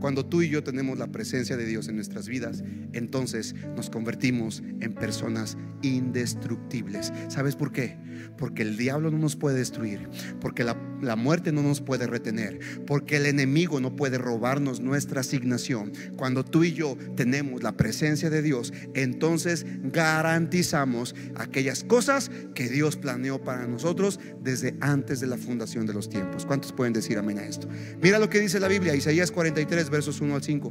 cuando 0.00 0.24
tú 0.24 0.40
y 0.40 0.48
yo 0.48 0.64
tenemos 0.64 0.98
la 0.98 1.08
presencia 1.08 1.56
de 1.56 1.66
Dios 1.66 1.88
en 1.88 1.96
nuestras 1.96 2.26
vidas, 2.26 2.64
entonces 2.94 3.54
nos 3.76 3.90
convertimos 3.90 4.62
en 4.80 4.94
personas 4.94 5.58
indestructibles. 5.82 7.12
¿Sabes 7.28 7.54
por 7.54 7.72
qué? 7.72 7.98
Porque 8.38 8.62
el 8.62 8.78
diablo 8.78 9.10
no 9.10 9.18
nos 9.18 9.36
puede 9.36 9.58
destruir, 9.58 10.08
porque 10.40 10.64
la, 10.64 10.76
la, 11.00 11.16
muerte 11.16 11.52
no 11.52 11.62
nos 11.62 11.80
puede 11.80 12.06
retener, 12.06 12.58
porque 12.86 13.16
el 13.16 13.26
enemigo 13.26 13.80
no 13.80 13.96
puede 13.96 14.18
robarnos 14.18 14.80
nuestra 14.80 15.20
asignación. 15.20 15.92
Cuando 16.16 16.44
tú 16.44 16.64
y 16.64 16.72
yo 16.72 16.96
tenemos 17.16 17.62
la 17.62 17.72
presencia 17.72 18.30
de 18.30 18.42
Dios, 18.42 18.72
entonces 18.94 19.66
garantizamos 19.82 21.14
aquellas 21.34 21.84
cosas 21.84 22.30
que 22.54 22.68
Dios 22.68 22.96
planeó 22.96 23.42
para 23.42 23.66
nosotros 23.66 24.20
desde 24.42 24.76
antes 24.80 25.20
de 25.20 25.26
la 25.26 25.36
fundación 25.36 25.86
de 25.86 25.94
los 25.94 26.08
tiempos. 26.08 26.46
¿Cuántos 26.46 26.72
pueden 26.72 26.92
decir 26.92 27.18
amén 27.18 27.38
a 27.38 27.46
esto? 27.46 27.68
Mira 28.02 28.18
lo 28.18 28.28
que 28.30 28.40
dice 28.40 28.60
la 28.60 28.68
Biblia, 28.68 28.94
Isaías 28.94 29.30
43, 29.30 29.90
versos 29.90 30.20
1 30.20 30.34
al 30.34 30.42
5. 30.42 30.70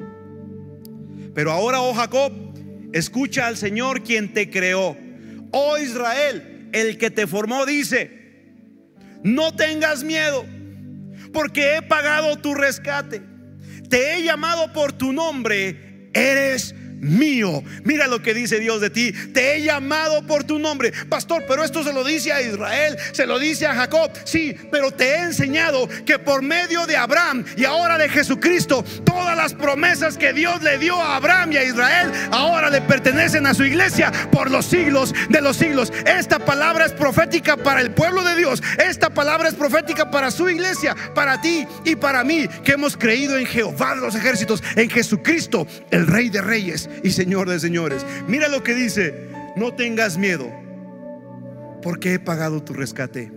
Pero 1.34 1.52
ahora, 1.52 1.82
oh 1.82 1.94
Jacob, 1.94 2.34
escucha 2.92 3.48
al 3.48 3.58
Señor 3.58 4.04
quien 4.04 4.34
te 4.34 4.50
creó. 4.50 4.98
Oh 5.52 5.78
Israel, 5.78 6.70
el 6.74 6.98
que 6.98 7.12
te 7.12 7.28
formó 7.28 7.66
dice, 7.66 8.19
no 9.24 9.54
tengas 9.54 10.04
miedo, 10.04 10.46
porque 11.34 11.78
he 11.78 11.82
pagado 11.82 12.38
tu 12.38 12.54
rescate. 12.54 13.22
Te 13.90 14.16
he 14.16 14.24
llamado 14.24 14.72
por 14.72 14.94
tu 14.94 15.14
nombre, 15.14 16.10
eres 16.14 16.76
mío. 17.02 17.64
Mira 17.84 18.08
lo 18.08 18.22
que 18.22 18.34
dice 18.34 18.60
Dios 18.60 18.82
de 18.82 18.90
ti. 18.90 19.12
Te 19.12 19.56
he 19.56 19.62
llamado 19.62 20.26
por 20.26 20.44
tu 20.44 20.60
nombre. 20.60 20.92
Pastor, 21.10 21.46
pero 21.48 21.64
esto 21.64 21.84
se 21.84 21.94
lo 21.94 22.04
dice 22.04 22.32
a 22.32 22.42
Israel, 22.42 22.98
se 23.12 23.26
lo 23.26 23.40
dice 23.40 23.66
a 23.66 23.76
Jacob. 23.76 24.12
Sí, 24.24 24.56
pero 24.72 24.92
te 24.92 25.10
he 25.10 25.22
enseñado 25.24 25.88
que 26.06 26.20
por 26.20 26.42
medio 26.42 26.86
de 26.86 26.98
Abraham 26.98 27.46
y 27.56 27.66
ahora 27.66 27.98
de 27.98 28.10
Jesucristo, 28.10 28.84
todas 29.06 29.36
las 29.36 29.54
promesas 29.54 30.18
que 30.18 30.34
Dios 30.34 30.62
le 30.62 30.78
dio 30.78 30.96
a 31.02 31.16
Abraham 31.16 31.54
y 31.54 31.58
a 31.58 31.64
Israel, 31.64 32.12
ahora 32.32 32.70
le 32.70 32.82
pertenecen 32.82 33.46
a 33.48 33.54
su 33.54 33.64
iglesia 33.64 34.12
por 34.32 34.52
los 34.52 34.66
siglos 34.66 35.14
de 35.30 35.42
los 35.42 35.58
siglos. 35.58 35.92
Esta 36.06 36.40
palabra 36.40 36.86
es 36.86 36.92
profética 36.92 37.58
para 37.58 37.82
el 37.82 37.92
pueblo 37.92 38.24
de 38.24 38.36
Dios. 38.36 38.62
Esta 38.78 39.10
palabra 39.10 39.50
es 39.50 39.56
profética 39.56 40.12
para 40.12 40.32
su 40.32 40.50
iglesia, 40.50 40.96
para 41.16 41.42
ti 41.42 41.68
y 41.84 41.96
para 41.96 42.24
mí, 42.24 42.48
que 42.64 42.74
hemos 42.74 42.98
creído 42.98 43.38
en 43.38 43.46
Jehová 43.46 43.96
de 43.96 44.02
los 44.02 44.16
ejércitos, 44.16 44.64
en 44.76 44.90
Jesucristo, 44.90 45.68
el 45.92 46.08
Rey 46.08 46.30
de 46.30 46.42
Reyes 46.42 46.89
y 47.04 47.12
Señor 47.12 47.50
de 47.50 47.60
Señores. 47.60 48.06
Mira 48.28 48.48
lo 48.48 48.64
que 48.64 48.76
dice, 48.76 49.30
no 49.56 49.74
tengas 49.74 50.18
miedo, 50.18 50.52
porque 51.82 52.14
he 52.14 52.20
pagado 52.20 52.64
tu 52.64 52.74
rescate. 52.74 53.32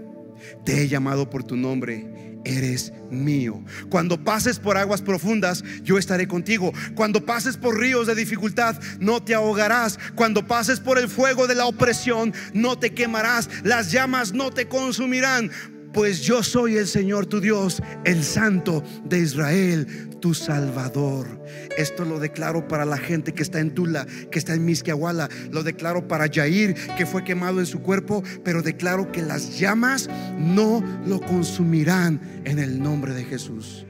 Te 0.65 0.83
he 0.83 0.89
llamado 0.89 1.31
por 1.31 1.45
tu 1.45 1.57
nombre 1.57 2.33
eres 2.45 2.93
mío. 3.11 3.63
Cuando 3.89 4.23
pases 4.23 4.59
por 4.59 4.77
aguas 4.77 5.03
profundas, 5.03 5.63
yo 5.83 5.99
estaré 5.99 6.27
contigo. 6.29 6.73
Cuando 6.95 7.25
pases 7.25 7.57
por 7.57 7.79
ríos 7.79 8.07
de 8.07 8.15
dificultad, 8.15 8.77
no 8.99 9.23
te 9.23 9.35
ahogarás. 9.35 9.99
Cuando 10.15 10.47
pases 10.47 10.81
por 10.81 10.99
el 10.99 11.09
fuego 11.09 11.47
de 11.47 11.55
la 11.55 11.67
opresión, 11.67 12.33
no 12.53 12.79
te 12.79 12.95
quemarás. 12.95 13.49
Las 13.65 13.93
llamas 13.93 14.33
no 14.33 14.51
te 14.51 14.69
consumirán 14.69 15.51
pues 15.93 16.23
yo 16.23 16.43
soy 16.43 16.77
el 16.77 16.87
Señor 16.87 17.27
tu 17.27 17.41
Dios, 17.41 17.83
el 18.05 18.23
Santo 18.23 18.83
de 19.05 19.19
Israel, 19.19 19.87
tu 20.21 20.35
Salvador. 20.35 21.27
Esto 21.77 22.05
lo 22.05 22.19
declaro 22.19 22.69
para 22.69 22.85
la 22.85 22.97
gente 22.97 23.33
que 23.33 23.43
está 23.43 23.61
en 23.61 23.75
Tula, 23.75 24.07
que 24.31 24.39
está 24.39 24.55
en 24.55 24.65
Misquiahuala. 24.65 25.29
Lo 25.51 25.63
declaro 25.63 26.09
para 26.09 26.29
Jair, 26.33 26.75
que 26.97 27.07
fue 27.07 27.25
quemado 27.25 27.61
en 27.61 27.67
su 27.67 27.81
cuerpo, 27.81 28.23
pero 28.45 28.63
declaro 28.63 29.11
que 29.13 29.23
las 29.23 29.59
llamas 29.59 30.09
no 30.39 30.83
lo 31.07 31.21
consumirán 31.21 32.21
en 32.45 32.59
el 32.59 32.83
nombre 32.83 33.15
de 33.15 33.25
Jesús. 33.25 33.87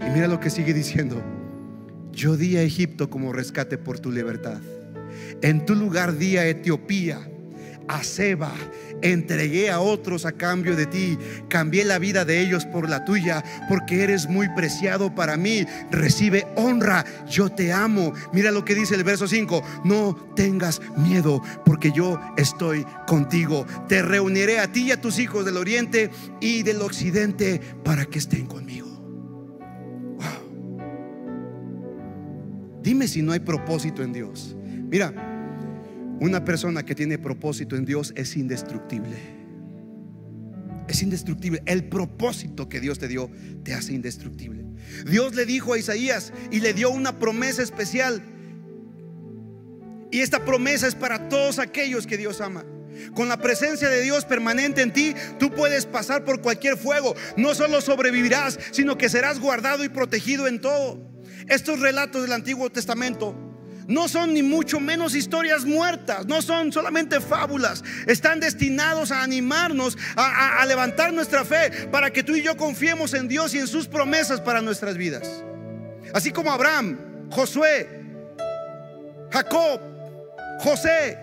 Y 0.00 0.10
mira 0.10 0.28
lo 0.28 0.40
que 0.40 0.50
sigue 0.50 0.72
diciendo. 0.72 1.22
Yo 2.12 2.36
di 2.36 2.56
a 2.56 2.62
Egipto 2.62 3.08
como 3.08 3.32
rescate 3.32 3.78
por 3.78 3.98
tu 3.98 4.10
libertad. 4.10 4.60
En 5.40 5.64
tu 5.64 5.74
lugar 5.74 6.16
di 6.18 6.36
a 6.36 6.46
Etiopía, 6.46 7.31
a 7.92 8.02
Seba 8.02 8.52
entregué 9.02 9.70
a 9.70 9.80
otros 9.80 10.24
a 10.24 10.32
cambio 10.32 10.76
de 10.76 10.86
ti, 10.86 11.18
cambié 11.48 11.84
la 11.84 11.98
vida 11.98 12.24
de 12.24 12.40
ellos 12.40 12.64
por 12.64 12.88
la 12.88 13.04
tuya, 13.04 13.44
porque 13.68 14.02
eres 14.02 14.28
muy 14.28 14.48
preciado 14.54 15.14
para 15.14 15.36
mí. 15.36 15.66
Recibe 15.90 16.46
honra, 16.56 17.04
yo 17.28 17.50
te 17.50 17.72
amo. 17.72 18.12
Mira 18.32 18.50
lo 18.50 18.64
que 18.64 18.74
dice 18.74 18.94
el 18.94 19.04
verso 19.04 19.28
5, 19.28 19.62
no 19.84 20.14
tengas 20.34 20.80
miedo, 20.96 21.42
porque 21.64 21.92
yo 21.92 22.18
estoy 22.36 22.86
contigo. 23.06 23.66
Te 23.88 24.02
reuniré 24.02 24.60
a 24.60 24.70
ti 24.70 24.84
y 24.84 24.92
a 24.92 25.00
tus 25.00 25.18
hijos 25.18 25.44
del 25.44 25.56
oriente 25.56 26.10
y 26.40 26.62
del 26.62 26.80
occidente 26.80 27.60
para 27.84 28.06
que 28.06 28.18
estén 28.18 28.46
conmigo. 28.46 28.88
Dime 32.82 33.06
si 33.06 33.22
no 33.22 33.32
hay 33.32 33.40
propósito 33.40 34.02
en 34.02 34.12
Dios. 34.12 34.56
Mira, 34.90 35.31
una 36.20 36.44
persona 36.44 36.84
que 36.84 36.94
tiene 36.94 37.18
propósito 37.18 37.76
en 37.76 37.84
Dios 37.84 38.12
es 38.16 38.36
indestructible. 38.36 39.16
Es 40.88 41.02
indestructible. 41.02 41.62
El 41.66 41.84
propósito 41.84 42.68
que 42.68 42.80
Dios 42.80 42.98
te 42.98 43.08
dio 43.08 43.30
te 43.64 43.74
hace 43.74 43.92
indestructible. 43.92 44.64
Dios 45.06 45.34
le 45.34 45.46
dijo 45.46 45.72
a 45.72 45.78
Isaías 45.78 46.32
y 46.50 46.60
le 46.60 46.74
dio 46.74 46.90
una 46.90 47.18
promesa 47.18 47.62
especial. 47.62 48.22
Y 50.10 50.20
esta 50.20 50.44
promesa 50.44 50.86
es 50.86 50.94
para 50.94 51.28
todos 51.28 51.58
aquellos 51.58 52.06
que 52.06 52.18
Dios 52.18 52.40
ama. 52.40 52.64
Con 53.14 53.28
la 53.28 53.38
presencia 53.38 53.88
de 53.88 54.02
Dios 54.02 54.24
permanente 54.24 54.82
en 54.82 54.92
ti, 54.92 55.14
tú 55.38 55.50
puedes 55.50 55.86
pasar 55.86 56.24
por 56.24 56.42
cualquier 56.42 56.76
fuego. 56.76 57.14
No 57.36 57.54
solo 57.54 57.80
sobrevivirás, 57.80 58.58
sino 58.70 58.98
que 58.98 59.08
serás 59.08 59.40
guardado 59.40 59.84
y 59.84 59.88
protegido 59.88 60.46
en 60.46 60.60
todo. 60.60 61.10
Estos 61.48 61.80
relatos 61.80 62.22
del 62.22 62.32
Antiguo 62.32 62.70
Testamento 62.70 63.51
no 63.92 64.08
son 64.08 64.32
ni 64.32 64.42
mucho 64.42 64.80
menos 64.80 65.14
historias 65.14 65.64
muertas, 65.64 66.26
no 66.26 66.40
son 66.42 66.72
solamente 66.72 67.20
fábulas. 67.20 67.84
Están 68.06 68.40
destinados 68.40 69.10
a 69.12 69.22
animarnos, 69.22 69.98
a, 70.16 70.64
levantar 70.66 71.12
nuestra 71.12 71.44
fe, 71.44 71.88
para 71.90 72.10
que 72.10 72.22
tú 72.22 72.34
y 72.34 72.42
yo 72.42 72.56
confiemos 72.56 73.12
en 73.14 73.28
Dios 73.28 73.54
y 73.54 73.58
en 73.58 73.66
sus 73.66 73.86
promesas 73.86 74.40
para 74.40 74.62
nuestras 74.62 74.96
vidas. 74.96 75.44
Así 76.14 76.30
como 76.30 76.50
Abraham, 76.50 76.98
Josué, 77.30 77.88
Jacob, 79.30 79.80
José, 80.60 81.18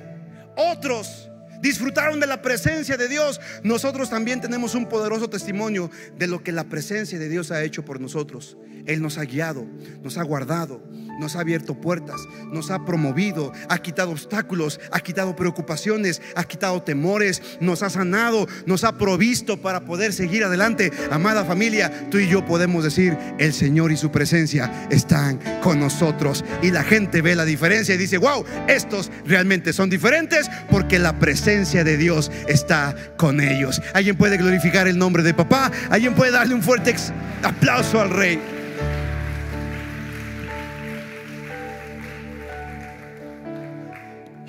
otros 0.56 1.30
disfrutaron 1.62 2.20
de 2.20 2.28
la 2.28 2.42
presencia 2.42 2.98
de 2.98 3.08
Dios, 3.08 3.42
nosotros 3.64 4.10
también 4.10 4.42
tenemos 4.42 4.76
un 4.76 4.88
poderoso 4.88 5.30
testimonio 5.30 5.92
de 6.18 6.28
lo 6.28 6.44
que 6.44 6.52
la 6.52 6.66
presencia 6.66 7.20
de 7.20 7.30
Dios 7.30 7.52
ha 7.52 7.64
hecho 7.64 7.84
por 7.84 8.00
nosotros. 8.00 8.58
Él 8.86 9.02
nos 9.02 9.18
ha 9.18 9.24
guiado, 9.24 9.66
nos 10.02 10.18
ha 10.18 10.24
guardado, 10.24 10.82
nos 11.20 11.36
ha 11.36 11.42
abierto 11.42 11.76
puertas, 11.76 12.22
nos 12.52 12.72
ha 12.72 12.86
promovido, 12.86 13.52
ha 13.70 13.78
quitado 13.80 14.12
obstáculos, 14.12 14.80
ha 14.92 15.00
quitado 15.00 15.36
preocupaciones, 15.36 16.22
ha 16.36 16.44
quitado 16.44 16.82
temores, 16.82 17.42
nos 17.60 17.84
ha 17.84 17.90
sanado, 17.90 18.48
nos 18.66 18.84
ha 18.84 18.98
provisto 18.98 19.62
para 19.62 19.86
poder 19.86 20.14
seguir 20.14 20.44
adelante. 20.44 20.92
Amada 21.12 21.46
familia, 21.46 22.10
tú 22.10 22.18
y 22.18 22.28
yo 22.28 22.46
podemos 22.46 22.84
decir, 22.84 23.18
el 23.38 23.54
Señor 23.54 23.92
y 23.92 23.98
su 23.98 24.12
presencia 24.12 24.88
están 24.90 25.40
con 25.62 25.80
nosotros. 25.80 26.44
Y 26.62 26.72
la 26.72 26.84
gente 26.84 27.22
ve 27.22 27.36
la 27.36 27.46
diferencia 27.46 27.96
y 27.96 27.98
dice, 27.98 28.18
wow, 28.18 28.44
estos 28.68 29.12
realmente 29.26 29.74
son 29.74 29.90
diferentes 29.90 30.50
porque 30.70 31.00
la 31.00 31.20
presencia 31.20 31.84
de 31.84 31.98
Dios 31.98 32.32
está 32.48 32.96
con 33.18 33.42
ellos. 33.42 33.82
Alguien 33.94 34.18
puede 34.18 34.38
glorificar 34.38 34.88
el 34.88 34.98
nombre 34.98 35.24
de 35.24 35.34
papá, 35.34 35.72
alguien 35.90 36.16
puede 36.16 36.32
darle 36.32 36.56
un 36.56 36.64
fuerte 36.64 36.96
aplauso 37.44 38.00
al 38.00 38.10
rey. 38.10 38.59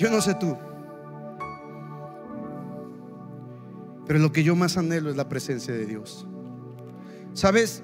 Yo 0.01 0.11
no 0.11 0.23
sé 0.23 0.35
tú. 0.35 0.57
Pero 4.07 4.19
lo 4.19 4.33
que 4.33 4.43
yo 4.43 4.57
más 4.57 4.79
anhelo 4.79 5.11
es 5.11 5.17
la 5.17 5.29
presencia 5.29 5.75
de 5.75 5.85
Dios. 5.85 6.27
¿Sabes? 7.35 7.83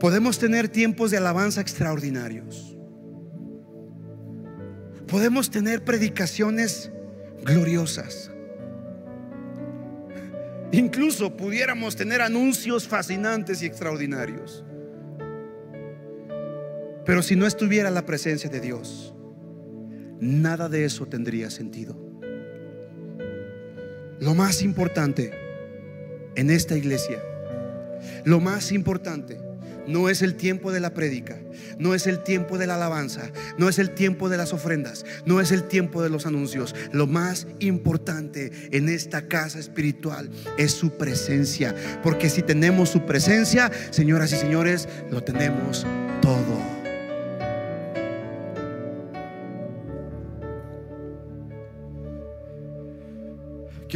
Podemos 0.00 0.38
tener 0.38 0.70
tiempos 0.70 1.10
de 1.10 1.18
alabanza 1.18 1.60
extraordinarios. 1.60 2.78
Podemos 5.06 5.50
tener 5.50 5.84
predicaciones 5.84 6.90
gloriosas. 7.44 8.30
Incluso 10.72 11.36
pudiéramos 11.36 11.94
tener 11.94 12.22
anuncios 12.22 12.88
fascinantes 12.88 13.60
y 13.60 13.66
extraordinarios. 13.66 14.64
Pero 17.06 17.22
si 17.22 17.36
no 17.36 17.46
estuviera 17.46 17.90
la 17.90 18.04
presencia 18.04 18.50
de 18.50 18.60
Dios, 18.60 19.14
nada 20.20 20.68
de 20.68 20.84
eso 20.84 21.06
tendría 21.06 21.50
sentido. 21.50 21.96
Lo 24.18 24.34
más 24.34 24.62
importante 24.62 25.32
en 26.34 26.50
esta 26.50 26.76
iglesia, 26.76 27.22
lo 28.24 28.40
más 28.40 28.72
importante 28.72 29.38
no 29.86 30.08
es 30.08 30.20
el 30.22 30.34
tiempo 30.34 30.72
de 30.72 30.80
la 30.80 30.94
prédica, 30.94 31.38
no 31.78 31.94
es 31.94 32.08
el 32.08 32.24
tiempo 32.24 32.58
de 32.58 32.66
la 32.66 32.74
alabanza, 32.74 33.30
no 33.56 33.68
es 33.68 33.78
el 33.78 33.90
tiempo 33.90 34.28
de 34.28 34.36
las 34.36 34.52
ofrendas, 34.52 35.04
no 35.24 35.40
es 35.40 35.52
el 35.52 35.64
tiempo 35.64 36.02
de 36.02 36.10
los 36.10 36.26
anuncios. 36.26 36.74
Lo 36.92 37.06
más 37.06 37.46
importante 37.60 38.50
en 38.72 38.88
esta 38.88 39.28
casa 39.28 39.60
espiritual 39.60 40.30
es 40.58 40.72
su 40.72 40.90
presencia, 40.96 41.72
porque 42.02 42.30
si 42.30 42.42
tenemos 42.42 42.88
su 42.88 43.06
presencia, 43.06 43.70
señoras 43.90 44.32
y 44.32 44.36
señores, 44.36 44.88
lo 45.10 45.22
tenemos 45.22 45.86
todo. 46.20 46.75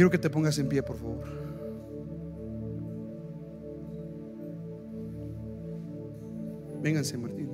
Quiero 0.01 0.09
que 0.09 0.17
te 0.17 0.31
pongas 0.31 0.57
en 0.57 0.67
pie, 0.67 0.81
por 0.81 0.97
favor. 0.97 1.23
Vénganse, 6.81 7.19
Martín. 7.19 7.51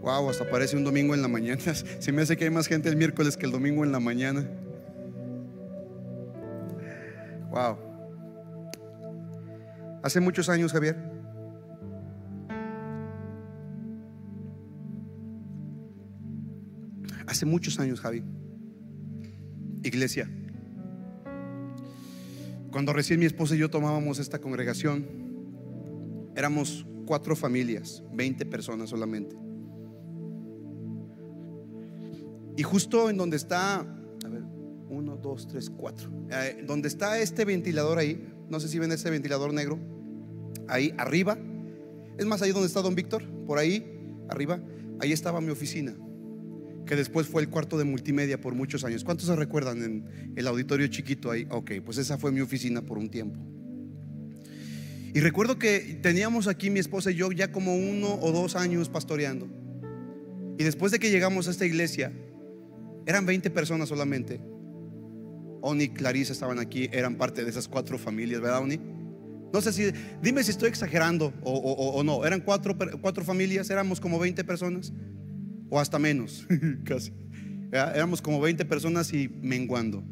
Wow, 0.00 0.28
hasta 0.28 0.50
parece 0.50 0.76
un 0.76 0.82
domingo 0.82 1.14
en 1.14 1.22
la 1.22 1.28
mañana. 1.28 1.60
Se 2.00 2.10
me 2.10 2.22
hace 2.22 2.36
que 2.36 2.42
hay 2.42 2.50
más 2.50 2.66
gente 2.66 2.88
el 2.88 2.96
miércoles 2.96 3.36
que 3.36 3.46
el 3.46 3.52
domingo 3.52 3.84
en 3.84 3.92
la 3.92 4.00
mañana. 4.00 4.44
Wow. 7.50 7.76
Hace 10.02 10.18
muchos 10.18 10.48
años, 10.48 10.72
Javier, 10.72 10.96
Hace 17.36 17.44
muchos 17.44 17.78
años, 17.78 18.00
Javi. 18.00 18.22
Iglesia. 19.82 20.26
Cuando 22.70 22.94
recién 22.94 23.20
mi 23.20 23.26
esposa 23.26 23.54
y 23.54 23.58
yo 23.58 23.68
tomábamos 23.68 24.18
esta 24.18 24.38
congregación, 24.38 25.06
éramos 26.34 26.86
cuatro 27.04 27.36
familias, 27.36 28.02
20 28.14 28.46
personas 28.46 28.88
solamente. 28.88 29.36
Y 32.56 32.62
justo 32.62 33.10
en 33.10 33.18
donde 33.18 33.36
está, 33.36 33.80
a 33.80 34.28
ver, 34.30 34.42
uno, 34.88 35.18
dos, 35.18 35.46
tres, 35.46 35.68
cuatro, 35.68 36.10
eh, 36.30 36.64
donde 36.66 36.88
está 36.88 37.18
este 37.18 37.44
ventilador 37.44 37.98
ahí, 37.98 38.32
no 38.48 38.60
sé 38.60 38.68
si 38.68 38.78
ven 38.78 38.92
ese 38.92 39.10
ventilador 39.10 39.52
negro, 39.52 39.78
ahí 40.68 40.94
arriba, 40.96 41.36
es 42.16 42.24
más 42.24 42.40
ahí 42.40 42.52
donde 42.52 42.68
está 42.68 42.80
don 42.80 42.94
Víctor, 42.94 43.22
por 43.46 43.58
ahí 43.58 44.24
arriba, 44.30 44.58
ahí 45.00 45.12
estaba 45.12 45.42
mi 45.42 45.50
oficina, 45.50 45.94
que 46.86 46.96
después 46.96 47.26
fue 47.26 47.42
el 47.42 47.48
cuarto 47.48 47.76
de 47.76 47.84
multimedia 47.84 48.40
por 48.40 48.54
muchos 48.54 48.84
años. 48.84 49.04
¿Cuántos 49.04 49.26
se 49.26 49.36
recuerdan 49.36 49.82
en 49.82 50.32
el 50.36 50.46
auditorio 50.46 50.86
chiquito 50.86 51.30
ahí? 51.30 51.46
Ok, 51.50 51.72
pues 51.84 51.98
esa 51.98 52.16
fue 52.16 52.32
mi 52.32 52.40
oficina 52.40 52.82
por 52.82 52.96
un 52.96 53.10
tiempo. 53.10 53.40
Y 55.12 55.20
recuerdo 55.20 55.58
que 55.58 55.98
teníamos 56.02 56.46
aquí 56.46 56.70
mi 56.70 56.78
esposa 56.78 57.10
y 57.10 57.14
yo 57.14 57.32
ya 57.32 57.50
como 57.50 57.74
uno 57.74 58.18
o 58.20 58.32
dos 58.32 58.54
años 58.54 58.88
pastoreando. 58.88 59.48
Y 60.58 60.64
después 60.64 60.92
de 60.92 60.98
que 60.98 61.10
llegamos 61.10 61.48
a 61.48 61.50
esta 61.50 61.66
iglesia, 61.66 62.12
eran 63.06 63.26
20 63.26 63.50
personas 63.50 63.88
solamente. 63.88 64.40
Oni 65.62 65.84
y 65.84 65.88
Clarisa 65.88 66.32
estaban 66.32 66.58
aquí, 66.58 66.88
eran 66.92 67.16
parte 67.16 67.44
de 67.44 67.50
esas 67.50 67.66
cuatro 67.66 67.98
familias, 67.98 68.40
¿verdad, 68.40 68.62
Oni? 68.62 68.78
No 69.52 69.60
sé 69.60 69.72
si, 69.72 69.90
dime 70.22 70.44
si 70.44 70.50
estoy 70.50 70.68
exagerando 70.68 71.32
o, 71.42 72.02
no. 72.04 72.24
Eran 72.26 72.40
cuatro, 72.40 72.76
cuatro 73.00 73.24
familias, 73.24 73.70
éramos 73.70 74.00
como 74.00 74.18
20 74.18 74.44
personas, 74.44 74.92
o 75.68 75.80
hasta 75.80 75.98
menos, 75.98 76.46
casi. 76.84 77.12
Éramos 77.72 78.22
como 78.22 78.40
20 78.40 78.64
personas 78.64 79.12
y 79.12 79.28
menguando. 79.28 80.02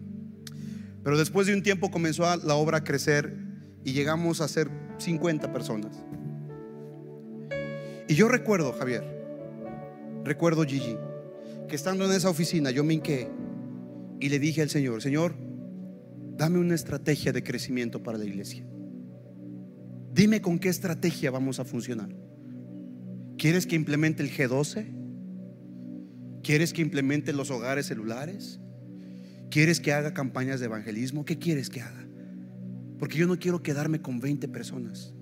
Pero 1.02 1.18
después 1.18 1.46
de 1.46 1.54
un 1.54 1.62
tiempo 1.62 1.90
comenzó 1.90 2.24
la 2.36 2.54
obra 2.54 2.78
a 2.78 2.84
crecer 2.84 3.36
y 3.84 3.92
llegamos 3.92 4.40
a 4.40 4.48
ser 4.48 4.70
50 4.98 5.52
personas. 5.52 6.02
Y 8.08 8.14
yo 8.14 8.28
recuerdo, 8.28 8.72
Javier, 8.72 9.04
recuerdo 10.24 10.64
Gigi, 10.64 10.96
que 11.68 11.76
estando 11.76 12.04
en 12.04 12.12
esa 12.12 12.28
oficina 12.28 12.70
yo 12.70 12.84
me 12.84 12.94
hinqué 12.94 13.28
y 14.20 14.28
le 14.28 14.38
dije 14.38 14.62
al 14.62 14.70
Señor, 14.70 15.02
Señor, 15.02 15.34
dame 16.36 16.58
una 16.58 16.74
estrategia 16.74 17.32
de 17.32 17.42
crecimiento 17.42 18.02
para 18.02 18.18
la 18.18 18.24
iglesia. 18.24 18.66
Dime 20.12 20.40
con 20.40 20.58
qué 20.58 20.68
estrategia 20.68 21.30
vamos 21.30 21.60
a 21.60 21.64
funcionar. 21.64 22.08
¿Quieres 23.36 23.66
que 23.66 23.74
implemente 23.74 24.22
el 24.22 24.30
G12? 24.30 25.03
¿Quieres 26.44 26.74
que 26.74 26.82
implemente 26.82 27.32
los 27.32 27.50
hogares 27.50 27.86
celulares? 27.86 28.60
¿Quieres 29.50 29.80
que 29.80 29.94
haga 29.94 30.12
campañas 30.12 30.60
de 30.60 30.66
evangelismo? 30.66 31.24
¿Qué 31.24 31.38
quieres 31.38 31.70
que 31.70 31.80
haga? 31.80 32.06
Porque 32.98 33.16
yo 33.16 33.26
no 33.26 33.38
quiero 33.38 33.62
quedarme 33.62 34.02
con 34.02 34.20
20 34.20 34.46
personas. 34.48 35.14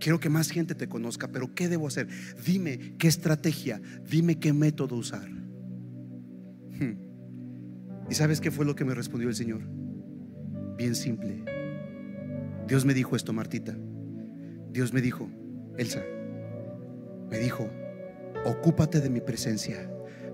Quiero 0.00 0.18
que 0.18 0.30
más 0.30 0.50
gente 0.50 0.74
te 0.74 0.88
conozca, 0.88 1.28
pero 1.28 1.54
¿qué 1.54 1.68
debo 1.68 1.86
hacer? 1.86 2.08
Dime 2.44 2.94
qué 2.98 3.06
estrategia, 3.06 3.82
dime 4.08 4.38
qué 4.38 4.54
método 4.54 4.96
usar. 4.96 5.28
Hmm. 5.28 6.96
¿Y 8.10 8.14
sabes 8.14 8.40
qué 8.40 8.50
fue 8.50 8.64
lo 8.64 8.74
que 8.74 8.86
me 8.86 8.94
respondió 8.94 9.28
el 9.28 9.36
Señor? 9.36 9.60
Bien 10.78 10.94
simple. 10.94 11.44
Dios 12.66 12.86
me 12.86 12.94
dijo 12.94 13.14
esto, 13.14 13.34
Martita. 13.34 13.76
Dios 14.70 14.94
me 14.94 15.02
dijo, 15.02 15.28
Elsa, 15.76 16.02
me 17.30 17.38
dijo, 17.38 17.70
ocúpate 18.44 19.00
de 19.00 19.10
mi 19.10 19.20
presencia, 19.20 19.90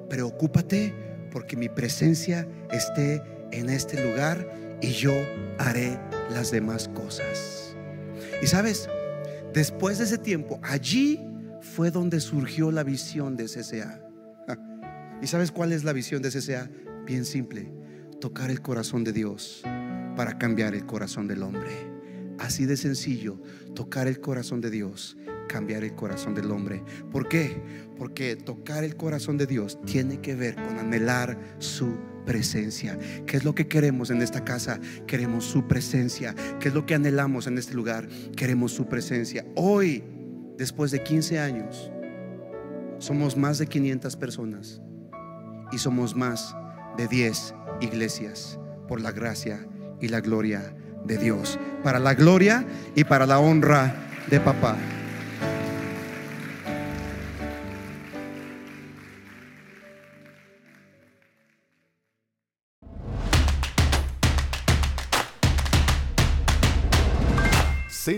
preocúpate 0.08 0.94
porque 1.30 1.56
mi 1.56 1.68
presencia 1.68 2.48
esté 2.70 3.22
en 3.52 3.68
este 3.68 4.02
lugar 4.02 4.78
y 4.80 4.92
yo 4.92 5.12
haré 5.58 5.98
las 6.30 6.50
demás 6.50 6.88
cosas. 6.88 7.76
Y 8.42 8.46
sabes, 8.46 8.88
Después 9.52 9.98
de 9.98 10.04
ese 10.04 10.18
tiempo, 10.18 10.60
allí 10.62 11.20
fue 11.60 11.90
donde 11.90 12.20
surgió 12.20 12.70
la 12.70 12.84
visión 12.84 13.36
de 13.36 13.46
CCA. 13.46 14.00
¿Y 15.22 15.26
sabes 15.26 15.50
cuál 15.50 15.72
es 15.72 15.84
la 15.84 15.92
visión 15.92 16.22
de 16.22 16.30
CCA? 16.30 16.70
Bien 17.04 17.24
simple, 17.24 17.72
tocar 18.20 18.50
el 18.50 18.60
corazón 18.60 19.04
de 19.04 19.12
Dios 19.12 19.62
para 20.16 20.38
cambiar 20.38 20.74
el 20.74 20.86
corazón 20.86 21.26
del 21.26 21.42
hombre. 21.42 21.70
Así 22.38 22.66
de 22.66 22.76
sencillo, 22.76 23.40
tocar 23.74 24.06
el 24.06 24.20
corazón 24.20 24.60
de 24.60 24.70
Dios, 24.70 25.16
cambiar 25.48 25.82
el 25.82 25.94
corazón 25.94 26.34
del 26.34 26.52
hombre. 26.52 26.84
¿Por 27.10 27.28
qué? 27.28 27.60
Porque 27.96 28.36
tocar 28.36 28.84
el 28.84 28.94
corazón 28.94 29.36
de 29.36 29.46
Dios 29.46 29.80
tiene 29.84 30.20
que 30.20 30.36
ver 30.36 30.54
con 30.54 30.78
anhelar 30.78 31.36
su 31.58 31.96
presencia. 32.24 32.98
¿Qué 33.26 33.38
es 33.38 33.44
lo 33.44 33.54
que 33.54 33.66
queremos 33.66 34.10
en 34.10 34.22
esta 34.22 34.44
casa? 34.44 34.78
Queremos 35.06 35.44
su 35.44 35.66
presencia. 35.66 36.34
¿Qué 36.60 36.68
es 36.68 36.74
lo 36.74 36.86
que 36.86 36.94
anhelamos 36.94 37.46
en 37.46 37.58
este 37.58 37.74
lugar? 37.74 38.06
Queremos 38.36 38.72
su 38.72 38.86
presencia. 38.86 39.44
Hoy, 39.56 40.04
después 40.56 40.90
de 40.90 41.02
15 41.02 41.38
años, 41.40 41.90
somos 42.98 43.36
más 43.36 43.58
de 43.58 43.66
500 43.66 44.16
personas 44.16 44.82
y 45.72 45.78
somos 45.78 46.14
más 46.14 46.54
de 46.96 47.08
10 47.08 47.54
iglesias 47.80 48.58
por 48.86 49.00
la 49.00 49.12
gracia 49.12 49.66
y 50.00 50.08
la 50.08 50.20
gloria 50.20 50.74
de 51.06 51.16
Dios. 51.16 51.58
Para 51.82 51.98
la 51.98 52.14
gloria 52.14 52.66
y 52.94 53.04
para 53.04 53.26
la 53.26 53.38
honra 53.38 53.94
de 54.28 54.40
papá. 54.40 54.76